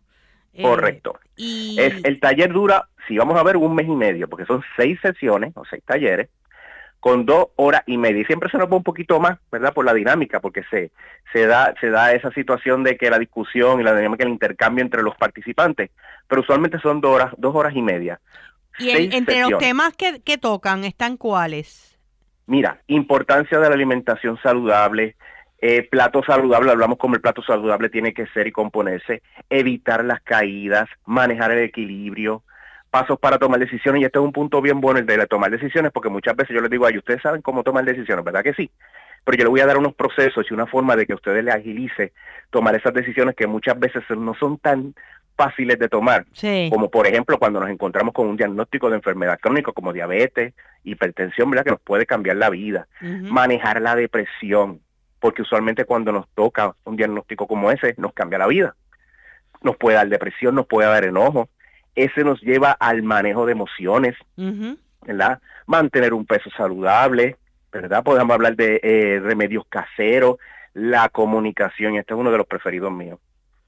Correcto. 0.62 1.20
Y... 1.36 1.78
Es, 1.80 1.96
el 2.04 2.20
taller 2.20 2.54
dura, 2.54 2.88
si 3.08 3.18
vamos 3.18 3.36
a 3.38 3.44
ver, 3.44 3.58
un 3.58 3.74
mes 3.74 3.88
y 3.88 3.96
medio, 3.96 4.30
porque 4.30 4.46
son 4.46 4.62
seis 4.78 5.00
sesiones 5.02 5.52
o 5.56 5.64
seis 5.66 5.82
talleres 5.84 6.30
con 7.04 7.26
dos 7.26 7.48
horas 7.58 7.84
y 7.86 7.98
media. 7.98 8.22
Y 8.22 8.26
siempre 8.26 8.50
se 8.50 8.58
nos 8.58 8.72
va 8.72 8.78
un 8.78 8.84
poquito 8.84 9.20
más, 9.20 9.38
¿verdad? 9.52 9.74
Por 9.74 9.84
la 9.84 9.94
dinámica, 9.94 10.40
porque 10.40 10.64
se, 10.72 10.94
se, 11.34 11.46
da, 11.46 11.74
se 11.82 11.90
da 11.90 12.14
esa 12.14 12.32
situación 12.32 12.82
de 12.86 12.96
que 12.96 13.10
la 13.10 13.20
discusión 13.20 13.82
y 13.82 13.84
la 13.84 13.94
dinámica, 13.94 14.24
el 14.24 14.30
intercambio 14.30 14.86
entre 14.86 15.04
los 15.04 15.14
participantes, 15.18 15.92
pero 16.30 16.44
usualmente 16.44 16.80
son 16.80 17.02
dos 17.02 17.14
horas, 17.14 17.34
dos 17.38 17.54
horas 17.56 17.76
y 17.76 17.82
media. 17.82 18.22
¿Y 18.80 19.14
entre 19.14 19.42
los 19.42 19.58
temas 19.58 19.98
que, 19.98 20.22
que 20.22 20.38
tocan 20.38 20.86
están 20.86 21.18
cuáles? 21.18 22.00
Mira, 22.46 22.80
importancia 22.88 23.60
de 23.60 23.68
la 23.68 23.76
alimentación 23.76 24.40
saludable, 24.42 25.18
eh, 25.60 25.84
plato 25.84 26.24
saludable, 26.26 26.72
hablamos 26.72 26.98
como 26.98 27.16
el 27.16 27.22
plato 27.22 27.44
saludable 27.44 27.90
tiene 27.90 28.14
que 28.14 28.28
ser 28.28 28.48
y 28.48 28.54
componerse, 28.54 29.22
evitar 29.50 30.06
las 30.06 30.22
caídas, 30.22 30.88
manejar 31.06 31.52
el 31.52 31.66
equilibrio, 31.66 32.44
pasos 32.94 33.18
para 33.18 33.40
tomar 33.40 33.60
decisiones, 33.60 34.04
y 34.04 34.06
este 34.06 34.20
es 34.20 34.24
un 34.24 34.32
punto 34.32 34.62
bien 34.62 34.80
bueno 34.80 35.00
el 35.00 35.08
de 35.08 35.26
tomar 35.26 35.50
decisiones, 35.50 35.92
porque 35.92 36.10
muchas 36.10 36.36
veces 36.36 36.54
yo 36.54 36.62
les 36.62 36.70
digo, 36.70 36.86
ay, 36.86 37.00
ustedes 37.00 37.24
saben 37.24 37.42
cómo 37.42 37.64
tomar 37.64 37.84
decisiones, 37.84 38.24
¿verdad 38.24 38.44
que 38.44 38.54
sí? 38.54 38.70
Pero 39.26 39.36
yo 39.36 39.44
le 39.46 39.50
voy 39.50 39.62
a 39.62 39.66
dar 39.66 39.80
unos 39.80 39.96
procesos 39.96 40.46
y 40.48 40.54
una 40.54 40.68
forma 40.68 40.96
de 40.96 41.08
que 41.08 41.16
ustedes 41.16 41.44
le 41.44 41.52
agilice 41.52 42.14
tomar 42.52 42.76
esas 42.76 42.94
decisiones 42.94 43.36
que 43.36 43.48
muchas 43.48 43.80
veces 43.80 44.04
no 44.16 44.36
son 44.36 44.60
tan 44.60 44.94
fáciles 45.36 45.80
de 45.80 45.90
tomar, 45.90 46.28
como 46.70 46.92
por 46.92 47.08
ejemplo 47.08 47.40
cuando 47.40 47.60
nos 47.60 47.72
encontramos 47.72 48.14
con 48.14 48.28
un 48.28 48.38
diagnóstico 48.38 48.92
de 48.92 48.98
enfermedad 48.98 49.40
crónica 49.42 49.72
como 49.72 49.92
diabetes, 49.92 50.54
hipertensión, 50.84 51.50
¿verdad? 51.50 51.64
que 51.64 51.72
nos 51.72 51.82
puede 51.82 52.06
cambiar 52.06 52.36
la 52.36 52.52
vida, 52.52 52.88
manejar 53.02 53.82
la 53.82 53.96
depresión, 53.96 54.82
porque 55.20 55.42
usualmente 55.42 55.86
cuando 55.86 56.12
nos 56.12 56.28
toca 56.36 56.76
un 56.84 56.96
diagnóstico 56.96 57.48
como 57.48 57.72
ese 57.72 57.96
nos 57.98 58.14
cambia 58.14 58.38
la 58.38 58.46
vida, 58.46 58.76
nos 59.64 59.78
puede 59.78 59.96
dar 59.96 60.08
depresión, 60.10 60.54
nos 60.54 60.68
puede 60.68 60.88
dar 60.88 61.06
enojo, 61.06 61.50
ese 61.96 62.24
nos 62.24 62.42
lleva 62.42 62.72
al 62.72 63.04
manejo 63.04 63.46
de 63.46 63.52
emociones, 63.52 64.16
¿verdad? 65.06 65.40
Mantener 65.66 66.14
un 66.14 66.26
peso 66.26 66.50
saludable, 66.58 67.38
¿verdad? 67.72 68.04
Podemos 68.04 68.34
hablar 68.34 68.56
de 68.56 68.80
eh, 68.84 69.20
remedios 69.22 69.66
caseros, 69.70 70.38
la 70.74 71.10
comunicación, 71.10 71.94
y 71.94 71.98
este 72.00 72.14
es 72.14 72.20
uno 72.20 72.32
de 72.32 72.38
los 72.38 72.48
preferidos 72.48 72.92
míos 72.92 73.20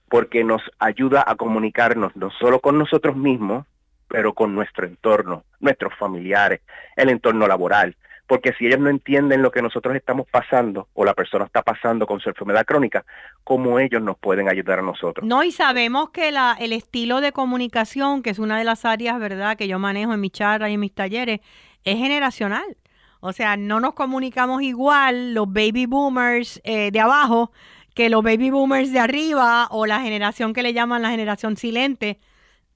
porque 0.10 0.44
nos 0.44 0.62
ayuda 0.80 1.24
a 1.26 1.36
comunicarnos 1.36 2.16
no 2.16 2.32
solo 2.32 2.60
con 2.60 2.78
nosotros 2.78 3.16
mismos, 3.16 3.66
pero 4.08 4.34
con 4.34 4.54
nuestro 4.56 4.86
entorno, 4.86 5.44
nuestros 5.60 5.94
familiares, 5.96 6.62
el 6.96 7.10
entorno 7.10 7.48
laboral. 7.48 7.96
Porque 8.28 8.54
si 8.58 8.66
ellos 8.66 8.80
no 8.80 8.90
entienden 8.90 9.42
lo 9.42 9.52
que 9.52 9.62
nosotros 9.62 9.96
estamos 9.96 10.28
pasando 10.30 10.88
o 10.94 11.06
la 11.06 11.14
persona 11.14 11.46
está 11.46 11.62
pasando 11.62 12.08
con 12.08 12.20
su 12.20 12.30
enfermedad 12.30 12.66
crónica, 12.66 13.06
¿cómo 13.44 13.80
ellos 13.80 14.02
nos 14.02 14.18
pueden 14.18 14.50
ayudar 14.50 14.80
a 14.80 14.82
nosotros? 14.82 15.28
No, 15.28 15.44
y 15.44 15.52
sabemos 15.52 16.10
que 16.10 16.32
la, 16.32 16.58
el 16.60 16.74
estilo 16.74 17.22
de 17.22 17.32
comunicación, 17.32 18.24
que 18.24 18.32
es 18.32 18.40
una 18.40 18.58
de 18.58 18.64
las 18.64 18.84
áreas, 18.84 19.20
¿verdad?, 19.20 19.58
que 19.58 19.68
yo 19.68 19.78
manejo 19.78 20.14
en 20.14 20.22
mis 20.22 20.32
charlas 20.32 20.72
y 20.72 20.74
en 20.74 20.80
mis 20.80 20.94
talleres, 20.94 21.42
es 21.84 21.98
generacional. 21.98 22.78
O 23.20 23.32
sea, 23.32 23.58
no 23.58 23.80
nos 23.80 23.94
comunicamos 23.94 24.62
igual 24.62 25.34
los 25.34 25.52
baby 25.52 25.86
boomers 25.86 26.62
eh, 26.64 26.92
de 26.92 27.00
abajo 27.00 27.52
que 27.96 28.10
los 28.10 28.22
baby 28.22 28.52
boomers 28.52 28.92
de 28.92 29.00
arriba 29.00 29.68
o 29.72 29.86
la 29.86 30.02
generación 30.02 30.54
que 30.54 30.62
le 30.62 30.74
llaman 30.74 31.02
la 31.02 31.10
generación 31.10 31.58
silente, 31.58 32.20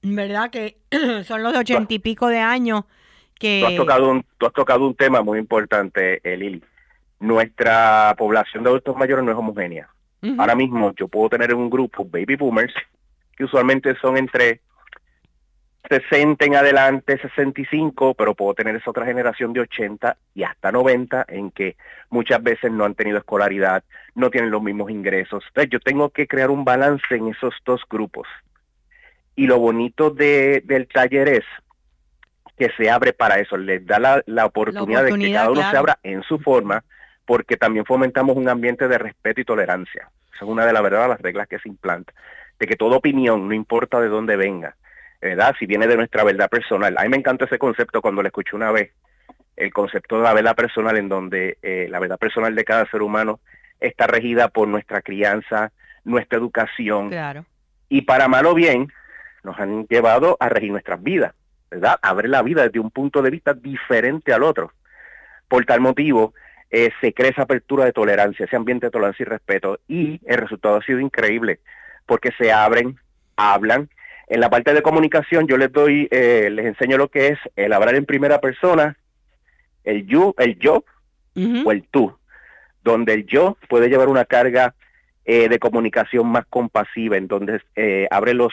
¿verdad? 0.02 0.50
Que 0.50 0.78
son 1.26 1.42
los 1.42 1.52
de 1.52 1.58
ochenta 1.58 1.92
y 1.92 1.98
pico 1.98 2.26
de 2.28 2.38
años. 2.38 2.84
Que... 3.40 3.60
Tú, 3.60 3.66
has 3.66 3.76
tocado 3.76 4.10
un, 4.10 4.24
tú 4.38 4.46
has 4.46 4.52
tocado 4.52 4.86
un 4.86 4.94
tema 4.94 5.22
muy 5.22 5.40
importante, 5.40 6.20
eh, 6.22 6.36
Lili. 6.36 6.62
Nuestra 7.18 8.14
población 8.16 8.62
de 8.62 8.70
adultos 8.70 8.96
mayores 8.96 9.24
no 9.24 9.32
es 9.32 9.36
homogénea. 9.36 9.88
Ahora 10.38 10.54
mismo 10.54 10.92
yo 10.96 11.08
puedo 11.08 11.30
tener 11.30 11.54
un 11.54 11.70
grupo 11.70 12.04
baby 12.04 12.36
boomers 12.36 12.74
que 13.34 13.44
usualmente 13.44 13.96
son 13.96 14.18
entre 14.18 14.60
60 15.88 16.44
en 16.44 16.54
adelante, 16.56 17.18
65, 17.18 18.14
pero 18.14 18.34
puedo 18.34 18.54
tener 18.54 18.76
esa 18.76 18.90
otra 18.90 19.06
generación 19.06 19.52
de 19.52 19.60
80 19.60 20.16
y 20.34 20.42
hasta 20.42 20.70
90 20.70 21.24
en 21.28 21.50
que 21.50 21.76
muchas 22.10 22.42
veces 22.42 22.70
no 22.70 22.84
han 22.84 22.94
tenido 22.94 23.18
escolaridad, 23.18 23.82
no 24.14 24.30
tienen 24.30 24.50
los 24.50 24.62
mismos 24.62 24.90
ingresos. 24.90 25.42
Entonces 25.48 25.70
yo 25.70 25.80
tengo 25.80 26.10
que 26.10 26.28
crear 26.28 26.50
un 26.50 26.64
balance 26.64 27.14
en 27.14 27.28
esos 27.28 27.54
dos 27.64 27.80
grupos. 27.88 28.28
Y 29.36 29.46
lo 29.46 29.58
bonito 29.58 30.10
de, 30.10 30.62
del 30.66 30.86
taller 30.86 31.28
es 31.28 31.44
que 32.60 32.70
se 32.76 32.90
abre 32.90 33.14
para 33.14 33.36
eso, 33.36 33.56
les 33.56 33.86
da 33.86 34.22
la, 34.26 34.44
oportunidad, 34.44 35.02
de 35.02 35.18
que 35.18 35.32
cada 35.32 35.50
uno 35.50 35.62
se 35.70 35.76
abra 35.78 35.98
en 36.02 36.22
su 36.24 36.38
forma, 36.40 36.84
porque 37.24 37.56
también 37.56 37.86
fomentamos 37.86 38.36
un 38.36 38.50
ambiente 38.50 38.86
de 38.86 38.98
respeto 38.98 39.40
y 39.40 39.46
tolerancia. 39.46 40.10
Esa 40.34 40.44
es 40.44 40.50
una 40.50 40.66
de 40.66 40.74
las 40.74 40.82
verdad 40.82 41.08
las 41.08 41.22
reglas 41.22 41.48
que 41.48 41.58
se 41.58 41.70
implanta, 41.70 42.12
de 42.58 42.66
que 42.66 42.76
toda 42.76 42.98
opinión, 42.98 43.48
no 43.48 43.54
importa 43.54 43.98
de 43.98 44.08
dónde 44.08 44.36
venga, 44.36 44.76
¿verdad? 45.22 45.54
Si 45.58 45.64
viene 45.64 45.86
de 45.86 45.96
nuestra 45.96 46.22
verdad 46.22 46.50
personal. 46.50 46.98
A 46.98 47.02
mí 47.04 47.08
me 47.08 47.16
encanta 47.16 47.46
ese 47.46 47.58
concepto 47.58 48.02
cuando 48.02 48.20
lo 48.20 48.28
escuché 48.28 48.54
una 48.54 48.70
vez, 48.72 48.92
el 49.56 49.72
concepto 49.72 50.18
de 50.18 50.24
la 50.24 50.34
verdad 50.34 50.54
personal, 50.54 50.98
en 50.98 51.08
donde 51.08 51.56
eh, 51.62 51.86
la 51.88 51.98
verdad 51.98 52.18
personal 52.18 52.54
de 52.54 52.64
cada 52.64 52.84
ser 52.90 53.00
humano 53.00 53.40
está 53.80 54.06
regida 54.06 54.48
por 54.48 54.68
nuestra 54.68 55.00
crianza, 55.00 55.72
nuestra 56.04 56.38
educación. 56.38 57.08
Claro. 57.08 57.46
Y 57.88 58.02
para 58.02 58.28
mal 58.28 58.44
o 58.44 58.52
bien, 58.52 58.92
nos 59.44 59.58
han 59.58 59.86
llevado 59.86 60.36
a 60.40 60.50
regir 60.50 60.70
nuestras 60.70 61.02
vidas, 61.02 61.32
¿verdad? 61.70 61.98
A 62.02 62.14
ver 62.14 62.28
la 62.28 62.42
vida 62.42 62.64
desde 62.64 62.80
un 62.80 62.90
punto 62.90 63.22
de 63.22 63.30
vista 63.30 63.54
diferente 63.54 64.32
al 64.32 64.42
otro. 64.42 64.72
Por 65.48 65.64
tal 65.64 65.80
motivo, 65.80 66.34
eh, 66.70 66.90
se 67.00 67.12
crea 67.12 67.30
esa 67.30 67.42
apertura 67.42 67.84
de 67.84 67.92
tolerancia, 67.92 68.46
ese 68.46 68.56
ambiente 68.56 68.86
de 68.86 68.90
tolerancia 68.90 69.24
y 69.24 69.28
respeto, 69.28 69.80
y 69.88 70.20
el 70.26 70.38
resultado 70.38 70.76
ha 70.76 70.82
sido 70.82 71.00
increíble, 71.00 71.60
porque 72.06 72.30
se 72.38 72.52
abren, 72.52 72.98
hablan, 73.36 73.88
en 74.28 74.40
la 74.40 74.48
parte 74.48 74.72
de 74.72 74.82
comunicación 74.82 75.48
yo 75.48 75.56
les 75.56 75.72
doy, 75.72 76.06
eh, 76.12 76.48
les 76.52 76.66
enseño 76.66 76.96
lo 76.96 77.08
que 77.08 77.28
es 77.28 77.38
el 77.56 77.72
hablar 77.72 77.96
en 77.96 78.06
primera 78.06 78.40
persona, 78.40 78.96
el 79.82 80.06
yo, 80.06 80.34
el 80.38 80.56
yo 80.58 80.84
o 81.64 81.72
el 81.72 81.82
tú, 81.90 82.16
donde 82.84 83.14
el 83.14 83.26
yo 83.26 83.56
puede 83.68 83.88
llevar 83.88 84.08
una 84.08 84.24
carga 84.24 84.74
eh, 85.24 85.48
de 85.48 85.58
comunicación 85.58 86.28
más 86.28 86.44
compasiva, 86.48 87.16
en 87.16 87.26
donde 87.26 87.60
eh, 87.74 88.06
abre 88.10 88.34
los, 88.34 88.52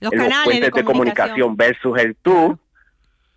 los, 0.00 0.10
canales 0.10 0.60
de, 0.60 0.84
comunicación. 0.84 1.56
versus 1.56 1.98
el 1.98 2.16
tú, 2.16 2.58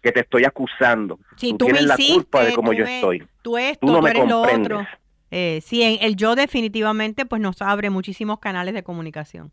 que 0.02 0.12
te 0.12 0.22
estoy 0.22 0.46
acusando. 0.46 1.20
tú, 1.38 1.58
tienes 1.58 1.86
la 1.86 1.96
culpa 1.96 2.44
de 2.44 2.54
cómo 2.54 2.74
yo 2.74 2.86
estoy. 2.86 3.28
Tú 3.42 3.58
esto, 3.58 3.88
tú, 3.88 3.94
no 3.94 4.02
me 4.02 4.12
eres 4.12 4.28
lo 4.28 4.42
otro. 4.42 4.86
sí, 5.30 6.00
el 6.02 6.16
yo 6.16 6.36
definitivamente 6.36 7.26
pues 7.26 7.42
nos 7.42 7.62
abre 7.62 7.90
muchísimos 7.90 8.40
canales 8.40 8.74
de 8.74 8.84
comunicación. 8.84 9.52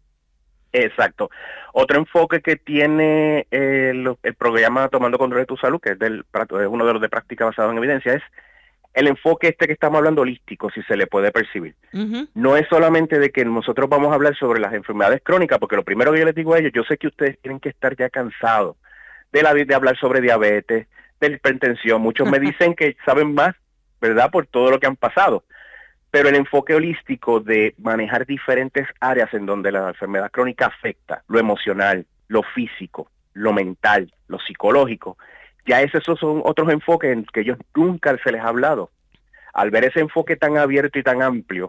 Exacto. 0.72 1.30
Otro 1.72 1.98
enfoque 1.98 2.40
que 2.40 2.56
tiene 2.56 3.46
el, 3.50 4.16
programa 4.38 4.88
Tomando 4.88 5.18
Control 5.18 5.42
de 5.42 5.46
tu 5.46 5.56
Salud, 5.56 5.80
que 5.80 5.90
es, 5.90 5.98
del, 5.98 6.24
es 6.32 6.66
uno 6.68 6.86
de 6.86 6.92
los 6.92 7.02
de 7.02 7.08
práctica 7.08 7.44
basado 7.44 7.70
en 7.70 7.78
evidencia, 7.78 8.14
es 8.14 8.22
el 8.92 9.06
enfoque 9.06 9.48
este 9.48 9.66
que 9.66 9.72
estamos 9.72 9.98
hablando 9.98 10.22
holístico, 10.22 10.70
si 10.70 10.82
se 10.82 10.96
le 10.96 11.06
puede 11.06 11.30
percibir. 11.30 11.74
No 12.34 12.56
es 12.56 12.66
solamente 12.68 13.18
de 13.18 13.30
que 13.30 13.44
nosotros 13.44 13.88
vamos 13.88 14.10
a 14.10 14.14
hablar 14.14 14.36
sobre 14.36 14.60
las 14.60 14.74
enfermedades 14.74 15.22
crónicas, 15.22 15.58
porque 15.58 15.76
lo 15.76 15.84
primero 15.84 16.12
que 16.12 16.18
yo 16.18 16.24
les 16.24 16.34
digo 16.34 16.54
a 16.54 16.58
ellos, 16.58 16.72
yo 16.74 16.82
sé 16.84 16.96
que 16.96 17.06
ustedes 17.06 17.38
tienen 17.40 17.60
que 17.60 17.68
estar 17.68 17.96
ya 17.96 18.10
cansados 18.10 18.76
de 19.32 19.42
la 19.42 19.54
de 19.54 19.74
hablar 19.74 19.96
sobre 19.98 20.20
diabetes, 20.20 20.88
de 21.20 21.26
hipertensión. 21.28 22.02
Muchos 22.02 22.28
me 22.28 22.38
dicen 22.40 22.74
que 22.74 22.96
saben 23.04 23.34
más, 23.34 23.54
¿verdad? 24.00 24.30
Por 24.30 24.46
todo 24.46 24.70
lo 24.70 24.80
que 24.80 24.86
han 24.86 24.96
pasado 24.96 25.44
pero 26.10 26.28
el 26.28 26.34
enfoque 26.34 26.74
holístico 26.74 27.40
de 27.40 27.74
manejar 27.78 28.26
diferentes 28.26 28.86
áreas 28.98 29.32
en 29.32 29.46
donde 29.46 29.70
la 29.70 29.88
enfermedad 29.88 30.30
crónica 30.30 30.66
afecta, 30.66 31.22
lo 31.28 31.38
emocional, 31.38 32.06
lo 32.28 32.42
físico, 32.42 33.10
lo 33.32 33.52
mental, 33.52 34.12
lo 34.26 34.38
psicológico, 34.40 35.16
ya 35.70 35.82
esos 35.82 36.02
son 36.18 36.42
otros 36.44 36.68
enfoques 36.70 37.12
en 37.12 37.24
que 37.24 37.40
ellos 37.40 37.58
nunca 37.76 38.16
se 38.22 38.32
les 38.32 38.40
ha 38.40 38.48
hablado. 38.48 38.90
Al 39.52 39.70
ver 39.70 39.84
ese 39.84 40.00
enfoque 40.00 40.36
tan 40.36 40.56
abierto 40.56 40.98
y 40.98 41.02
tan 41.02 41.22
amplio, 41.22 41.68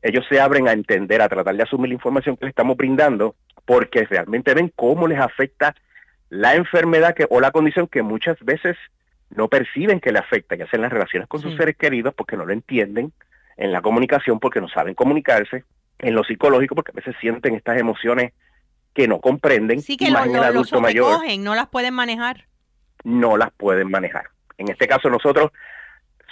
ellos 0.00 0.24
se 0.28 0.40
abren 0.40 0.68
a 0.68 0.72
entender, 0.72 1.20
a 1.20 1.28
tratar 1.28 1.56
de 1.56 1.64
asumir 1.64 1.88
la 1.88 1.94
información 1.94 2.36
que 2.36 2.46
les 2.46 2.50
estamos 2.50 2.76
brindando, 2.76 3.34
porque 3.64 4.04
realmente 4.04 4.54
ven 4.54 4.72
cómo 4.74 5.08
les 5.08 5.18
afecta 5.18 5.74
la 6.28 6.54
enfermedad 6.54 7.14
que, 7.14 7.26
o 7.30 7.40
la 7.40 7.50
condición 7.50 7.88
que 7.88 8.02
muchas 8.02 8.38
veces 8.40 8.76
no 9.30 9.48
perciben 9.48 9.98
que 9.98 10.12
le 10.12 10.20
afecta, 10.20 10.54
ya 10.54 10.66
sea 10.68 10.78
en 10.78 10.82
las 10.82 10.92
relaciones 10.92 11.28
con 11.28 11.40
sus 11.40 11.56
seres 11.56 11.76
queridos, 11.76 12.14
porque 12.14 12.36
no 12.36 12.46
lo 12.46 12.52
entienden, 12.52 13.12
en 13.56 13.72
la 13.72 13.82
comunicación 13.82 14.38
porque 14.38 14.60
no 14.60 14.68
saben 14.68 14.94
comunicarse, 14.94 15.64
en 15.98 16.14
lo 16.14 16.22
psicológico 16.22 16.76
porque 16.76 16.92
a 16.92 16.94
veces 16.94 17.16
sienten 17.20 17.54
estas 17.54 17.78
emociones 17.78 18.32
que 18.94 19.08
no 19.08 19.20
comprenden. 19.20 19.80
Sí, 19.80 19.96
que 19.96 20.10
lo, 20.10 20.24
lo, 20.24 20.80
mayor, 20.80 21.20
no 21.38 21.54
las 21.54 21.68
pueden 21.68 21.94
manejar. 21.94 22.46
No 23.04 23.36
las 23.36 23.52
pueden 23.52 23.90
manejar. 23.90 24.26
En 24.58 24.68
este 24.68 24.86
caso 24.86 25.08
nosotros 25.10 25.50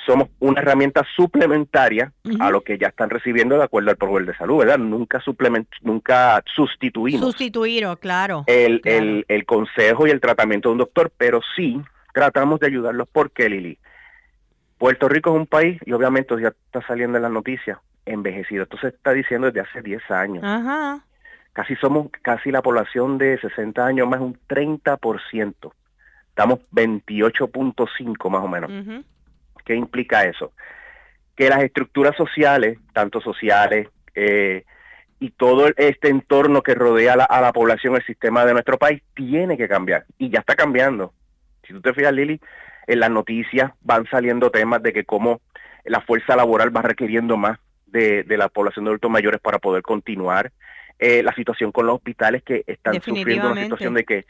somos 0.06 0.28
una 0.38 0.60
herramienta 0.60 1.04
suplementaria 1.14 2.12
a 2.38 2.50
lo 2.50 2.62
que 2.62 2.78
ya 2.78 2.88
están 2.88 3.10
recibiendo 3.10 3.56
de 3.56 3.64
acuerdo 3.64 3.90
al 3.90 3.96
programa 3.96 4.32
de 4.32 4.36
salud, 4.36 4.58
¿verdad? 4.58 4.78
Nunca 4.78 5.20
suplement, 5.20 5.68
nunca 5.82 6.42
sustituimos. 6.54 7.20
Sustituir, 7.20 7.86
claro 8.00 8.44
el, 8.46 8.80
El, 8.84 9.24
el 9.28 9.44
consejo 9.44 10.06
y 10.06 10.10
el 10.10 10.20
tratamiento 10.20 10.68
de 10.68 10.72
un 10.72 10.78
doctor, 10.78 11.12
pero 11.16 11.40
sí 11.54 11.80
tratamos 12.12 12.60
de 12.60 12.68
ayudarlos 12.68 13.08
porque, 13.12 13.48
Lili, 13.48 13.78
Puerto 14.78 15.08
Rico 15.08 15.30
es 15.30 15.36
un 15.36 15.46
país, 15.46 15.78
y 15.84 15.92
obviamente 15.92 16.34
ya 16.40 16.48
está 16.48 16.80
saliendo 16.86 17.18
en 17.18 17.22
las 17.22 17.32
noticias, 17.32 17.78
envejecido. 18.06 18.62
Esto 18.62 18.78
se 18.78 18.88
está 18.88 19.12
diciendo 19.12 19.50
desde 19.50 19.60
hace 19.60 19.82
10 19.82 20.10
años. 20.10 20.42
Casi 21.52 21.76
somos, 21.76 22.08
casi 22.22 22.50
la 22.50 22.62
población 22.62 23.18
de 23.18 23.38
60 23.40 23.84
años 23.84 24.08
más 24.08 24.20
un 24.20 24.38
30%. 24.48 25.72
Estamos 26.30 26.60
28.5 26.72 28.30
más 28.30 28.42
o 28.42 28.48
menos. 28.48 29.04
¿Qué 29.64 29.74
implica 29.74 30.24
eso? 30.24 30.52
Que 31.36 31.48
las 31.48 31.62
estructuras 31.62 32.16
sociales, 32.16 32.78
tanto 32.92 33.20
sociales, 33.20 33.88
eh, 34.14 34.64
y 35.20 35.30
todo 35.30 35.68
este 35.76 36.08
entorno 36.08 36.62
que 36.62 36.74
rodea 36.74 37.12
a 37.12 37.40
la 37.40 37.52
población, 37.52 37.94
el 37.94 38.04
sistema 38.04 38.46
de 38.46 38.54
nuestro 38.54 38.78
país, 38.78 39.02
tiene 39.14 39.58
que 39.58 39.68
cambiar. 39.68 40.06
Y 40.18 40.30
ya 40.30 40.40
está 40.40 40.56
cambiando. 40.56 41.12
Si 41.66 41.74
tú 41.74 41.80
te 41.82 41.92
fijas, 41.92 42.12
Lili, 42.12 42.40
en 42.86 43.00
las 43.00 43.10
noticias 43.10 43.70
van 43.82 44.06
saliendo 44.10 44.50
temas 44.50 44.82
de 44.82 44.92
que 44.94 45.04
cómo 45.04 45.40
la 45.84 46.00
fuerza 46.00 46.36
laboral 46.36 46.74
va 46.74 46.82
requiriendo 46.82 47.36
más 47.36 47.58
de, 47.86 48.24
la 48.26 48.48
población 48.48 48.84
de 48.84 48.90
adultos 48.90 49.10
mayores 49.10 49.40
para 49.40 49.58
poder 49.58 49.82
continuar. 49.82 50.52
Eh, 50.98 51.22
la 51.22 51.34
situación 51.34 51.72
con 51.72 51.86
los 51.86 51.96
hospitales 51.96 52.42
que 52.42 52.64
están 52.66 53.00
sufriendo 53.00 53.52
una 53.52 53.62
situación 53.62 53.94
de 53.94 54.04
que 54.04 54.26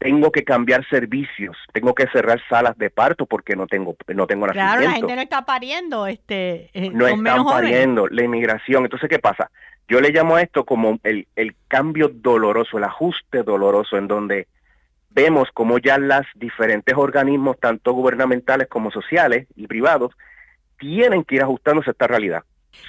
tengo 0.00 0.32
que 0.32 0.44
cambiar 0.44 0.88
servicios, 0.88 1.58
tengo 1.74 1.94
que 1.94 2.06
cerrar 2.06 2.40
salas 2.48 2.76
de 2.78 2.88
parto 2.88 3.26
porque 3.26 3.54
no 3.54 3.66
tengo 3.66 3.96
no 4.08 4.26
tengo 4.26 4.46
nacimiento. 4.46 4.72
Claro, 4.72 4.82
la 4.82 4.96
gente 4.96 5.14
no 5.14 5.20
está 5.20 5.44
pariendo, 5.44 6.06
este, 6.06 6.70
eh, 6.72 6.90
no 6.90 7.06
están 7.06 7.44
pariendo, 7.44 8.08
la 8.08 8.24
inmigración. 8.24 8.84
Entonces, 8.84 9.10
¿qué 9.10 9.18
pasa? 9.18 9.50
Yo 9.88 10.00
le 10.00 10.10
llamo 10.10 10.36
a 10.36 10.42
esto 10.42 10.64
como 10.64 10.98
el, 11.02 11.28
el 11.36 11.54
cambio 11.68 12.08
doloroso, 12.08 12.78
el 12.78 12.84
ajuste 12.84 13.42
doloroso 13.42 13.98
en 13.98 14.08
donde 14.08 14.48
vemos 15.10 15.50
como 15.52 15.76
ya 15.76 15.98
las 15.98 16.26
diferentes 16.34 16.96
organismos, 16.96 17.60
tanto 17.60 17.92
gubernamentales 17.92 18.68
como 18.68 18.90
sociales 18.90 19.48
y 19.54 19.66
privados, 19.66 20.14
tienen 20.78 21.24
que 21.24 21.34
ir 21.34 21.42
ajustándose 21.42 21.90
a 21.90 21.92
esta 21.92 22.06
realidad. 22.06 22.42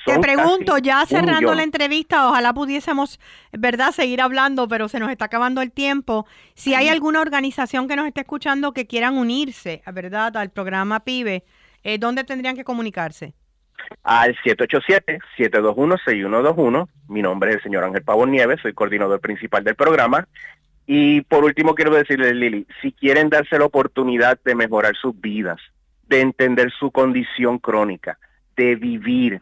Te 0.06 0.20
pregunto, 0.20 0.78
ya 0.78 1.06
cerrando 1.06 1.54
la 1.54 1.64
entrevista, 1.64 2.30
ojalá 2.30 2.54
pudiésemos, 2.54 3.20
¿verdad?, 3.52 3.92
seguir 3.92 4.22
hablando, 4.22 4.68
pero 4.68 4.88
se 4.88 5.00
nos 5.00 5.12
está 5.12 5.26
acabando 5.26 5.62
el 5.62 5.72
tiempo. 5.72 6.26
Si 6.54 6.74
hay 6.74 6.90
alguna 6.90 7.22
organización 7.22 7.88
que 7.88 7.96
nos 7.96 8.08
esté 8.08 8.22
escuchando 8.22 8.74
que 8.74 8.88
quieran 8.88 9.18
unirse, 9.18 9.84
¿verdad?, 9.94 10.36
al 10.38 10.50
programa 10.50 11.02
PIBE, 11.02 11.44
eh, 11.84 11.98
¿dónde 11.98 12.24
tendrían 12.24 12.56
que 12.56 12.64
comunicarse? 12.64 13.34
Al 14.04 14.36
787-721-6121. 14.38 16.88
Mi 17.08 17.22
nombre 17.22 17.52
es 17.52 17.58
el 17.58 17.64
señor 17.64 17.84
Ángel 17.84 18.04
Pavo 18.04 18.26
Nieves, 18.26 18.60
soy 18.62 18.74
coordinador 18.74 19.20
principal 19.20 19.64
del 19.64 19.76
programa 19.76 20.28
y 20.94 21.22
por 21.22 21.44
último 21.44 21.76
quiero 21.76 21.92
decirle, 21.92 22.34
Lili, 22.34 22.68
si 22.82 22.92
quieren 22.92 23.30
darse 23.30 23.58
la 23.58 23.66
oportunidad 23.66 24.40
de 24.44 24.56
mejorar 24.56 24.96
sus 24.96 25.20
vidas, 25.20 25.60
de 26.08 26.22
entender 26.22 26.72
su 26.78 26.92
condición 26.92 27.60
crónica, 27.60 28.18
de 28.58 28.76
vivir, 28.76 29.42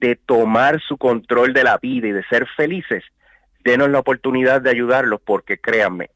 de 0.00 0.16
tomar 0.16 0.80
su 0.80 0.96
control 0.96 1.52
de 1.52 1.64
la 1.64 1.78
vida 1.78 2.08
y 2.08 2.12
de 2.12 2.24
ser 2.24 2.46
felices, 2.56 3.04
denos 3.64 3.90
la 3.90 3.98
oportunidad 3.98 4.60
de 4.60 4.70
ayudarlos 4.70 5.20
porque 5.24 5.58
créanme, 5.58 6.10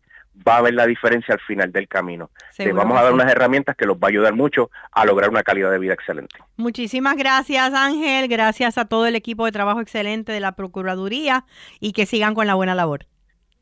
va 0.47 0.55
a 0.55 0.59
haber 0.59 0.74
la 0.74 0.87
diferencia 0.87 1.35
al 1.35 1.41
final 1.41 1.72
del 1.72 1.89
camino. 1.89 2.30
Les 2.59 2.74
vamos 2.74 2.99
a 2.99 3.03
dar 3.03 3.12
unas 3.12 3.30
herramientas 3.30 3.76
que 3.76 3.87
los 3.87 3.97
va 3.97 4.07
a 4.07 4.09
ayudar 4.09 4.35
mucho 4.35 4.70
a 4.93 5.05
lograr 5.05 5.30
una 5.30 5.43
calidad 5.43 5.70
de 5.70 5.78
vida 5.78 5.95
excelente. 5.95 6.37
Muchísimas 6.57 7.16
gracias 7.16 7.72
Ángel, 7.74 8.28
gracias 8.28 8.78
a 8.78 8.87
todo 8.87 9.07
el 9.07 9.14
equipo 9.14 9.45
de 9.45 9.53
trabajo 9.53 9.80
excelente 9.80 10.33
de 10.33 10.41
la 10.41 10.53
Procuraduría 10.53 11.45
y 11.80 11.93
que 11.93 12.07
sigan 12.07 12.35
con 12.35 12.47
la 12.47 12.55
buena 12.55 12.74
labor. 12.74 13.07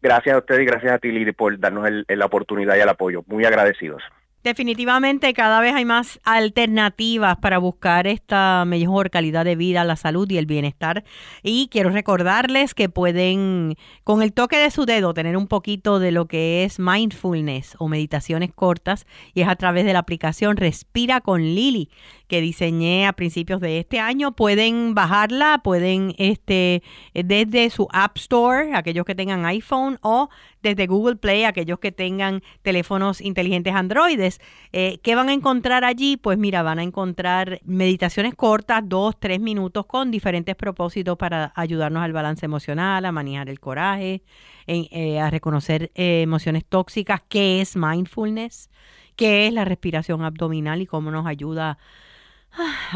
Gracias 0.02 0.34
a 0.34 0.38
ustedes 0.38 0.62
y 0.62 0.64
gracias 0.64 0.92
a 0.92 0.98
ti, 0.98 1.10
Lili, 1.10 1.32
por 1.32 1.58
darnos 1.58 1.86
la 2.08 2.24
oportunidad 2.24 2.76
y 2.76 2.80
el 2.80 2.88
apoyo. 2.88 3.22
Muy 3.26 3.44
agradecidos. 3.44 4.02
Definitivamente 4.42 5.34
cada 5.34 5.60
vez 5.60 5.74
hay 5.74 5.84
más 5.84 6.18
alternativas 6.24 7.36
para 7.36 7.58
buscar 7.58 8.06
esta 8.06 8.64
mejor 8.66 9.10
calidad 9.10 9.44
de 9.44 9.54
vida, 9.54 9.84
la 9.84 9.96
salud 9.96 10.30
y 10.30 10.38
el 10.38 10.46
bienestar. 10.46 11.04
Y 11.42 11.68
quiero 11.68 11.90
recordarles 11.90 12.72
que 12.72 12.88
pueden, 12.88 13.76
con 14.02 14.22
el 14.22 14.32
toque 14.32 14.56
de 14.56 14.70
su 14.70 14.86
dedo, 14.86 15.12
tener 15.12 15.36
un 15.36 15.46
poquito 15.46 15.98
de 15.98 16.10
lo 16.10 16.26
que 16.26 16.64
es 16.64 16.78
mindfulness 16.78 17.76
o 17.78 17.88
meditaciones 17.88 18.50
cortas 18.54 19.06
y 19.34 19.42
es 19.42 19.48
a 19.48 19.56
través 19.56 19.84
de 19.84 19.92
la 19.92 19.98
aplicación 19.98 20.56
Respira 20.56 21.20
con 21.20 21.42
Lili 21.42 21.90
que 22.30 22.40
diseñé 22.40 23.08
a 23.08 23.12
principios 23.12 23.60
de 23.60 23.80
este 23.80 23.98
año. 23.98 24.30
Pueden 24.32 24.94
bajarla, 24.94 25.60
pueden 25.64 26.14
este 26.16 26.84
desde 27.12 27.68
su 27.70 27.88
App 27.92 28.16
Store, 28.16 28.72
aquellos 28.72 29.04
que 29.04 29.16
tengan 29.16 29.44
iPhone 29.46 29.98
o 30.00 30.28
desde 30.62 30.86
Google 30.86 31.16
Play, 31.16 31.42
aquellos 31.42 31.80
que 31.80 31.90
tengan 31.90 32.42
teléfonos 32.62 33.20
inteligentes 33.20 33.74
androides. 33.74 34.40
Eh, 34.72 35.00
¿Qué 35.02 35.16
van 35.16 35.28
a 35.28 35.32
encontrar 35.32 35.84
allí? 35.84 36.16
Pues 36.16 36.38
mira, 36.38 36.62
van 36.62 36.78
a 36.78 36.84
encontrar 36.84 37.60
meditaciones 37.64 38.36
cortas, 38.36 38.82
dos, 38.86 39.18
tres 39.18 39.40
minutos, 39.40 39.86
con 39.86 40.12
diferentes 40.12 40.54
propósitos 40.54 41.18
para 41.18 41.52
ayudarnos 41.56 42.04
al 42.04 42.12
balance 42.12 42.46
emocional, 42.46 43.04
a 43.04 43.10
manejar 43.10 43.48
el 43.48 43.58
coraje, 43.58 44.22
eh, 44.68 45.18
a 45.18 45.30
reconocer 45.30 45.90
eh, 45.96 46.22
emociones 46.22 46.64
tóxicas, 46.64 47.22
qué 47.28 47.60
es 47.60 47.74
mindfulness, 47.74 48.70
qué 49.16 49.48
es 49.48 49.52
la 49.52 49.64
respiración 49.64 50.22
abdominal 50.22 50.80
y 50.80 50.86
cómo 50.86 51.10
nos 51.10 51.26
ayuda 51.26 51.78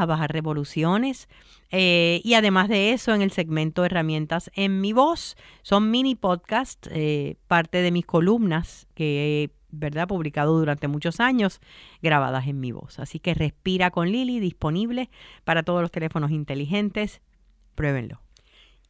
bajar 0.07 0.33
revoluciones. 0.33 1.29
Eh, 1.71 2.21
y 2.25 2.35
además 2.35 2.69
de 2.69 2.93
eso, 2.93 3.15
en 3.15 3.23
el 3.23 3.33
segmento 3.33 3.85
Herramientas 3.85 4.51
en 4.55 4.81
mi 4.81 4.93
voz, 4.93 5.37
son 5.63 5.91
mini 5.91 6.15
podcasts, 6.15 6.89
eh, 6.93 7.37
parte 7.49 7.83
de 7.83 7.91
mis 7.91 8.07
columnas 8.07 8.87
que 8.95 9.45
he 9.45 9.51
¿verdad? 9.71 10.07
publicado 10.07 10.57
durante 10.59 10.89
muchos 10.89 11.21
años, 11.21 11.61
grabadas 12.01 12.47
en 12.47 12.61
mi 12.61 12.73
voz. 12.73 12.99
Así 12.99 13.19
que 13.19 13.35
Respira 13.35 13.91
con 13.91 14.11
Lili, 14.11 14.41
disponible 14.41 15.11
para 15.45 15.63
todos 15.63 15.83
los 15.83 15.91
teléfonos 15.91 16.31
inteligentes. 16.31 17.21
Pruébenlo. 17.75 18.21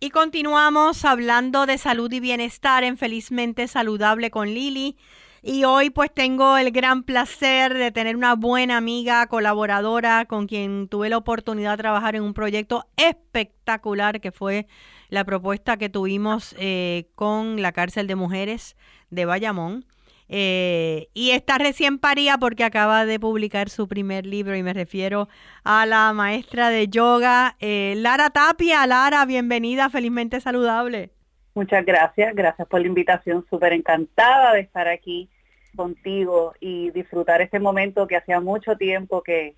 Y 0.00 0.10
continuamos 0.10 1.04
hablando 1.04 1.64
de 1.66 1.78
salud 1.78 2.12
y 2.12 2.20
bienestar 2.20 2.84
en 2.84 2.98
Felizmente 2.98 3.68
Saludable 3.68 4.30
con 4.30 4.48
Lili. 4.48 4.98
Y 5.46 5.64
hoy 5.64 5.90
pues 5.90 6.10
tengo 6.10 6.56
el 6.56 6.70
gran 6.70 7.02
placer 7.02 7.74
de 7.74 7.92
tener 7.92 8.16
una 8.16 8.34
buena 8.34 8.78
amiga, 8.78 9.26
colaboradora, 9.26 10.24
con 10.24 10.46
quien 10.46 10.88
tuve 10.88 11.10
la 11.10 11.18
oportunidad 11.18 11.72
de 11.72 11.82
trabajar 11.82 12.16
en 12.16 12.22
un 12.22 12.32
proyecto 12.32 12.86
espectacular 12.96 14.22
que 14.22 14.32
fue 14.32 14.66
la 15.10 15.22
propuesta 15.22 15.76
que 15.76 15.90
tuvimos 15.90 16.56
eh, 16.58 17.08
con 17.14 17.60
la 17.60 17.72
cárcel 17.72 18.06
de 18.06 18.14
mujeres 18.14 18.74
de 19.10 19.26
Bayamón. 19.26 19.84
Eh, 20.30 21.08
y 21.12 21.32
está 21.32 21.58
recién 21.58 21.98
paría 21.98 22.38
porque 22.38 22.64
acaba 22.64 23.04
de 23.04 23.20
publicar 23.20 23.68
su 23.68 23.86
primer 23.86 24.24
libro 24.24 24.56
y 24.56 24.62
me 24.62 24.72
refiero 24.72 25.28
a 25.62 25.84
la 25.84 26.10
maestra 26.14 26.70
de 26.70 26.88
yoga, 26.88 27.56
eh, 27.60 27.92
Lara 27.98 28.30
Tapia. 28.30 28.86
Lara, 28.86 29.26
bienvenida, 29.26 29.90
felizmente 29.90 30.40
saludable. 30.40 31.10
Muchas 31.54 31.84
gracias, 31.84 32.34
gracias 32.34 32.66
por 32.66 32.80
la 32.80 32.86
invitación, 32.86 33.44
súper 33.50 33.74
encantada 33.74 34.54
de 34.54 34.60
estar 34.60 34.88
aquí 34.88 35.28
contigo 35.74 36.54
y 36.60 36.90
disfrutar 36.90 37.42
este 37.42 37.60
momento 37.60 38.06
que 38.06 38.16
hacía 38.16 38.40
mucho 38.40 38.76
tiempo 38.76 39.22
que, 39.22 39.54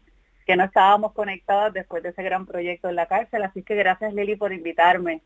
no 0.56 0.64
estábamos 0.64 1.12
conectadas 1.12 1.72
después 1.72 2.04
de 2.04 2.10
ese 2.10 2.22
gran 2.22 2.46
proyecto 2.46 2.88
en 2.88 2.94
la 2.94 3.06
cárcel. 3.06 3.42
Así 3.42 3.62
que 3.62 3.74
gracias 3.74 4.14
Lili 4.14 4.36
por 4.36 4.52
invitarme. 4.52 5.20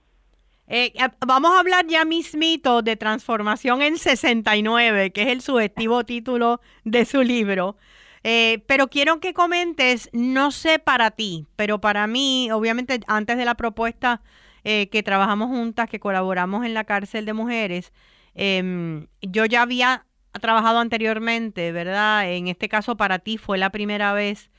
Eh, 0.67 0.93
vamos 1.27 1.51
a 1.53 1.61
hablar 1.61 1.87
ya 1.87 2.05
mismito 2.05 2.81
de 2.81 2.97
Transformación 2.97 3.83
en 3.83 3.99
69, 3.99 5.11
que 5.11 5.23
es 5.23 5.29
el 5.29 5.43
sugestivo 5.43 6.05
título 6.05 6.61
de 6.85 7.05
su 7.05 7.23
libro. 7.23 7.77
Eh, 8.23 8.63
pero 8.67 8.89
quiero 8.89 9.21
que 9.21 9.35
comentes, 9.35 10.09
no 10.13 10.51
sé 10.51 10.79
para 10.79 11.11
ti, 11.11 11.47
pero 11.57 11.81
para 11.81 12.07
mí, 12.07 12.51
obviamente 12.53 13.01
antes 13.07 13.37
de 13.37 13.45
la 13.45 13.57
propuesta 13.57 14.23
eh, 14.63 14.89
que 14.91 15.03
trabajamos 15.03 15.49
juntas, 15.49 15.89
que 15.89 16.01
colaboramos 16.01 16.65
en 16.65 16.75
la 16.75 16.85
cárcel 16.85 17.25
de 17.25 17.33
mujeres, 17.33 17.93
em, 18.35 19.07
yo 19.23 19.47
ya 19.47 19.63
había 19.63 19.93
ha 19.95 20.10
trabajado 20.39 20.79
anteriormente, 20.79 21.73
¿verdad? 21.73 22.31
En 22.31 22.49
este 22.49 22.69
caso 22.69 22.97
para 22.97 23.19
ti 23.19 23.39
fue 23.39 23.59
la 23.59 23.71
primera 23.71 24.13
vez. 24.13 24.51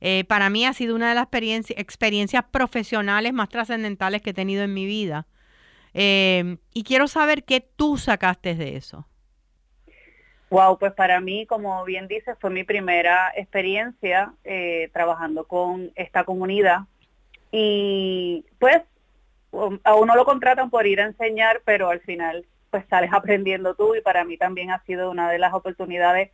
Eh, 0.00 0.24
para 0.24 0.48
mí 0.48 0.64
ha 0.64 0.72
sido 0.72 0.94
una 0.94 1.08
de 1.08 1.14
las 1.14 1.28
experiencias 1.30 2.44
profesionales 2.50 3.32
más 3.32 3.48
trascendentales 3.48 4.22
que 4.22 4.30
he 4.30 4.34
tenido 4.34 4.62
en 4.62 4.72
mi 4.72 4.86
vida. 4.86 5.26
Eh, 5.94 6.58
y 6.72 6.84
quiero 6.84 7.08
saber 7.08 7.44
qué 7.44 7.60
tú 7.60 7.98
sacaste 7.98 8.54
de 8.54 8.76
eso. 8.76 9.06
Wow, 10.50 10.78
pues 10.78 10.92
para 10.92 11.20
mí, 11.20 11.44
como 11.46 11.84
bien 11.84 12.08
dices, 12.08 12.36
fue 12.40 12.50
mi 12.50 12.64
primera 12.64 13.32
experiencia 13.36 14.32
eh, 14.44 14.88
trabajando 14.94 15.44
con 15.44 15.92
esta 15.94 16.24
comunidad. 16.24 16.82
Y 17.50 18.44
pues 18.58 18.82
a 19.84 19.94
uno 19.94 20.14
lo 20.14 20.24
contratan 20.24 20.70
por 20.70 20.86
ir 20.86 21.00
a 21.00 21.06
enseñar, 21.06 21.62
pero 21.64 21.90
al 21.90 22.00
final 22.00 22.46
pues 22.70 22.84
sales 22.88 23.10
aprendiendo 23.12 23.74
tú 23.74 23.94
y 23.94 24.00
para 24.00 24.24
mí 24.24 24.36
también 24.36 24.70
ha 24.70 24.82
sido 24.84 25.10
una 25.10 25.30
de 25.30 25.38
las 25.38 25.54
oportunidades 25.54 26.30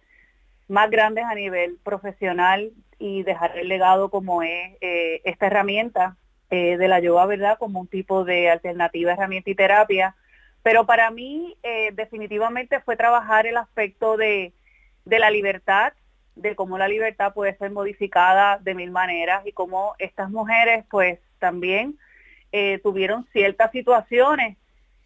más 0.69 0.91
grandes 0.91 1.25
a 1.25 1.35
nivel 1.35 1.79
profesional 1.83 2.73
y 2.99 3.23
dejar 3.23 3.59
el 3.59 3.69
legado 3.69 4.09
como 4.11 4.43
es 4.43 4.77
eh, 4.81 5.21
esta 5.25 5.47
herramienta 5.47 6.17
eh, 6.51 6.77
de 6.77 6.89
la 6.89 7.01
yoga, 7.01 7.27
¿verdad? 7.27 7.59
Como 7.59 7.81
un 7.81 7.87
tipo 7.87 8.25
de 8.25 8.51
alternativa, 8.51 9.13
herramienta 9.13 9.51
y 9.51 9.55
terapia. 9.55 10.17
Pero 10.63 10.87
para 10.87 11.11
mí 11.11 11.57
eh, 11.63 11.91
definitivamente 11.93 12.81
fue 12.81 12.97
trabajar 12.97 13.47
el 13.47 13.57
aspecto 13.57 14.17
de, 14.17 14.55
de 15.05 15.19
la 15.19 15.31
libertad, 15.31 15.93
de 16.35 16.57
cómo 16.57 16.79
la 16.79 16.89
libertad 16.89 17.35
puede 17.35 17.57
ser 17.59 17.71
modificada 17.71 18.59
de 18.59 18.75
mil 18.75 18.91
maneras 18.91 19.47
y 19.47 19.53
cómo 19.53 19.95
estas 19.99 20.31
mujeres 20.31 20.85
pues 20.91 21.21
también 21.39 21.99
tuvieron 22.85 23.27
ciertas 23.33 23.73
situaciones 23.73 24.57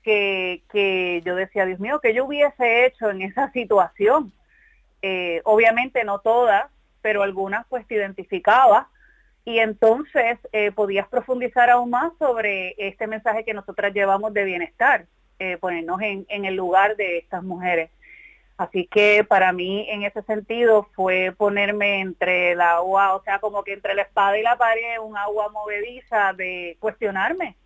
que, 0.03 1.23
yo 1.25 1.35
decía, 1.35 1.67
Dios 1.67 1.81
mío, 1.81 2.01
que 2.01 2.15
yo 2.15 2.25
hubiese 2.25 2.87
hecho 2.87 3.11
en 3.11 3.23
esa 3.23 3.51
situación. 3.53 4.33
Eh, 5.03 5.41
obviamente 5.45 6.05
no 6.05 6.21
todas, 6.21 6.71
pero 7.03 7.23
algunas 7.23 7.67
pues 7.69 7.87
te 7.87 7.95
identificaba 7.95 8.89
y 9.45 9.61
entonces 9.61 10.39
eh, 10.53 10.73
podías 10.73 11.07
profundizar 11.09 11.71
aún 11.71 11.91
más 11.91 12.13
sobre 12.19 12.75
este 12.79 13.07
mensaje 13.07 13.45
que 13.45 13.55
nosotras 13.55 13.95
llevamos 13.95 14.35
de 14.35 14.45
bienestar, 14.45 15.07
eh, 15.39 15.57
ponernos 15.57 16.01
en, 16.03 16.27
en, 16.29 16.45
el 16.45 16.57
lugar 16.57 16.97
de 16.97 17.19
estas 17.19 17.45
mujeres. 17.45 17.91
Así 18.57 18.89
que 18.89 19.25
para 19.25 19.53
mí 19.53 19.87
en 19.89 20.03
ese 20.03 20.23
sentido 20.23 20.89
fue 20.95 21.33
ponerme 21.37 22.01
entre 22.01 22.53
el 22.53 22.61
agua, 22.61 23.15
o 23.15 23.23
sea, 23.23 23.39
como 23.39 23.63
que 23.63 23.75
entre 23.75 23.95
la 23.95 24.03
espada 24.03 24.37
y 24.37 24.43
la 24.43 24.57
pared, 24.57 24.99
un 25.01 25.17
agua 25.17 25.49
movediza 25.51 26.33
de 26.33 26.77
cuestionarme 26.81 27.57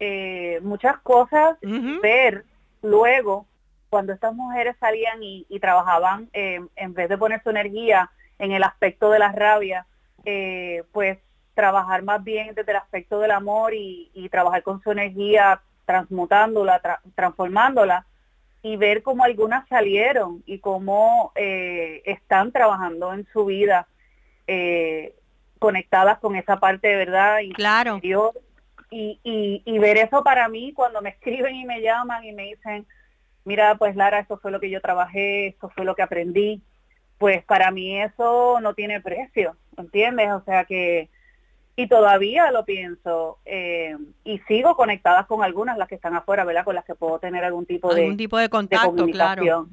eh, 0.00 0.60
muchas 0.62 0.98
cosas, 0.98 1.56
ver 2.02 2.44
luego 2.82 3.46
cuando 3.90 4.12
estas 4.12 4.32
mujeres 4.34 4.76
salían 4.78 5.18
y, 5.22 5.58
trabajaban, 5.60 6.28
eh, 6.32 6.60
en 6.76 6.94
vez 6.94 7.08
de 7.08 7.18
poner 7.18 7.42
su 7.42 7.50
energía 7.50 8.10
en 8.38 8.52
el 8.52 8.62
aspecto 8.62 9.10
de 9.10 9.18
la 9.18 9.32
rabia, 9.32 9.86
eh, 10.24 10.84
pues 10.92 11.18
trabajar 11.54 12.02
más 12.02 12.22
bien 12.22 12.54
desde 12.54 12.70
el 12.70 12.76
aspecto 12.76 13.18
del 13.18 13.32
amor 13.32 13.72
y, 13.74 14.28
trabajar 14.30 14.62
con 14.62 14.80
su 14.82 14.92
energía, 14.92 15.60
transmutándola, 15.84 17.00
transformándola 17.16 18.06
y 18.62 18.76
ver 18.76 19.02
cómo 19.02 19.24
algunas 19.24 19.66
salieron 19.68 20.42
y 20.46 20.58
cómo 20.58 21.32
están 21.34 22.52
trabajando 22.52 23.12
en 23.14 23.26
su 23.32 23.46
vida 23.46 23.88
conectadas 25.58 26.18
con 26.18 26.36
esa 26.36 26.60
parte 26.60 26.88
de 26.88 26.96
verdad 26.96 27.38
claro. 27.54 27.96
interior 27.96 28.32
y, 28.90 29.20
y, 29.22 29.62
y 29.64 29.78
ver 29.78 29.98
eso 29.98 30.22
para 30.22 30.48
mí 30.48 30.72
cuando 30.72 31.00
me 31.02 31.10
escriben 31.10 31.54
y 31.54 31.64
me 31.64 31.80
llaman 31.80 32.24
y 32.24 32.32
me 32.32 32.44
dicen, 32.44 32.86
mira, 33.44 33.76
pues 33.76 33.96
Lara, 33.96 34.20
esto 34.20 34.38
fue 34.38 34.50
lo 34.50 34.60
que 34.60 34.70
yo 34.70 34.80
trabajé, 34.80 35.48
esto 35.48 35.70
fue 35.70 35.84
lo 35.84 35.94
que 35.94 36.02
aprendí, 36.02 36.62
pues 37.18 37.44
para 37.44 37.70
mí 37.70 38.00
eso 38.00 38.60
no 38.60 38.74
tiene 38.74 39.00
precio, 39.00 39.56
¿entiendes? 39.76 40.30
O 40.32 40.42
sea 40.44 40.64
que, 40.64 41.08
y 41.76 41.88
todavía 41.88 42.50
lo 42.50 42.64
pienso, 42.64 43.38
eh, 43.44 43.96
y 44.24 44.38
sigo 44.40 44.76
conectadas 44.76 45.26
con 45.26 45.42
algunas, 45.42 45.78
las 45.78 45.88
que 45.88 45.94
están 45.94 46.14
afuera, 46.14 46.44
¿verdad? 46.44 46.64
Con 46.64 46.74
las 46.74 46.84
que 46.84 46.94
puedo 46.94 47.18
tener 47.18 47.44
algún 47.44 47.66
tipo 47.66 47.94
de, 47.94 48.02
algún 48.02 48.16
tipo 48.16 48.38
de 48.38 48.48
contacto, 48.48 49.06
claro. 49.06 49.68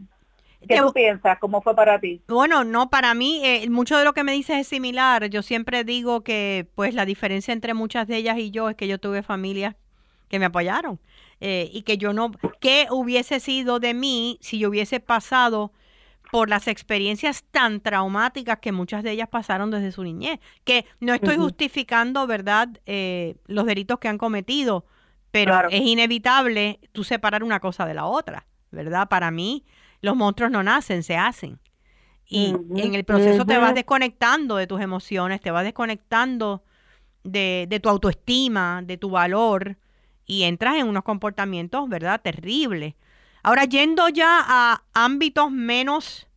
¿Qué 0.68 0.78
tú 0.78 0.94
piensas? 0.94 1.38
¿Cómo 1.40 1.62
fue 1.62 1.76
para 1.76 2.00
ti? 2.00 2.22
Bueno, 2.28 2.64
no, 2.64 2.90
para 2.90 3.14
mí 3.14 3.42
eh, 3.44 3.70
mucho 3.70 3.98
de 3.98 4.04
lo 4.04 4.14
que 4.14 4.24
me 4.24 4.32
dices 4.32 4.58
es 4.58 4.68
similar. 4.68 5.30
Yo 5.30 5.42
siempre 5.42 5.84
digo 5.84 6.24
que 6.24 6.68
pues 6.76 6.94
la 6.94 7.06
diferencia 7.06 7.54
entre 7.54 7.74
muchas 7.74 8.08
de 8.08 8.18
ellas 8.18 8.38
y 8.38 8.52
yo 8.52 8.70
es 8.70 8.76
que 8.76 8.88
yo 8.88 9.00
tuve 9.00 9.24
familias 9.24 9.76
que 10.28 10.40
me 10.40 10.46
apoyaron 10.46 11.00
eh, 11.40 11.70
y 11.72 11.84
que 11.84 11.98
yo 11.98 12.14
no, 12.14 12.32
¿qué 12.60 12.88
hubiese 12.90 13.40
sido 13.40 13.80
de 13.80 13.94
mí 13.94 14.38
si 14.42 14.58
yo 14.58 14.70
hubiese 14.70 15.00
pasado 15.00 15.72
por 16.32 16.50
las 16.50 16.68
experiencias 16.68 17.44
tan 17.52 17.80
traumáticas 17.80 18.60
que 18.60 18.72
muchas 18.72 19.04
de 19.04 19.12
ellas 19.12 19.30
pasaron 19.30 19.72
desde 19.72 19.92
su 19.92 20.04
niñez? 20.04 20.40
Que 20.64 20.86
no 21.00 21.14
estoy 21.14 21.38
justificando, 21.38 22.26
¿verdad?, 22.28 22.70
eh, 22.86 23.36
los 23.46 23.66
delitos 23.66 24.00
que 24.00 24.08
han 24.08 24.18
cometido, 24.18 24.86
pero 25.32 25.70
es 25.70 25.82
inevitable 25.82 26.80
tú 26.94 27.04
separar 27.04 27.44
una 27.44 27.60
cosa 27.60 27.86
de 27.86 27.94
la 27.94 28.06
otra, 28.06 28.48
¿verdad? 28.72 29.08
Para 29.10 29.32
mí 29.32 29.66
los 30.06 30.16
monstruos 30.16 30.52
no 30.52 30.64
nacen, 30.64 31.04
se 31.04 31.18
hacen. 31.18 31.60
Y 32.28 32.56
en 32.76 32.96
el 32.96 33.04
proceso 33.04 33.46
te 33.46 33.58
vas 33.58 33.76
desconectando 33.76 34.56
de 34.56 34.68
tus 34.68 34.82
emociones, 34.82 35.42
te 35.42 35.52
vas 35.52 35.64
desconectando 35.64 36.64
de, 37.24 37.66
de 37.68 37.80
tu 37.80 37.90
autoestima, 37.90 38.82
de 38.84 38.98
tu 38.98 39.10
valor, 39.10 39.78
y 40.26 40.44
entras 40.44 40.76
en 40.78 40.88
unos 40.88 41.04
comportamientos, 41.04 41.88
¿verdad?, 41.90 42.22
terribles. 42.22 42.96
Ahora, 43.44 43.66
yendo 43.66 44.10
ya 44.10 44.40
a 44.44 44.84
ámbitos 44.94 45.52
menos, 45.52 46.28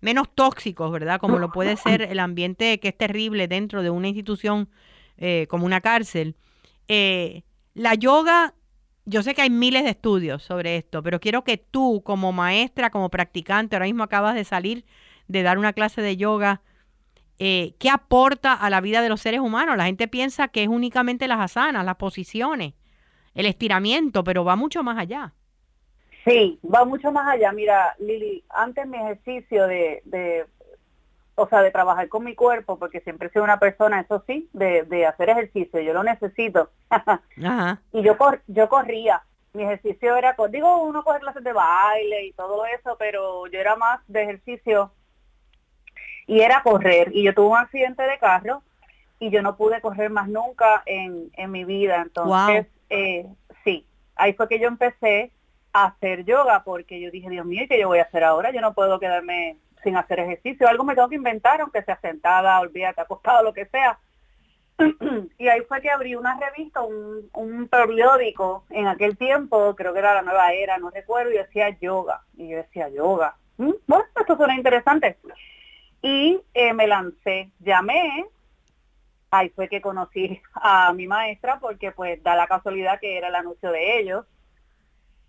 menos 0.00 0.28
tóxicos, 0.34 0.90
¿verdad? 0.92 1.20
Como 1.20 1.38
lo 1.38 1.50
puede 1.52 1.76
ser 1.76 2.02
el 2.02 2.18
ambiente 2.18 2.80
que 2.80 2.88
es 2.88 2.98
terrible 2.98 3.48
dentro 3.48 3.82
de 3.82 3.90
una 3.90 4.08
institución 4.08 4.68
eh, 5.16 5.46
como 5.48 5.64
una 5.64 5.80
cárcel. 5.80 6.36
Eh, 6.88 7.44
la 7.74 7.94
yoga, 7.94 8.54
yo 9.04 9.22
sé 9.22 9.34
que 9.34 9.42
hay 9.42 9.50
miles 9.50 9.84
de 9.84 9.90
estudios 9.90 10.42
sobre 10.42 10.76
esto, 10.76 11.02
pero 11.02 11.20
quiero 11.20 11.44
que 11.44 11.56
tú, 11.56 12.02
como 12.04 12.32
maestra, 12.32 12.90
como 12.90 13.08
practicante, 13.08 13.76
ahora 13.76 13.86
mismo 13.86 14.02
acabas 14.02 14.34
de 14.34 14.44
salir 14.44 14.84
de 15.28 15.42
dar 15.42 15.58
una 15.58 15.72
clase 15.72 16.02
de 16.02 16.16
yoga, 16.16 16.60
eh, 17.38 17.74
¿qué 17.78 17.88
aporta 17.88 18.52
a 18.52 18.68
la 18.68 18.80
vida 18.80 19.00
de 19.00 19.08
los 19.08 19.20
seres 19.20 19.40
humanos? 19.40 19.76
La 19.76 19.86
gente 19.86 20.08
piensa 20.08 20.48
que 20.48 20.62
es 20.62 20.68
únicamente 20.68 21.28
las 21.28 21.40
asanas, 21.40 21.84
las 21.84 21.96
posiciones, 21.96 22.74
el 23.34 23.46
estiramiento, 23.46 24.24
pero 24.24 24.44
va 24.44 24.56
mucho 24.56 24.82
más 24.82 24.98
allá. 24.98 25.32
Sí, 26.26 26.58
va 26.62 26.84
mucho 26.84 27.12
más 27.12 27.26
allá. 27.28 27.50
Mira, 27.52 27.94
Lili, 27.98 28.44
antes 28.50 28.86
mi 28.86 28.98
ejercicio 28.98 29.66
de, 29.66 30.02
de, 30.04 30.44
o 31.34 31.48
sea, 31.48 31.62
de 31.62 31.70
trabajar 31.70 32.08
con 32.08 32.24
mi 32.24 32.34
cuerpo, 32.34 32.78
porque 32.78 33.00
siempre 33.00 33.28
he 33.28 33.30
sido 33.30 33.44
una 33.44 33.58
persona, 33.58 34.00
eso 34.00 34.22
sí, 34.26 34.48
de, 34.52 34.82
de 34.82 35.06
hacer 35.06 35.30
ejercicio, 35.30 35.80
yo 35.80 35.92
lo 35.92 36.02
necesito. 36.02 36.70
Y 37.92 38.02
yo, 38.02 38.18
cor, 38.18 38.42
yo 38.46 38.68
corría. 38.68 39.22
Mi 39.52 39.64
ejercicio 39.64 40.16
era, 40.16 40.36
digo, 40.50 40.82
uno 40.82 41.02
coge 41.02 41.20
clases 41.20 41.42
de 41.42 41.52
baile 41.52 42.26
y 42.26 42.32
todo 42.32 42.64
eso, 42.66 42.96
pero 42.98 43.46
yo 43.48 43.58
era 43.58 43.74
más 43.74 44.00
de 44.06 44.22
ejercicio 44.22 44.92
y 46.26 46.40
era 46.40 46.62
correr. 46.62 47.10
Y 47.12 47.24
yo 47.24 47.34
tuve 47.34 47.48
un 47.48 47.56
accidente 47.56 48.02
de 48.02 48.18
carro 48.18 48.62
y 49.18 49.30
yo 49.30 49.42
no 49.42 49.56
pude 49.56 49.80
correr 49.80 50.10
más 50.10 50.28
nunca 50.28 50.82
en, 50.86 51.30
en 51.36 51.50
mi 51.50 51.64
vida. 51.64 52.02
Entonces, 52.02 52.66
eh, 52.90 53.26
sí, 53.64 53.84
ahí 54.14 54.34
fue 54.34 54.48
que 54.48 54.60
yo 54.60 54.68
empecé 54.68 55.32
hacer 55.72 56.24
yoga 56.24 56.62
porque 56.64 57.00
yo 57.00 57.10
dije, 57.10 57.30
Dios 57.30 57.46
mío, 57.46 57.64
¿qué 57.68 57.78
yo 57.78 57.88
voy 57.88 57.98
a 57.98 58.04
hacer 58.04 58.24
ahora? 58.24 58.50
Yo 58.52 58.60
no 58.60 58.74
puedo 58.74 58.98
quedarme 58.98 59.56
sin 59.82 59.96
hacer 59.96 60.20
ejercicio. 60.20 60.68
Algo 60.68 60.84
me 60.84 60.94
tengo 60.94 61.08
que 61.08 61.16
inventar, 61.16 61.60
aunque 61.60 61.82
sea 61.82 61.98
sentada, 62.00 62.60
olvídate, 62.60 63.00
acostado, 63.00 63.42
lo 63.42 63.52
que 63.52 63.66
sea. 63.66 63.98
y 65.38 65.48
ahí 65.48 65.60
fue 65.68 65.80
que 65.80 65.90
abrí 65.90 66.14
una 66.14 66.38
revista, 66.38 66.82
un, 66.82 67.28
un, 67.34 67.68
periódico 67.68 68.64
en 68.70 68.86
aquel 68.86 69.16
tiempo, 69.16 69.74
creo 69.76 69.92
que 69.92 69.98
era 69.98 70.14
la 70.14 70.22
nueva 70.22 70.52
era, 70.52 70.78
no 70.78 70.90
recuerdo, 70.90 71.32
y 71.32 71.38
decía 71.38 71.70
yoga. 71.80 72.22
Y 72.36 72.48
yo 72.48 72.56
decía 72.56 72.88
yoga. 72.88 73.36
Mm, 73.58 73.72
bueno, 73.86 74.04
esto 74.18 74.36
suena 74.36 74.56
interesante. 74.56 75.18
Y 76.02 76.40
eh, 76.54 76.72
me 76.72 76.86
lancé, 76.86 77.50
llamé, 77.58 78.24
ahí 79.30 79.50
fue 79.50 79.68
que 79.68 79.80
conocí 79.80 80.40
a 80.54 80.92
mi 80.94 81.06
maestra 81.06 81.58
porque 81.60 81.92
pues 81.92 82.22
da 82.22 82.34
la 82.34 82.46
casualidad 82.46 82.98
que 82.98 83.18
era 83.18 83.28
el 83.28 83.34
anuncio 83.34 83.70
de 83.70 84.00
ellos 84.00 84.24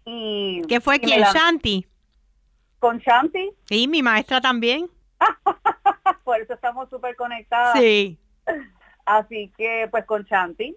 y, 0.06 0.62
¿Qué 0.68 0.82
fue 0.82 1.00
quién? 1.00 1.22
Shanti. 1.22 1.86
¿Con 2.82 2.98
Shanti? 2.98 3.52
Sí, 3.66 3.88
mi 3.88 4.02
maestra 4.02 4.42
también. 4.42 4.90
Por 6.24 6.42
eso 6.42 6.56
estamos 6.56 6.90
súper 6.90 7.16
conectadas. 7.16 7.80
Sí. 7.80 8.18
Así 9.06 9.54
que, 9.56 9.88
pues 9.92 10.04
con 10.06 10.24
Shanti. 10.24 10.76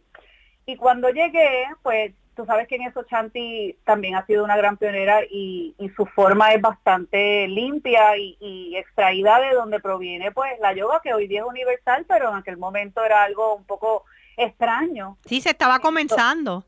Y 0.67 0.77
cuando 0.77 1.09
llegué, 1.09 1.65
pues 1.83 2.13
tú 2.37 2.45
sabes 2.45 2.69
que 2.69 2.75
en 2.75 2.83
eso 2.83 3.07
Shanti 3.11 3.79
también 3.85 4.17
ha 4.17 4.27
sido 4.27 4.45
una 4.45 4.55
gran 4.59 4.77
pionera 4.77 5.23
y, 5.31 5.75
su 5.97 6.05
forma 6.05 6.53
es 6.53 6.61
bastante 6.61 7.49
limpia 7.49 8.19
y, 8.19 8.37
y, 8.39 8.77
extraída 8.77 9.41
de 9.41 9.55
donde 9.55 9.81
proviene 9.81 10.31
pues 10.31 10.53
la 10.61 10.75
yoga 10.75 11.01
que 11.03 11.15
hoy 11.15 11.27
día 11.27 11.41
es 11.41 11.47
universal, 11.47 12.05
pero 12.07 12.29
en 12.29 12.37
aquel 12.37 12.59
momento 12.59 13.03
era 13.03 13.23
algo 13.23 13.55
un 13.55 13.65
poco 13.65 14.05
extraño. 14.37 15.17
Sí, 15.25 15.41
se 15.41 15.51
estaba 15.51 15.79
comenzando. 15.79 16.67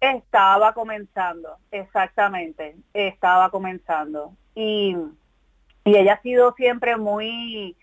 Estaba 0.00 0.74
comenzando, 0.74 1.58
exactamente, 1.70 2.74
estaba 2.92 3.50
comenzando. 3.50 4.36
Y, 4.54 4.96
y 5.84 5.96
ella 5.96 6.14
ha 6.14 6.22
sido 6.22 6.54
siempre 6.54 6.96
muy 6.96 7.76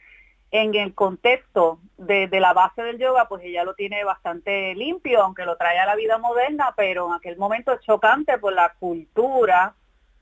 en 0.51 0.75
el 0.75 0.93
contexto 0.93 1.79
de, 1.97 2.27
la 2.39 2.53
base 2.53 2.83
del 2.83 2.99
yoga, 2.99 3.27
pues 3.29 3.43
ella 3.43 3.63
lo 3.63 3.73
tiene 3.73 4.03
bastante 4.03 4.75
limpio, 4.75 5.23
aunque 5.23 5.45
lo 5.45 5.55
trae 5.55 5.79
a 5.79 5.85
la 5.85 5.95
vida 5.95 6.17
moderna, 6.17 6.73
pero 6.75 7.07
en 7.07 7.13
aquel 7.13 7.37
momento 7.37 7.71
es 7.71 7.79
chocante 7.81 8.37
por 8.37 8.53
la 8.53 8.73
cultura, 8.77 9.75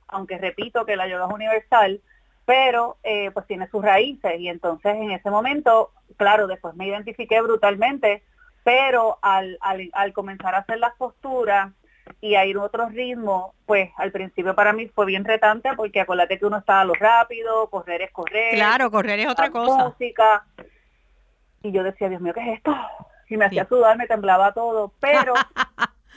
aunque 0.06 0.38
repito 0.38 0.86
que 0.86 0.96
la 0.96 1.08
yoga 1.08 1.26
es 1.26 1.34
universal, 1.34 2.00
pero 2.44 2.96
eh, 3.02 3.32
pues 3.32 3.46
tiene 3.46 3.68
sus 3.68 3.82
raíces. 3.82 4.38
Y 4.38 4.48
entonces 4.48 4.94
en 4.94 5.10
ese 5.10 5.30
momento, 5.30 5.90
claro, 6.16 6.46
después 6.46 6.76
me 6.76 6.86
identifiqué 6.86 7.40
brutalmente, 7.40 8.22
pero 8.62 9.18
al, 9.22 9.58
al, 9.60 9.90
al 9.92 10.12
comenzar 10.12 10.54
a 10.54 10.58
hacer 10.58 10.78
las 10.78 10.94
posturas, 10.94 11.72
y 12.20 12.34
a 12.34 12.44
ir 12.44 12.56
a 12.56 12.62
otro 12.62 12.88
ritmo, 12.88 13.54
pues 13.66 13.90
al 13.96 14.12
principio 14.12 14.54
para 14.54 14.72
mí 14.72 14.88
fue 14.88 15.06
bien 15.06 15.24
retante 15.24 15.70
porque 15.76 16.00
acuérdate 16.00 16.38
que 16.38 16.46
uno 16.46 16.58
estaba 16.58 16.82
a 16.82 16.84
lo 16.84 16.94
rápido, 16.94 17.68
correr 17.70 18.02
es 18.02 18.10
correr. 18.10 18.54
Claro, 18.54 18.90
correr 18.90 19.20
es 19.20 19.28
otra 19.28 19.50
cosa. 19.50 19.88
Música. 19.88 20.44
Y 21.62 21.72
yo 21.72 21.82
decía, 21.82 22.08
Dios 22.08 22.20
mío, 22.20 22.32
¿qué 22.34 22.40
es 22.40 22.58
esto? 22.58 22.74
Y 23.28 23.36
me 23.36 23.44
hacía 23.44 23.66
sudar, 23.66 23.96
me 23.96 24.06
temblaba 24.06 24.52
todo, 24.52 24.92
pero... 24.98 25.34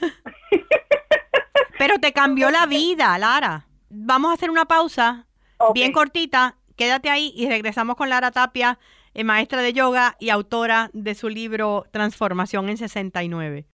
pero 1.78 1.98
te 1.98 2.12
cambió 2.12 2.50
la 2.50 2.66
vida, 2.66 3.16
Lara. 3.18 3.66
Vamos 3.88 4.30
a 4.30 4.34
hacer 4.34 4.50
una 4.50 4.64
pausa 4.64 5.26
bien 5.72 5.92
cortita. 5.92 6.56
Quédate 6.76 7.10
ahí 7.10 7.32
y 7.36 7.48
regresamos 7.48 7.94
con 7.94 8.08
Lara 8.08 8.32
Tapia, 8.32 8.78
eh, 9.14 9.22
maestra 9.22 9.62
de 9.62 9.72
yoga 9.72 10.16
y 10.18 10.30
autora 10.30 10.90
de 10.92 11.14
su 11.14 11.28
libro 11.28 11.84
Transformación 11.92 12.68
en 12.68 12.78
69. 12.78 13.66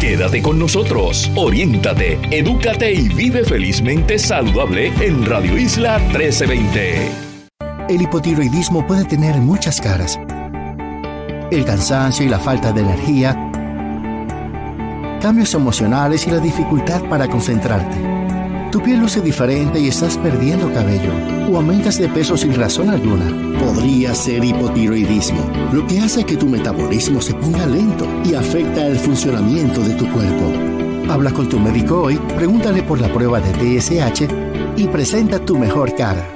Quédate 0.00 0.42
con 0.42 0.58
nosotros, 0.58 1.30
oriéntate, 1.34 2.18
edúcate 2.30 2.92
y 2.92 3.08
vive 3.08 3.44
felizmente 3.44 4.18
saludable 4.18 4.92
en 5.00 5.24
Radio 5.24 5.58
Isla 5.58 5.98
1320. 5.98 7.10
El 7.88 8.02
hipotiroidismo 8.02 8.86
puede 8.86 9.04
tener 9.04 9.36
muchas 9.36 9.80
caras. 9.80 10.18
El 11.50 11.64
cansancio 11.64 12.26
y 12.26 12.28
la 12.28 12.38
falta 12.38 12.72
de 12.72 12.80
energía, 12.82 13.32
cambios 15.20 15.54
emocionales 15.54 16.26
y 16.26 16.30
la 16.30 16.40
dificultad 16.40 17.02
para 17.08 17.28
concentrarte 17.28 18.15
tu 18.70 18.82
piel 18.82 19.00
luce 19.00 19.20
diferente 19.20 19.80
y 19.80 19.88
estás 19.88 20.16
perdiendo 20.18 20.72
cabello 20.72 21.12
o 21.50 21.56
aumentas 21.56 21.98
de 21.98 22.08
peso 22.08 22.36
sin 22.36 22.54
razón 22.54 22.90
alguna. 22.90 23.26
Podría 23.58 24.14
ser 24.14 24.44
hipotiroidismo, 24.44 25.40
lo 25.72 25.86
que 25.86 26.00
hace 26.00 26.24
que 26.24 26.36
tu 26.36 26.48
metabolismo 26.48 27.20
se 27.20 27.34
ponga 27.34 27.66
lento 27.66 28.06
y 28.24 28.34
afecta 28.34 28.86
el 28.86 28.98
funcionamiento 28.98 29.80
de 29.80 29.94
tu 29.94 30.10
cuerpo. 30.10 30.52
Habla 31.08 31.32
con 31.32 31.48
tu 31.48 31.58
médico 31.58 32.02
hoy, 32.02 32.16
pregúntale 32.36 32.82
por 32.82 33.00
la 33.00 33.12
prueba 33.12 33.40
de 33.40 33.52
TSH 33.52 34.28
y 34.76 34.86
presenta 34.88 35.38
tu 35.38 35.58
mejor 35.58 35.94
cara. 35.94 36.35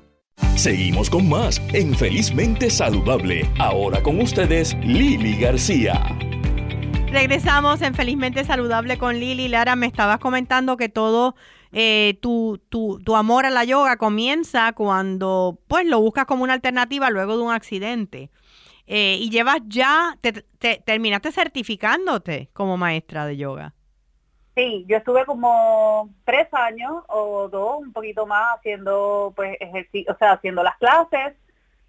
Seguimos 0.55 1.09
con 1.09 1.27
más 1.27 1.61
en 1.73 1.95
Felizmente 1.95 2.69
Saludable. 2.69 3.49
Ahora 3.57 4.03
con 4.03 4.19
ustedes, 4.21 4.75
Lili 4.83 5.35
García. 5.37 6.17
Regresamos 7.11 7.81
en 7.81 7.95
Felizmente 7.95 8.43
Saludable 8.43 8.97
con 8.97 9.19
Lili. 9.19 9.47
Lara, 9.47 9.75
me 9.75 9.87
estabas 9.87 10.19
comentando 10.19 10.77
que 10.77 10.87
todo 10.87 11.35
eh, 11.73 12.19
tu, 12.21 12.61
tu, 12.69 13.15
amor 13.15 13.45
a 13.45 13.49
la 13.49 13.63
yoga 13.63 13.97
comienza 13.97 14.73
cuando 14.73 15.59
pues 15.67 15.85
lo 15.85 15.99
buscas 16.01 16.25
como 16.25 16.43
una 16.43 16.53
alternativa 16.53 17.09
luego 17.09 17.37
de 17.37 17.43
un 17.43 17.51
accidente. 17.51 18.29
Eh, 18.87 19.17
y 19.19 19.29
llevas 19.29 19.59
ya, 19.67 20.17
te, 20.21 20.43
terminaste 20.85 21.31
certificándote 21.31 22.49
como 22.53 22.77
maestra 22.77 23.25
de 23.25 23.37
yoga. 23.37 23.73
Sí, 24.55 24.85
yo 24.87 24.97
estuve 24.97 25.25
como 25.25 26.09
tres 26.25 26.47
años 26.51 27.03
o 27.07 27.47
dos, 27.47 27.79
un 27.79 27.93
poquito 27.93 28.25
más, 28.25 28.57
haciendo 28.57 29.31
pues 29.35 29.55
ejercicio, 29.61 30.13
o 30.13 30.17
sea, 30.17 30.33
haciendo 30.33 30.61
las 30.61 30.77
clases. 30.77 31.35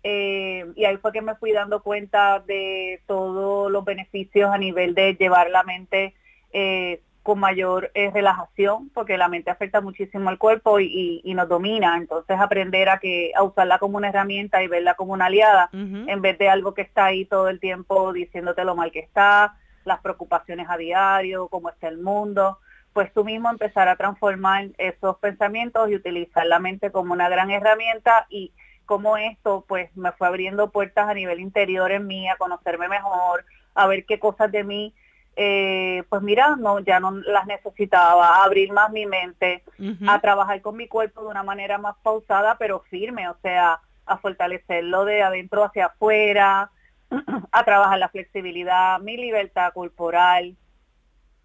Eh, 0.04 0.66
y 0.76 0.84
ahí 0.84 0.96
fue 0.96 1.12
que 1.12 1.22
me 1.22 1.34
fui 1.36 1.52
dando 1.52 1.82
cuenta 1.82 2.40
de 2.40 3.00
todos 3.06 3.70
los 3.70 3.84
beneficios 3.84 4.50
a 4.50 4.58
nivel 4.58 4.94
de 4.94 5.14
llevar 5.14 5.50
la 5.50 5.62
mente 5.62 6.14
eh, 6.52 7.00
con 7.22 7.38
mayor 7.38 7.90
eh, 7.94 8.10
relajación, 8.12 8.90
porque 8.90 9.16
la 9.16 9.28
mente 9.28 9.50
afecta 9.50 9.80
muchísimo 9.80 10.28
al 10.28 10.38
cuerpo 10.38 10.78
y, 10.80 11.22
nos 11.34 11.48
domina. 11.48 11.96
Entonces 11.96 12.38
aprender 12.38 12.88
a 12.88 12.98
que 12.98 13.32
a 13.34 13.42
usarla 13.42 13.78
como 13.78 13.96
una 13.96 14.08
herramienta 14.08 14.62
y 14.62 14.68
verla 14.68 14.94
como 14.94 15.12
una 15.12 15.26
aliada, 15.26 15.70
en 15.72 16.20
vez 16.20 16.38
de 16.38 16.48
algo 16.48 16.74
que 16.74 16.82
está 16.82 17.06
ahí 17.06 17.24
todo 17.24 17.48
el 17.48 17.60
tiempo 17.60 18.12
diciéndote 18.12 18.64
lo 18.64 18.74
mal 18.74 18.90
que 18.90 19.00
está, 19.00 19.56
las 19.84 20.00
preocupaciones 20.00 20.68
a 20.68 20.76
diario, 20.76 21.48
cómo 21.48 21.68
está 21.70 21.88
el 21.88 21.98
mundo, 21.98 22.58
pues 22.92 23.12
tú 23.12 23.24
mismo 23.24 23.50
empezar 23.50 23.88
a 23.88 23.96
transformar 23.96 24.68
esos 24.78 25.18
pensamientos 25.18 25.88
y 25.90 25.96
utilizar 25.96 26.46
la 26.46 26.58
mente 26.58 26.90
como 26.90 27.12
una 27.12 27.28
gran 27.28 27.50
herramienta 27.50 28.26
y 28.28 28.52
como 28.84 29.16
esto 29.16 29.64
pues 29.66 29.94
me 29.96 30.12
fue 30.12 30.26
abriendo 30.26 30.70
puertas 30.70 31.08
a 31.08 31.14
nivel 31.14 31.40
interior 31.40 31.90
en 31.92 32.06
mí, 32.06 32.28
a 32.28 32.36
conocerme 32.36 32.88
mejor, 32.88 33.44
a 33.74 33.86
ver 33.86 34.04
qué 34.04 34.18
cosas 34.18 34.52
de 34.52 34.64
mí 34.64 34.94
eh, 35.34 36.04
pues 36.10 36.20
mira, 36.20 36.56
no, 36.56 36.80
ya 36.80 37.00
no 37.00 37.10
las 37.10 37.46
necesitaba, 37.46 38.36
a 38.36 38.44
abrir 38.44 38.70
más 38.72 38.90
mi 38.90 39.06
mente, 39.06 39.64
a 40.06 40.20
trabajar 40.20 40.60
con 40.60 40.76
mi 40.76 40.88
cuerpo 40.88 41.22
de 41.22 41.28
una 41.28 41.42
manera 41.42 41.78
más 41.78 41.96
pausada 42.02 42.56
pero 42.58 42.80
firme, 42.90 43.28
o 43.28 43.36
sea, 43.42 43.80
a 44.04 44.18
fortalecerlo 44.18 45.04
de 45.04 45.22
adentro 45.22 45.64
hacia 45.64 45.86
afuera, 45.86 46.70
a 47.52 47.64
trabajar 47.64 47.98
la 47.98 48.08
flexibilidad, 48.08 48.98
mi 49.00 49.16
libertad 49.16 49.72
corporal, 49.72 50.56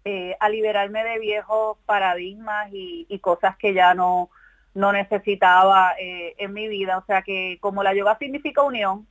eh, 0.04 0.36
a 0.40 0.48
liberarme 0.48 1.04
de 1.04 1.18
viejos 1.18 1.76
paradigmas 1.84 2.68
y, 2.72 3.18
cosas 3.20 3.56
que 3.56 3.74
ya 3.74 3.94
no, 3.94 4.30
no 4.74 4.92
necesitaba 4.92 5.94
eh, 5.98 6.34
en 6.38 6.52
mi 6.52 6.68
vida. 6.68 6.98
O 6.98 7.04
sea 7.04 7.22
que 7.22 7.58
como 7.60 7.82
la 7.82 7.94
yoga 7.94 8.16
significa 8.18 8.62
unión, 8.62 9.06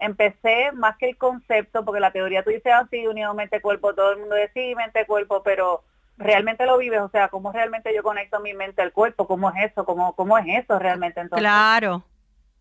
empecé 0.00 0.72
más 0.72 0.96
que 0.96 1.10
el 1.10 1.16
concepto, 1.16 1.84
porque 1.84 2.00
la 2.00 2.10
teoría 2.10 2.42
tú 2.42 2.50
dices 2.50 2.72
así, 2.72 3.04
ah, 3.04 3.10
unión 3.10 3.36
mente-cuerpo, 3.36 3.94
todo 3.94 4.12
el 4.12 4.18
mundo 4.18 4.34
dice 4.34 4.50
sí, 4.54 4.74
mente-cuerpo, 4.74 5.42
pero 5.42 5.84
realmente 6.16 6.66
lo 6.66 6.78
vives, 6.78 7.00
o 7.00 7.08
sea, 7.10 7.28
cómo 7.28 7.52
realmente 7.52 7.94
yo 7.94 8.02
conecto 8.02 8.40
mi 8.40 8.54
mente 8.54 8.82
al 8.82 8.92
cuerpo, 8.92 9.26
cómo 9.26 9.50
es 9.50 9.70
eso, 9.70 9.84
cómo, 9.84 10.14
cómo 10.14 10.36
es 10.38 10.64
eso 10.64 10.78
realmente. 10.78 11.20
Entonces, 11.20 11.42
claro. 11.42 12.02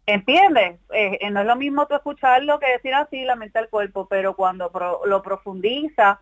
¿Entiendes? 0.10 0.80
Eh, 0.92 1.20
eh, 1.22 1.30
no 1.30 1.42
es 1.42 1.46
lo 1.46 1.56
mismo 1.56 1.86
tú 1.86 1.94
escucharlo 1.94 2.58
que 2.58 2.72
decir 2.72 2.96
así, 2.96 3.24
la 3.26 3.36
mente 3.36 3.60
al 3.60 3.70
cuerpo, 3.70 4.08
pero 4.08 4.36
cuando 4.36 4.72
lo 5.06 5.22
profundiza, 5.22 6.20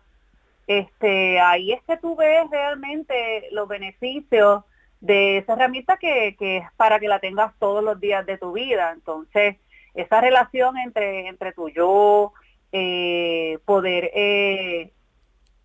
este, 0.66 1.40
ahí 1.40 1.72
es 1.72 1.82
que 1.84 1.96
tú 1.96 2.14
ves 2.14 2.50
realmente 2.50 3.48
los 3.50 3.66
beneficios 3.66 4.62
de 5.00 5.38
esa 5.38 5.54
herramienta 5.54 5.96
que, 5.96 6.36
que 6.38 6.58
es 6.58 6.66
para 6.76 7.00
que 7.00 7.08
la 7.08 7.18
tengas 7.18 7.54
todos 7.58 7.82
los 7.82 7.98
días 7.98 8.26
de 8.26 8.36
tu 8.36 8.52
vida. 8.52 8.92
Entonces, 8.92 9.56
esa 9.94 10.20
relación 10.20 10.76
entre, 10.76 11.26
entre 11.26 11.52
tu 11.52 11.70
yo, 11.70 12.34
eh, 12.72 13.58
poder 13.64 14.12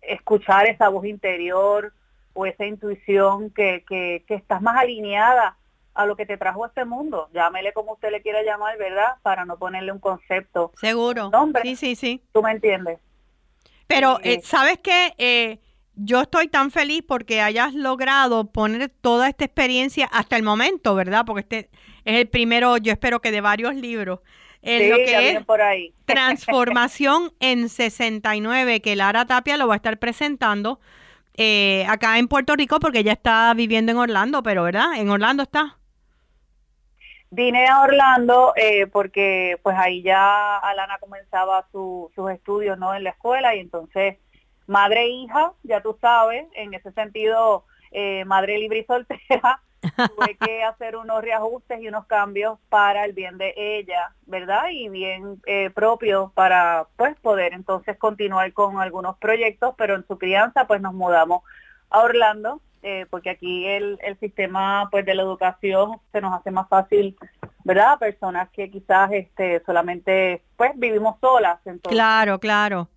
escuchar 0.00 0.66
esa 0.66 0.88
voz 0.88 1.04
interior 1.04 1.92
o 2.32 2.46
esa 2.46 2.64
intuición 2.64 3.50
que, 3.50 3.84
que, 3.86 4.24
estás 4.28 4.62
más 4.62 4.78
alineada 4.78 5.58
a 5.94 6.06
lo 6.06 6.16
que 6.16 6.26
te 6.26 6.36
trajo 6.36 6.64
a 6.64 6.68
este 6.68 6.84
mundo. 6.84 7.28
Llámele 7.32 7.72
como 7.72 7.92
usted 7.92 8.10
le 8.10 8.22
quiera 8.22 8.42
llamar, 8.42 8.76
¿verdad? 8.78 9.16
Para 9.22 9.44
no 9.44 9.58
ponerle 9.58 9.92
un 9.92 10.00
concepto. 10.00 10.72
Seguro. 10.80 11.30
Nombre. 11.30 11.62
Sí, 11.62 11.76
sí, 11.76 11.96
sí. 11.96 12.22
¿Tú 12.32 12.42
me 12.42 12.50
entiendes? 12.50 12.98
Pero, 13.86 14.18
eh, 14.22 14.40
¿sabes 14.42 14.78
qué? 14.78 15.60
yo 15.96 16.22
estoy 16.22 16.48
tan 16.48 16.70
feliz 16.70 17.04
porque 17.06 17.40
hayas 17.40 17.72
logrado 17.72 18.50
poner 18.50 18.90
toda 18.90 19.28
esta 19.28 19.44
experiencia 19.44 20.06
hasta 20.06 20.36
el 20.36 20.42
momento, 20.42 20.94
¿verdad? 20.94 21.24
Porque 21.24 21.40
este 21.42 21.70
es 22.04 22.20
el 22.20 22.28
primero, 22.28 22.76
yo 22.78 22.92
espero 22.92 23.20
que 23.20 23.30
de 23.30 23.40
varios 23.40 23.74
libros. 23.74 24.20
En 24.62 24.90
lo 24.90 24.96
que 24.96 25.30
es 25.30 25.44
por 25.44 25.60
ahí. 25.60 25.92
Transformación 26.06 27.32
en 27.38 27.68
69, 27.68 28.80
que 28.80 28.96
Lara 28.96 29.26
Tapia 29.26 29.56
lo 29.56 29.68
va 29.68 29.74
a 29.74 29.76
estar 29.76 29.98
presentando 29.98 30.80
eh, 31.36 31.84
acá 31.88 32.18
en 32.18 32.28
Puerto 32.28 32.56
Rico 32.56 32.80
porque 32.80 33.00
ella 33.00 33.12
está 33.12 33.52
viviendo 33.54 33.92
en 33.92 33.98
Orlando, 33.98 34.42
pero 34.42 34.62
¿verdad? 34.62 34.96
En 34.96 35.10
Orlando 35.10 35.42
está. 35.42 35.78
Vine 37.34 37.66
a 37.66 37.80
Orlando 37.80 38.52
eh, 38.54 38.86
porque 38.86 39.58
pues 39.64 39.76
ahí 39.76 40.02
ya 40.02 40.56
Alana 40.58 40.98
comenzaba 40.98 41.66
sus 41.72 42.30
estudios 42.30 42.78
no 42.78 42.94
en 42.94 43.02
la 43.02 43.10
escuela 43.10 43.56
y 43.56 43.58
entonces 43.58 44.18
madre 44.68 45.02
e 45.02 45.08
hija, 45.08 45.52
ya 45.64 45.80
tú 45.80 45.98
sabes, 46.00 46.46
en 46.54 46.74
ese 46.74 46.92
sentido 46.92 47.64
eh, 47.90 48.24
madre 48.24 48.58
libre 48.58 48.78
y 48.78 48.84
soltera, 48.84 49.60
tuve 49.82 50.36
que 50.36 50.62
hacer 50.62 50.94
unos 50.94 51.22
reajustes 51.22 51.80
y 51.80 51.88
unos 51.88 52.06
cambios 52.06 52.60
para 52.68 53.04
el 53.04 53.14
bien 53.14 53.36
de 53.36 53.52
ella, 53.56 54.14
¿verdad? 54.26 54.68
Y 54.70 54.88
bien 54.88 55.42
eh, 55.46 55.70
propio 55.70 56.30
para 56.36 56.86
pues 56.96 57.16
poder 57.18 57.52
entonces 57.52 57.98
continuar 57.98 58.52
con 58.52 58.80
algunos 58.80 59.18
proyectos, 59.18 59.74
pero 59.76 59.96
en 59.96 60.06
su 60.06 60.18
crianza 60.18 60.68
pues 60.68 60.80
nos 60.80 60.94
mudamos 60.94 61.42
a 61.90 61.98
Orlando, 61.98 62.60
eh, 62.86 63.06
porque 63.08 63.30
aquí 63.30 63.66
el, 63.66 63.98
el 64.02 64.18
sistema 64.20 64.88
pues 64.90 65.06
de 65.06 65.14
la 65.14 65.22
educación 65.22 66.00
se 66.12 66.20
nos 66.20 66.34
hace 66.34 66.50
más 66.50 66.68
fácil, 66.68 67.16
¿verdad? 67.64 67.98
Personas 67.98 68.50
que 68.50 68.70
quizás 68.70 69.10
este 69.10 69.62
solamente 69.64 70.42
pues 70.56 70.72
vivimos 70.74 71.16
solas. 71.18 71.58
Entonces, 71.64 71.96
claro, 71.96 72.38
claro. 72.38 72.90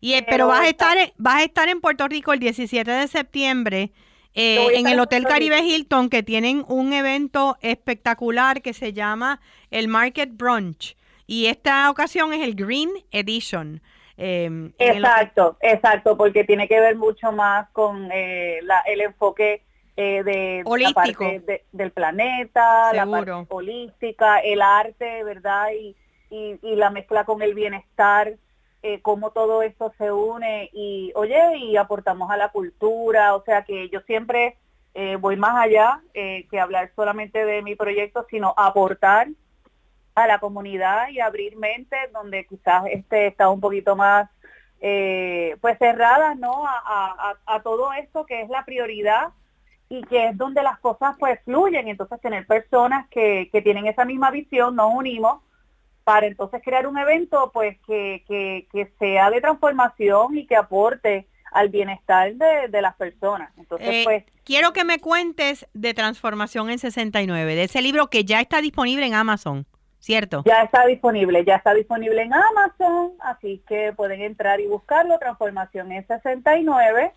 Y, 0.00 0.14
eh, 0.14 0.24
pero, 0.26 0.46
vas 0.46 0.60
a 0.60 0.68
estar 0.68 0.96
vas 1.18 1.34
a 1.36 1.42
estar 1.42 1.68
en 1.68 1.82
Puerto 1.82 2.08
Rico 2.08 2.32
el 2.32 2.38
17 2.38 2.90
de 2.90 3.08
septiembre 3.08 3.92
eh, 4.32 4.68
en 4.72 4.86
el 4.86 4.98
Hotel 4.98 5.26
Caribe 5.26 5.60
Hilton 5.60 6.08
que 6.08 6.22
tienen 6.22 6.64
un 6.68 6.94
evento 6.94 7.58
espectacular 7.60 8.62
que 8.62 8.72
se 8.72 8.94
llama 8.94 9.40
el 9.70 9.88
Market 9.88 10.30
Brunch 10.32 10.96
y 11.26 11.46
esta 11.46 11.90
ocasión 11.90 12.32
es 12.32 12.42
el 12.42 12.54
Green 12.54 12.90
Edition. 13.10 13.82
Em, 14.18 14.72
exacto, 14.78 15.58
exacto, 15.60 16.16
porque 16.16 16.44
tiene 16.44 16.66
que 16.68 16.80
ver 16.80 16.96
mucho 16.96 17.32
más 17.32 17.68
con 17.70 18.10
eh, 18.10 18.60
el 18.86 19.00
enfoque 19.02 19.62
eh, 19.96 20.22
de 20.22 20.64
la 20.64 20.90
parte 20.92 21.62
del 21.72 21.90
planeta, 21.92 22.92
la 22.94 23.06
parte 23.06 23.32
holística, 23.48 24.38
el 24.38 24.62
arte, 24.62 25.22
¿verdad? 25.22 25.68
y, 25.72 25.94
y 26.30 26.76
la 26.76 26.90
mezcla 26.90 27.24
con 27.24 27.42
el 27.42 27.54
bienestar 27.54 28.34
eh, 28.82 29.00
cómo 29.02 29.30
todo 29.30 29.62
esto 29.62 29.92
se 29.98 30.10
une 30.10 30.70
y, 30.72 31.12
oye, 31.14 31.58
y 31.58 31.76
aportamos 31.76 32.30
a 32.30 32.36
la 32.36 32.50
cultura, 32.50 33.34
o 33.34 33.42
sea 33.44 33.64
que 33.64 33.88
yo 33.90 34.00
siempre 34.02 34.56
voy 35.20 35.36
más 35.36 35.62
allá 35.62 36.00
que 36.14 36.58
hablar 36.58 36.90
solamente 36.96 37.44
de 37.44 37.60
mi 37.60 37.74
proyecto, 37.74 38.24
sino 38.30 38.54
aportar 38.56 39.28
a 40.16 40.26
la 40.26 40.40
comunidad 40.40 41.08
y 41.10 41.20
abrir 41.20 41.56
mentes 41.56 42.12
donde 42.12 42.44
quizás 42.46 42.82
este 42.90 43.28
está 43.28 43.48
un 43.48 43.60
poquito 43.60 43.94
más 43.94 44.28
pues 45.60 45.78
cerrada 45.78 46.34
no 46.34 46.64
a, 46.66 47.34
a, 47.46 47.62
todo 47.62 47.92
esto 47.94 48.24
que 48.24 48.42
es 48.42 48.48
la 48.48 48.64
prioridad 48.64 49.30
y 49.88 50.02
que 50.02 50.28
es 50.28 50.36
donde 50.36 50.62
las 50.62 50.78
cosas 50.78 51.16
pues 51.18 51.40
fluyen. 51.44 51.88
Entonces 51.88 52.20
tener 52.20 52.46
personas 52.46 53.08
que, 53.08 53.48
que 53.50 53.62
tienen 53.62 53.86
esa 53.86 54.04
misma 54.04 54.30
visión 54.30 54.76
nos 54.76 54.92
unimos 54.94 55.42
para 56.06 56.26
entonces 56.26 56.62
crear 56.64 56.86
un 56.86 56.98
evento 56.98 57.50
pues 57.52 57.76
que, 57.84 58.22
que, 58.28 58.92
sea 59.00 59.28
de 59.28 59.40
transformación 59.40 60.38
y 60.38 60.46
que 60.46 60.54
aporte 60.54 61.26
al 61.50 61.68
bienestar 61.68 62.32
de, 62.34 62.80
las 62.80 62.94
personas. 62.94 63.50
Entonces, 63.56 63.88
eh, 63.88 64.02
pues, 64.04 64.24
quiero 64.44 64.72
que 64.72 64.84
me 64.84 65.00
cuentes 65.00 65.66
de 65.74 65.94
Transformación 65.94 66.70
en 66.70 66.78
69, 66.78 67.56
de 67.56 67.64
ese 67.64 67.82
libro 67.82 68.06
que 68.06 68.24
ya 68.24 68.40
está 68.40 68.60
disponible 68.60 69.04
en 69.04 69.14
Amazon, 69.14 69.66
¿cierto? 70.06 70.44
Ya 70.46 70.62
está 70.62 70.86
disponible, 70.86 71.44
ya 71.44 71.56
está 71.56 71.74
disponible 71.74 72.22
en 72.22 72.32
Amazon, 72.32 73.14
así 73.18 73.60
que 73.66 73.92
pueden 73.92 74.22
entrar 74.22 74.60
y 74.60 74.68
buscarlo, 74.68 75.18
Transformación 75.18 75.90
en 75.90 76.06
69. 76.06 77.12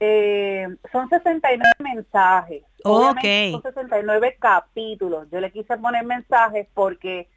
Eh, 0.00 0.66
son 0.90 1.10
69 1.10 1.62
mensajes. 1.78 2.62
Okay. 2.82 3.52
Son 3.52 3.62
69 3.62 4.38
capítulos. 4.40 5.28
Yo 5.30 5.40
le 5.40 5.52
quise 5.52 5.76
poner 5.76 6.06
mensajes 6.06 6.66
porque 6.72 7.28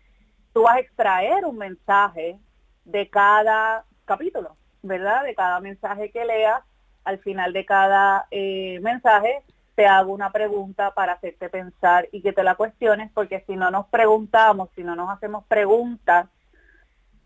tú 0.53 0.61
vas 0.61 0.77
a 0.77 0.79
extraer 0.79 1.43
un 1.43 1.57
mensaje 1.57 2.39
de 2.85 3.09
cada 3.09 3.83
capítulo, 4.05 4.55
¿verdad? 4.81 5.25
De 5.25 5.35
cada 5.35 5.59
mensaje 5.59 6.09
que 6.09 6.23
leas, 6.23 6.61
al 7.03 7.19
final 7.19 7.51
de 7.51 7.65
cada 7.65 8.27
eh, 8.31 8.79
mensaje 8.81 9.43
te 9.75 9.85
hago 9.85 10.13
una 10.13 10.31
pregunta 10.31 10.91
para 10.91 11.13
hacerte 11.13 11.49
pensar 11.49 12.07
y 12.11 12.21
que 12.21 12.33
te 12.33 12.43
la 12.43 12.55
cuestiones, 12.55 13.11
porque 13.13 13.43
si 13.45 13.55
no 13.55 13.69
nos 13.71 13.87
preguntamos, 13.87 14.69
si 14.75 14.83
no 14.83 14.95
nos 14.95 15.09
hacemos 15.09 15.45
preguntas, 15.45 16.27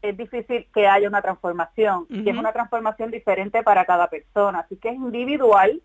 es 0.01 0.17
difícil 0.17 0.67
que 0.73 0.87
haya 0.87 1.07
una 1.07 1.21
transformación, 1.21 2.07
y 2.09 2.29
es 2.29 2.37
una 2.37 2.53
transformación 2.53 3.11
diferente 3.11 3.63
para 3.63 3.85
cada 3.85 4.09
persona, 4.09 4.59
así 4.59 4.77
que 4.77 4.89
es 4.89 4.95
individual. 4.95 5.81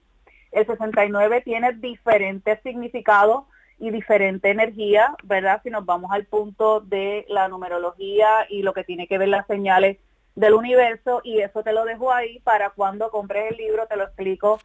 El 0.52 0.66
69 0.66 1.42
tiene 1.42 1.72
diferentes 1.72 2.60
significados 2.62 3.44
y 3.78 3.90
diferente 3.90 4.50
energía, 4.50 5.16
¿verdad? 5.24 5.60
Si 5.64 5.70
nos 5.70 5.84
vamos 5.84 6.12
al 6.12 6.26
punto 6.26 6.80
de 6.80 7.26
la 7.28 7.48
numerología 7.48 8.46
y 8.48 8.62
lo 8.62 8.72
que 8.72 8.84
tiene 8.84 9.08
que 9.08 9.18
ver 9.18 9.28
las 9.28 9.46
señales 9.48 9.98
del 10.34 10.54
universo 10.54 11.20
y 11.22 11.40
eso 11.40 11.62
te 11.62 11.72
lo 11.72 11.84
dejo 11.84 12.12
ahí 12.12 12.40
para 12.40 12.70
cuando 12.70 13.10
compres 13.10 13.52
el 13.52 13.56
libro, 13.56 13.86
te 13.86 13.96
lo 13.96 14.04
explico 14.04 14.58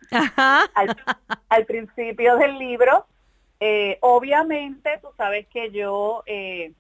al, 1.50 1.66
principio 1.66 2.38
del 2.38 2.58
libro. 2.58 3.06
Eh, 3.60 3.98
obviamente, 4.02 5.00
tú 5.02 5.10
sabes 5.18 5.48
que 5.48 5.70
yo 5.72 6.24
eh, 6.26 6.74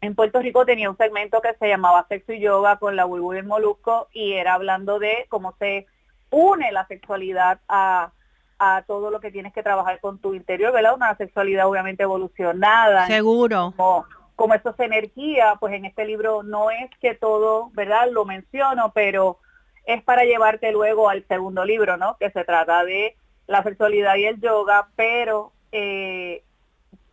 en 0.00 0.14
Puerto 0.14 0.40
Rico 0.40 0.64
tenía 0.64 0.88
un 0.88 0.96
segmento 0.96 1.40
que 1.42 1.54
se 1.54 1.68
llamaba 1.68 2.06
Sexo 2.08 2.32
y 2.32 2.40
Yoga 2.40 2.78
con 2.78 2.96
la 2.96 3.04
Bulbu 3.04 3.34
y 3.34 3.38
el 3.38 3.44
Molusco 3.44 4.08
y 4.12 4.32
era 4.32 4.54
hablando 4.54 4.98
de 4.98 5.26
cómo 5.28 5.54
se 5.58 5.86
une 6.30 6.72
la 6.72 6.86
sexualidad 6.86 7.60
a, 7.68 8.12
a 8.58 8.82
todo 8.86 9.10
lo 9.10 9.20
que 9.20 9.30
tienes 9.30 9.52
que 9.52 9.62
trabajar 9.62 10.00
con 10.00 10.18
tu 10.18 10.34
interior, 10.34 10.72
¿verdad? 10.72 10.94
Una 10.94 11.16
sexualidad 11.16 11.66
obviamente 11.66 12.04
evolucionada. 12.04 13.06
Seguro. 13.06 13.74
Como, 13.76 14.06
como 14.36 14.54
eso 14.54 14.70
es 14.70 14.80
energía, 14.80 15.56
pues 15.58 15.74
en 15.74 15.86
este 15.86 16.04
libro 16.04 16.42
no 16.42 16.70
es 16.70 16.90
que 17.00 17.14
todo, 17.14 17.70
¿verdad? 17.72 18.10
Lo 18.10 18.24
menciono, 18.24 18.92
pero 18.94 19.38
es 19.86 20.02
para 20.02 20.24
llevarte 20.24 20.70
luego 20.72 21.08
al 21.08 21.26
segundo 21.26 21.64
libro, 21.64 21.96
¿no? 21.96 22.16
Que 22.18 22.30
se 22.30 22.44
trata 22.44 22.84
de 22.84 23.16
la 23.46 23.62
sexualidad 23.62 24.16
y 24.16 24.26
el 24.26 24.40
yoga, 24.40 24.88
pero 24.94 25.52
eh, 25.72 26.42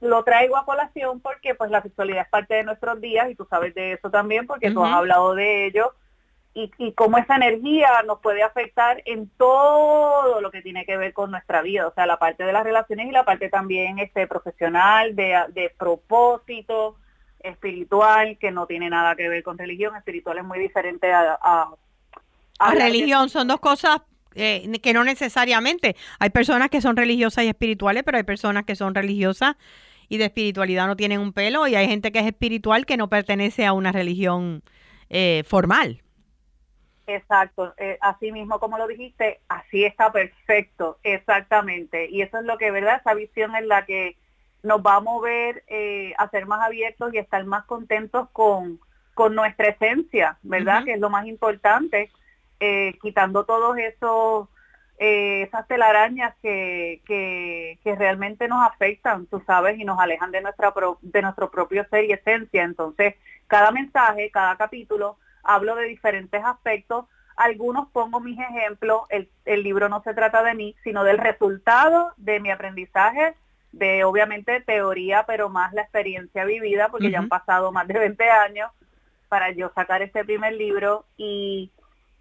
lo 0.01 0.23
traigo 0.23 0.57
a 0.57 0.65
colación 0.65 1.21
porque 1.21 1.55
pues 1.55 1.71
la 1.71 1.81
sexualidad 1.81 2.23
es 2.23 2.29
parte 2.29 2.55
de 2.55 2.63
nuestros 2.63 2.99
días 2.99 3.29
y 3.29 3.35
tú 3.35 3.47
sabes 3.49 3.73
de 3.73 3.93
eso 3.93 4.09
también 4.09 4.45
porque 4.45 4.71
tú 4.71 4.83
has 4.83 4.93
hablado 4.93 5.33
de 5.33 5.65
ello 5.65 5.93
y, 6.53 6.71
y 6.77 6.91
cómo 6.93 7.17
esa 7.17 7.37
energía 7.37 8.03
nos 8.05 8.19
puede 8.19 8.43
afectar 8.43 9.01
en 9.05 9.29
todo 9.29 10.41
lo 10.41 10.51
que 10.51 10.61
tiene 10.61 10.85
que 10.85 10.97
ver 10.97 11.13
con 11.13 11.31
nuestra 11.31 11.61
vida, 11.61 11.87
o 11.87 11.93
sea, 11.93 12.05
la 12.05 12.19
parte 12.19 12.43
de 12.43 12.53
las 12.53 12.63
relaciones 12.63 13.07
y 13.07 13.11
la 13.11 13.25
parte 13.25 13.49
también 13.49 13.97
este 13.99 14.27
profesional, 14.27 15.15
de, 15.15 15.35
de 15.49 15.73
propósito, 15.77 16.97
espiritual, 17.43 18.37
que 18.39 18.51
no 18.51 18.65
tiene 18.65 18.89
nada 18.89 19.15
que 19.15 19.29
ver 19.29 19.43
con 19.43 19.57
religión, 19.57 19.95
espiritual 19.95 20.39
es 20.39 20.43
muy 20.43 20.59
diferente 20.59 21.11
a... 21.11 21.37
a, 21.43 22.73
religión, 22.73 23.29
son 23.29 23.47
dos 23.47 23.59
cosas 23.59 24.01
eh, 24.35 24.79
que 24.81 24.93
no 24.93 25.03
necesariamente. 25.03 25.95
Hay 26.19 26.29
personas 26.29 26.69
que 26.69 26.81
son 26.81 26.95
religiosas 26.95 27.43
y 27.43 27.49
espirituales, 27.49 28.03
pero 28.03 28.17
hay 28.17 28.23
personas 28.23 28.63
que 28.63 28.75
son 28.75 28.95
religiosas 28.95 29.55
y 30.09 30.17
de 30.17 30.25
espiritualidad 30.25 30.87
no 30.87 30.95
tienen 30.95 31.19
un 31.19 31.33
pelo 31.33 31.67
y 31.67 31.75
hay 31.75 31.87
gente 31.87 32.11
que 32.11 32.19
es 32.19 32.25
espiritual 32.25 32.85
que 32.85 32.97
no 32.97 33.09
pertenece 33.09 33.65
a 33.65 33.73
una 33.73 33.91
religión 33.91 34.63
eh, 35.09 35.43
formal. 35.45 36.01
Exacto, 37.05 37.73
eh, 37.77 37.97
así 37.99 38.31
mismo 38.31 38.59
como 38.59 38.77
lo 38.77 38.87
dijiste, 38.87 39.41
así 39.49 39.83
está 39.83 40.11
perfecto, 40.11 40.99
exactamente. 41.03 42.09
Y 42.09 42.21
eso 42.21 42.39
es 42.39 42.45
lo 42.45 42.57
que, 42.57 42.71
¿verdad? 42.71 43.01
Esa 43.01 43.13
visión 43.13 43.55
es 43.55 43.65
la 43.65 43.85
que 43.85 44.15
nos 44.63 44.81
va 44.81 44.95
a 44.95 45.01
mover 45.01 45.63
eh, 45.67 46.13
a 46.17 46.29
ser 46.29 46.45
más 46.45 46.61
abiertos 46.61 47.13
y 47.13 47.17
estar 47.17 47.43
más 47.45 47.65
contentos 47.65 48.29
con, 48.31 48.79
con 49.13 49.35
nuestra 49.35 49.67
esencia, 49.67 50.37
¿verdad? 50.41 50.85
Que 50.85 50.93
es 50.93 50.99
lo 50.99 51.09
más 51.09 51.27
importante, 51.27 52.09
eh, 52.59 52.97
quitando 53.01 53.43
todos 53.43 53.77
esos 53.77 54.47
eh, 54.99 55.43
esas 55.43 55.67
telarañas 55.67 56.33
que, 56.41 57.01
que, 57.05 57.77
que, 57.83 57.95
realmente 57.95 58.47
nos 58.47 58.65
afectan, 58.65 59.25
tú 59.25 59.41
sabes, 59.45 59.77
y 59.77 59.83
nos 59.83 59.99
alejan 59.99 60.31
de 60.31 60.41
nuestra 60.41 60.73
de 61.01 61.21
nuestro 61.21 61.51
propio 61.51 61.85
ser 61.89 62.05
y 62.05 62.13
esencia. 62.13 62.63
Entonces, 62.63 63.15
cada 63.47 63.71
mensaje, 63.71 64.31
cada 64.31 64.55
capítulo, 64.55 65.17
hablo 65.43 65.75
de 65.75 65.85
diferentes 65.85 66.43
aspectos. 66.45 67.05
Algunos 67.35 67.89
pongo 67.89 68.19
mis 68.19 68.39
ejemplos. 68.39 69.01
El, 69.09 69.29
el 69.45 69.63
libro 69.63 69.89
no 69.89 70.01
se 70.03 70.13
trata 70.13 70.43
de 70.43 70.53
mí, 70.53 70.75
sino 70.83 71.03
del 71.03 71.17
resultado 71.17 72.13
de 72.17 72.39
mi 72.39 72.51
aprendizaje, 72.51 73.35
de 73.73 74.05
obviamente 74.05 74.61
teoría, 74.61 75.25
pero 75.27 75.49
más 75.49 75.73
la 75.73 75.81
experiencia 75.81 76.45
vivida, 76.45 76.87
porque 76.89 77.11
ya 77.11 77.19
han 77.19 77.27
pasado 77.27 77.71
más 77.71 77.87
de 77.87 77.99
20 77.99 78.29
años 78.29 78.71
para 79.27 79.51
yo 79.51 79.71
sacar 79.75 80.01
este 80.01 80.23
primer 80.23 80.53
libro 80.53 81.05
y 81.17 81.71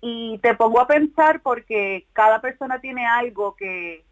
y 0.05 0.39
te 0.39 0.55
pongo 0.55 0.81
a 0.81 0.89
pensar 0.89 1.41
porque 1.43 2.09
cada 2.13 2.41
persona 2.41 2.81
tiene 2.81 3.07
algo 3.07 3.55
que, 3.55 4.05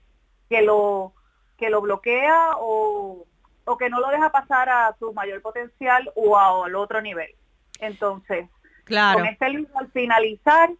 que 0.49 0.63
lo 0.63 1.13
que 1.59 1.69
lo 1.69 1.83
bloquea 1.83 2.53
o, 2.59 3.27
o 3.65 3.77
que 3.77 3.91
no 3.91 4.01
lo 4.01 4.09
deja 4.09 4.31
pasar 4.31 4.69
a 4.71 4.97
su 4.99 5.13
mayor 5.13 5.43
potencial 5.43 6.11
o 6.15 6.39
al 6.39 6.75
otro 6.77 7.03
nivel. 7.03 7.35
Entonces, 7.81 8.49
claro. 8.85 9.19
con 9.19 9.27
este 9.27 9.51
libro 9.51 9.79
al 9.79 9.91
finalizar, 9.91 10.71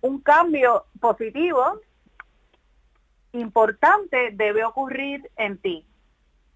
un 0.00 0.20
cambio 0.20 0.86
positivo 0.98 1.80
importante 3.32 4.30
debe 4.32 4.64
ocurrir 4.64 5.30
en 5.36 5.58
ti. 5.58 5.84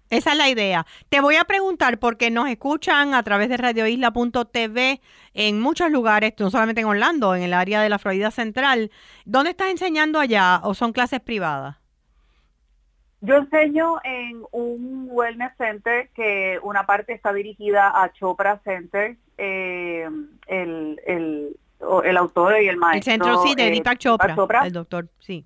Esa 0.09 0.31
es 0.33 0.37
la 0.37 0.49
idea. 0.49 0.85
Te 1.09 1.19
voy 1.19 1.35
a 1.35 1.45
preguntar 1.45 1.97
porque 1.97 2.29
nos 2.29 2.47
escuchan 2.47 3.13
a 3.13 3.23
través 3.23 3.49
de 3.49 3.57
radioisla.tv 3.57 5.01
en 5.33 5.59
muchos 5.59 5.91
lugares, 5.91 6.33
no 6.37 6.51
solamente 6.51 6.81
en 6.81 6.87
Orlando, 6.87 7.35
en 7.35 7.41
el 7.41 7.53
área 7.53 7.81
de 7.81 7.89
la 7.89 7.97
Florida 7.97 8.29
Central. 8.31 8.91
¿Dónde 9.25 9.51
estás 9.51 9.69
enseñando 9.69 10.19
allá 10.19 10.61
o 10.63 10.73
son 10.73 10.93
clases 10.93 11.21
privadas? 11.21 11.77
Yo 13.21 13.37
enseño 13.37 13.95
en 14.03 14.43
un 14.51 15.07
wellness 15.09 15.53
center 15.57 16.09
que 16.09 16.59
una 16.61 16.85
parte 16.85 17.13
está 17.13 17.33
dirigida 17.33 17.91
a 18.03 18.13
Chopra 18.13 18.61
Center, 18.63 19.17
eh, 19.39 20.07
el, 20.45 21.01
el, 21.07 21.57
el, 22.03 22.17
autor 22.17 22.61
y 22.61 22.67
el 22.67 22.77
maestro. 22.77 23.13
El 23.13 23.19
centro 23.19 23.43
sí, 23.43 23.55
de 23.55 23.67
eh, 23.67 23.71
Deepak 23.71 23.97
Chopra, 23.97 24.35
Chopra, 24.35 24.67
el 24.67 24.73
doctor, 24.73 25.07
sí. 25.19 25.43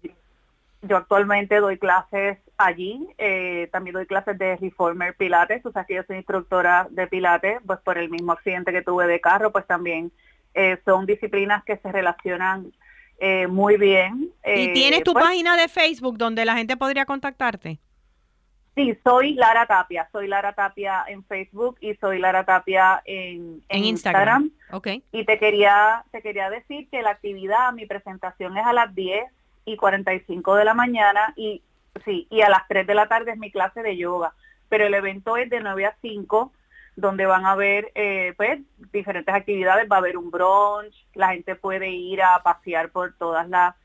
Yo 0.81 0.97
actualmente 0.97 1.57
doy 1.57 1.77
clases 1.77 2.37
allí, 2.59 3.07
eh, 3.17 3.69
también 3.71 3.93
doy 3.93 4.05
clases 4.05 4.37
de 4.37 4.57
Reformer 4.57 5.15
Pilates, 5.15 5.65
o 5.65 5.71
sea 5.71 5.85
que 5.85 5.95
yo 5.95 6.03
soy 6.03 6.17
instructora 6.17 6.87
de 6.91 7.07
Pilates, 7.07 7.59
pues 7.65 7.79
por 7.79 7.97
el 7.97 8.09
mismo 8.09 8.33
accidente 8.33 8.71
que 8.71 8.81
tuve 8.81 9.07
de 9.07 9.21
carro, 9.21 9.51
pues 9.51 9.65
también 9.65 10.11
eh, 10.53 10.77
son 10.83 11.05
disciplinas 11.05 11.63
que 11.63 11.77
se 11.77 11.91
relacionan 11.91 12.71
eh, 13.17 13.47
muy 13.47 13.77
bien. 13.77 14.31
¿Y 14.45 14.73
tienes 14.73 15.03
tu 15.03 15.13
pues 15.13 15.25
página 15.25 15.55
de 15.55 15.69
Facebook 15.69 16.17
donde 16.17 16.43
la 16.43 16.55
gente 16.55 16.75
podría 16.75 17.05
contactarte? 17.05 17.79
Sí, 18.75 18.97
soy 19.03 19.33
Lara 19.33 19.65
Tapia, 19.65 20.07
soy 20.11 20.27
Lara 20.27 20.53
Tapia 20.53 21.03
en 21.07 21.23
Facebook 21.23 21.77
y 21.81 21.95
soy 21.95 22.19
Lara 22.19 22.45
Tapia 22.45 23.01
en, 23.05 23.61
en, 23.69 23.85
Instagram. 23.85 24.43
Instagram. 24.43 24.77
Okay. 24.77 25.03
Y 25.11 25.25
te 25.25 25.39
quería, 25.39 26.03
te 26.11 26.21
quería 26.21 26.49
decir 26.49 26.89
que 26.89 27.01
la 27.01 27.11
actividad, 27.11 27.73
mi 27.73 27.85
presentación 27.85 28.57
es 28.57 28.65
a 28.65 28.73
las 28.73 28.93
10 28.93 29.25
y 29.65 29.77
45 29.77 30.55
de 30.55 30.65
la 30.65 30.73
mañana 30.73 31.33
y 31.35 31.61
sí, 32.05 32.27
y 32.29 32.41
a 32.41 32.49
las 32.49 32.67
3 32.67 32.87
de 32.87 32.95
la 32.95 33.07
tarde 33.07 33.31
es 33.31 33.37
mi 33.37 33.51
clase 33.51 33.81
de 33.81 33.97
yoga, 33.97 34.33
pero 34.67 34.85
el 34.85 34.93
evento 34.93 35.37
es 35.37 35.49
de 35.49 35.59
9 35.59 35.85
a 35.85 35.95
5 36.01 36.51
donde 36.95 37.25
van 37.25 37.45
a 37.45 37.51
haber 37.51 37.91
eh, 37.95 38.33
pues 38.35 38.59
diferentes 38.91 39.33
actividades, 39.33 39.89
va 39.89 39.97
a 39.97 39.99
haber 39.99 40.17
un 40.17 40.31
brunch, 40.31 41.07
la 41.13 41.29
gente 41.29 41.55
puede 41.55 41.89
ir 41.89 42.21
a 42.21 42.41
pasear 42.43 42.89
por 42.89 43.13
todas 43.13 43.47
las 43.47 43.75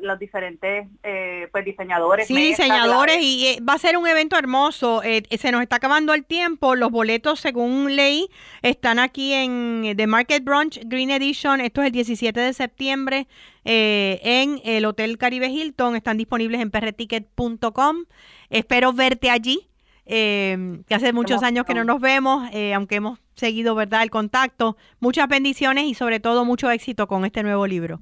los 0.00 0.18
diferentes 0.18 0.88
eh, 1.02 1.48
pues 1.52 1.64
diseñadores. 1.64 2.26
Sí, 2.26 2.36
diseñadores 2.36 3.18
y 3.22 3.46
eh, 3.46 3.58
va 3.66 3.74
a 3.74 3.78
ser 3.78 3.96
un 3.96 4.06
evento 4.06 4.36
hermoso. 4.36 5.02
Eh, 5.02 5.22
se 5.38 5.52
nos 5.52 5.62
está 5.62 5.76
acabando 5.76 6.14
el 6.14 6.24
tiempo. 6.24 6.76
Los 6.76 6.90
boletos, 6.90 7.40
según 7.40 7.94
ley, 7.96 8.28
están 8.62 8.98
aquí 8.98 9.32
en 9.32 9.94
The 9.96 10.06
Market 10.06 10.44
Brunch 10.44 10.80
Green 10.84 11.10
Edition. 11.10 11.60
Esto 11.60 11.82
es 11.82 11.86
el 11.86 11.92
17 11.92 12.40
de 12.40 12.52
septiembre 12.52 13.26
en 13.64 14.60
el 14.64 14.84
Hotel 14.84 15.18
Caribe 15.18 15.48
Hilton. 15.48 15.96
Están 15.96 16.16
disponibles 16.16 16.60
en 16.60 16.70
perreticket.com. 16.70 18.04
Espero 18.48 18.92
verte 18.92 19.30
allí. 19.30 19.68
que 20.06 20.84
hace 20.90 21.12
muchos 21.12 21.42
años 21.42 21.64
que 21.66 21.74
no 21.74 21.84
nos 21.84 22.00
vemos, 22.00 22.48
aunque 22.74 22.96
hemos 22.96 23.18
seguido, 23.34 23.74
¿verdad?, 23.74 24.02
el 24.02 24.10
contacto. 24.10 24.76
Muchas 24.98 25.28
bendiciones 25.28 25.84
y 25.84 25.94
sobre 25.94 26.20
todo 26.20 26.44
mucho 26.44 26.70
éxito 26.70 27.06
con 27.06 27.24
este 27.24 27.42
nuevo 27.42 27.66
libro. 27.66 28.00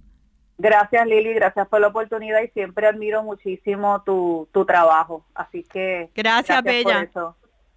Gracias 0.59 1.07
Lili, 1.07 1.35
gracias 1.35 1.69
por 1.69 1.81
la 1.81 1.87
oportunidad 1.87 2.43
y 2.43 2.49
siempre 2.49 2.89
admiro 2.89 3.23
muchísimo 3.23 4.03
tu, 4.03 4.49
tu 4.53 4.65
trabajo. 4.67 5.25
Así 5.35 5.63
que 5.63 6.11
gracias, 6.15 6.63
Bella. 6.63 7.09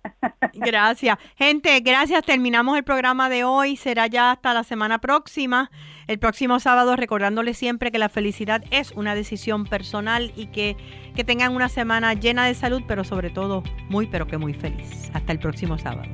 Gracias. 0.54 1.18
Gente, 1.36 1.80
gracias. 1.82 2.24
Terminamos 2.24 2.76
el 2.76 2.84
programa 2.84 3.30
de 3.30 3.44
hoy. 3.44 3.76
Será 3.76 4.08
ya 4.08 4.32
hasta 4.32 4.52
la 4.54 4.64
semana 4.64 5.00
próxima. 5.00 5.70
El 6.08 6.20
próximo 6.20 6.60
sábado, 6.60 6.96
recordándoles 6.96 7.58
siempre 7.58 7.92
que 7.92 8.00
la 8.00 8.10
felicidad 8.10 8.64
es 8.72 8.92
una 8.94 9.16
decisión 9.16 9.66
personal 9.66 10.32
y 10.36 10.48
que, 10.48 10.76
que 11.16 11.24
tengan 11.24 11.56
una 11.56 11.70
semana 11.70 12.14
llena 12.14 12.46
de 12.46 12.56
salud, 12.56 12.82
pero 12.88 13.04
sobre 13.04 13.30
todo 13.30 13.64
muy, 13.90 14.08
pero 14.08 14.28
que 14.28 14.38
muy 14.38 14.54
feliz. 14.54 15.12
Hasta 15.14 15.32
el 15.32 15.40
próximo 15.40 15.78
sábado. 15.78 16.10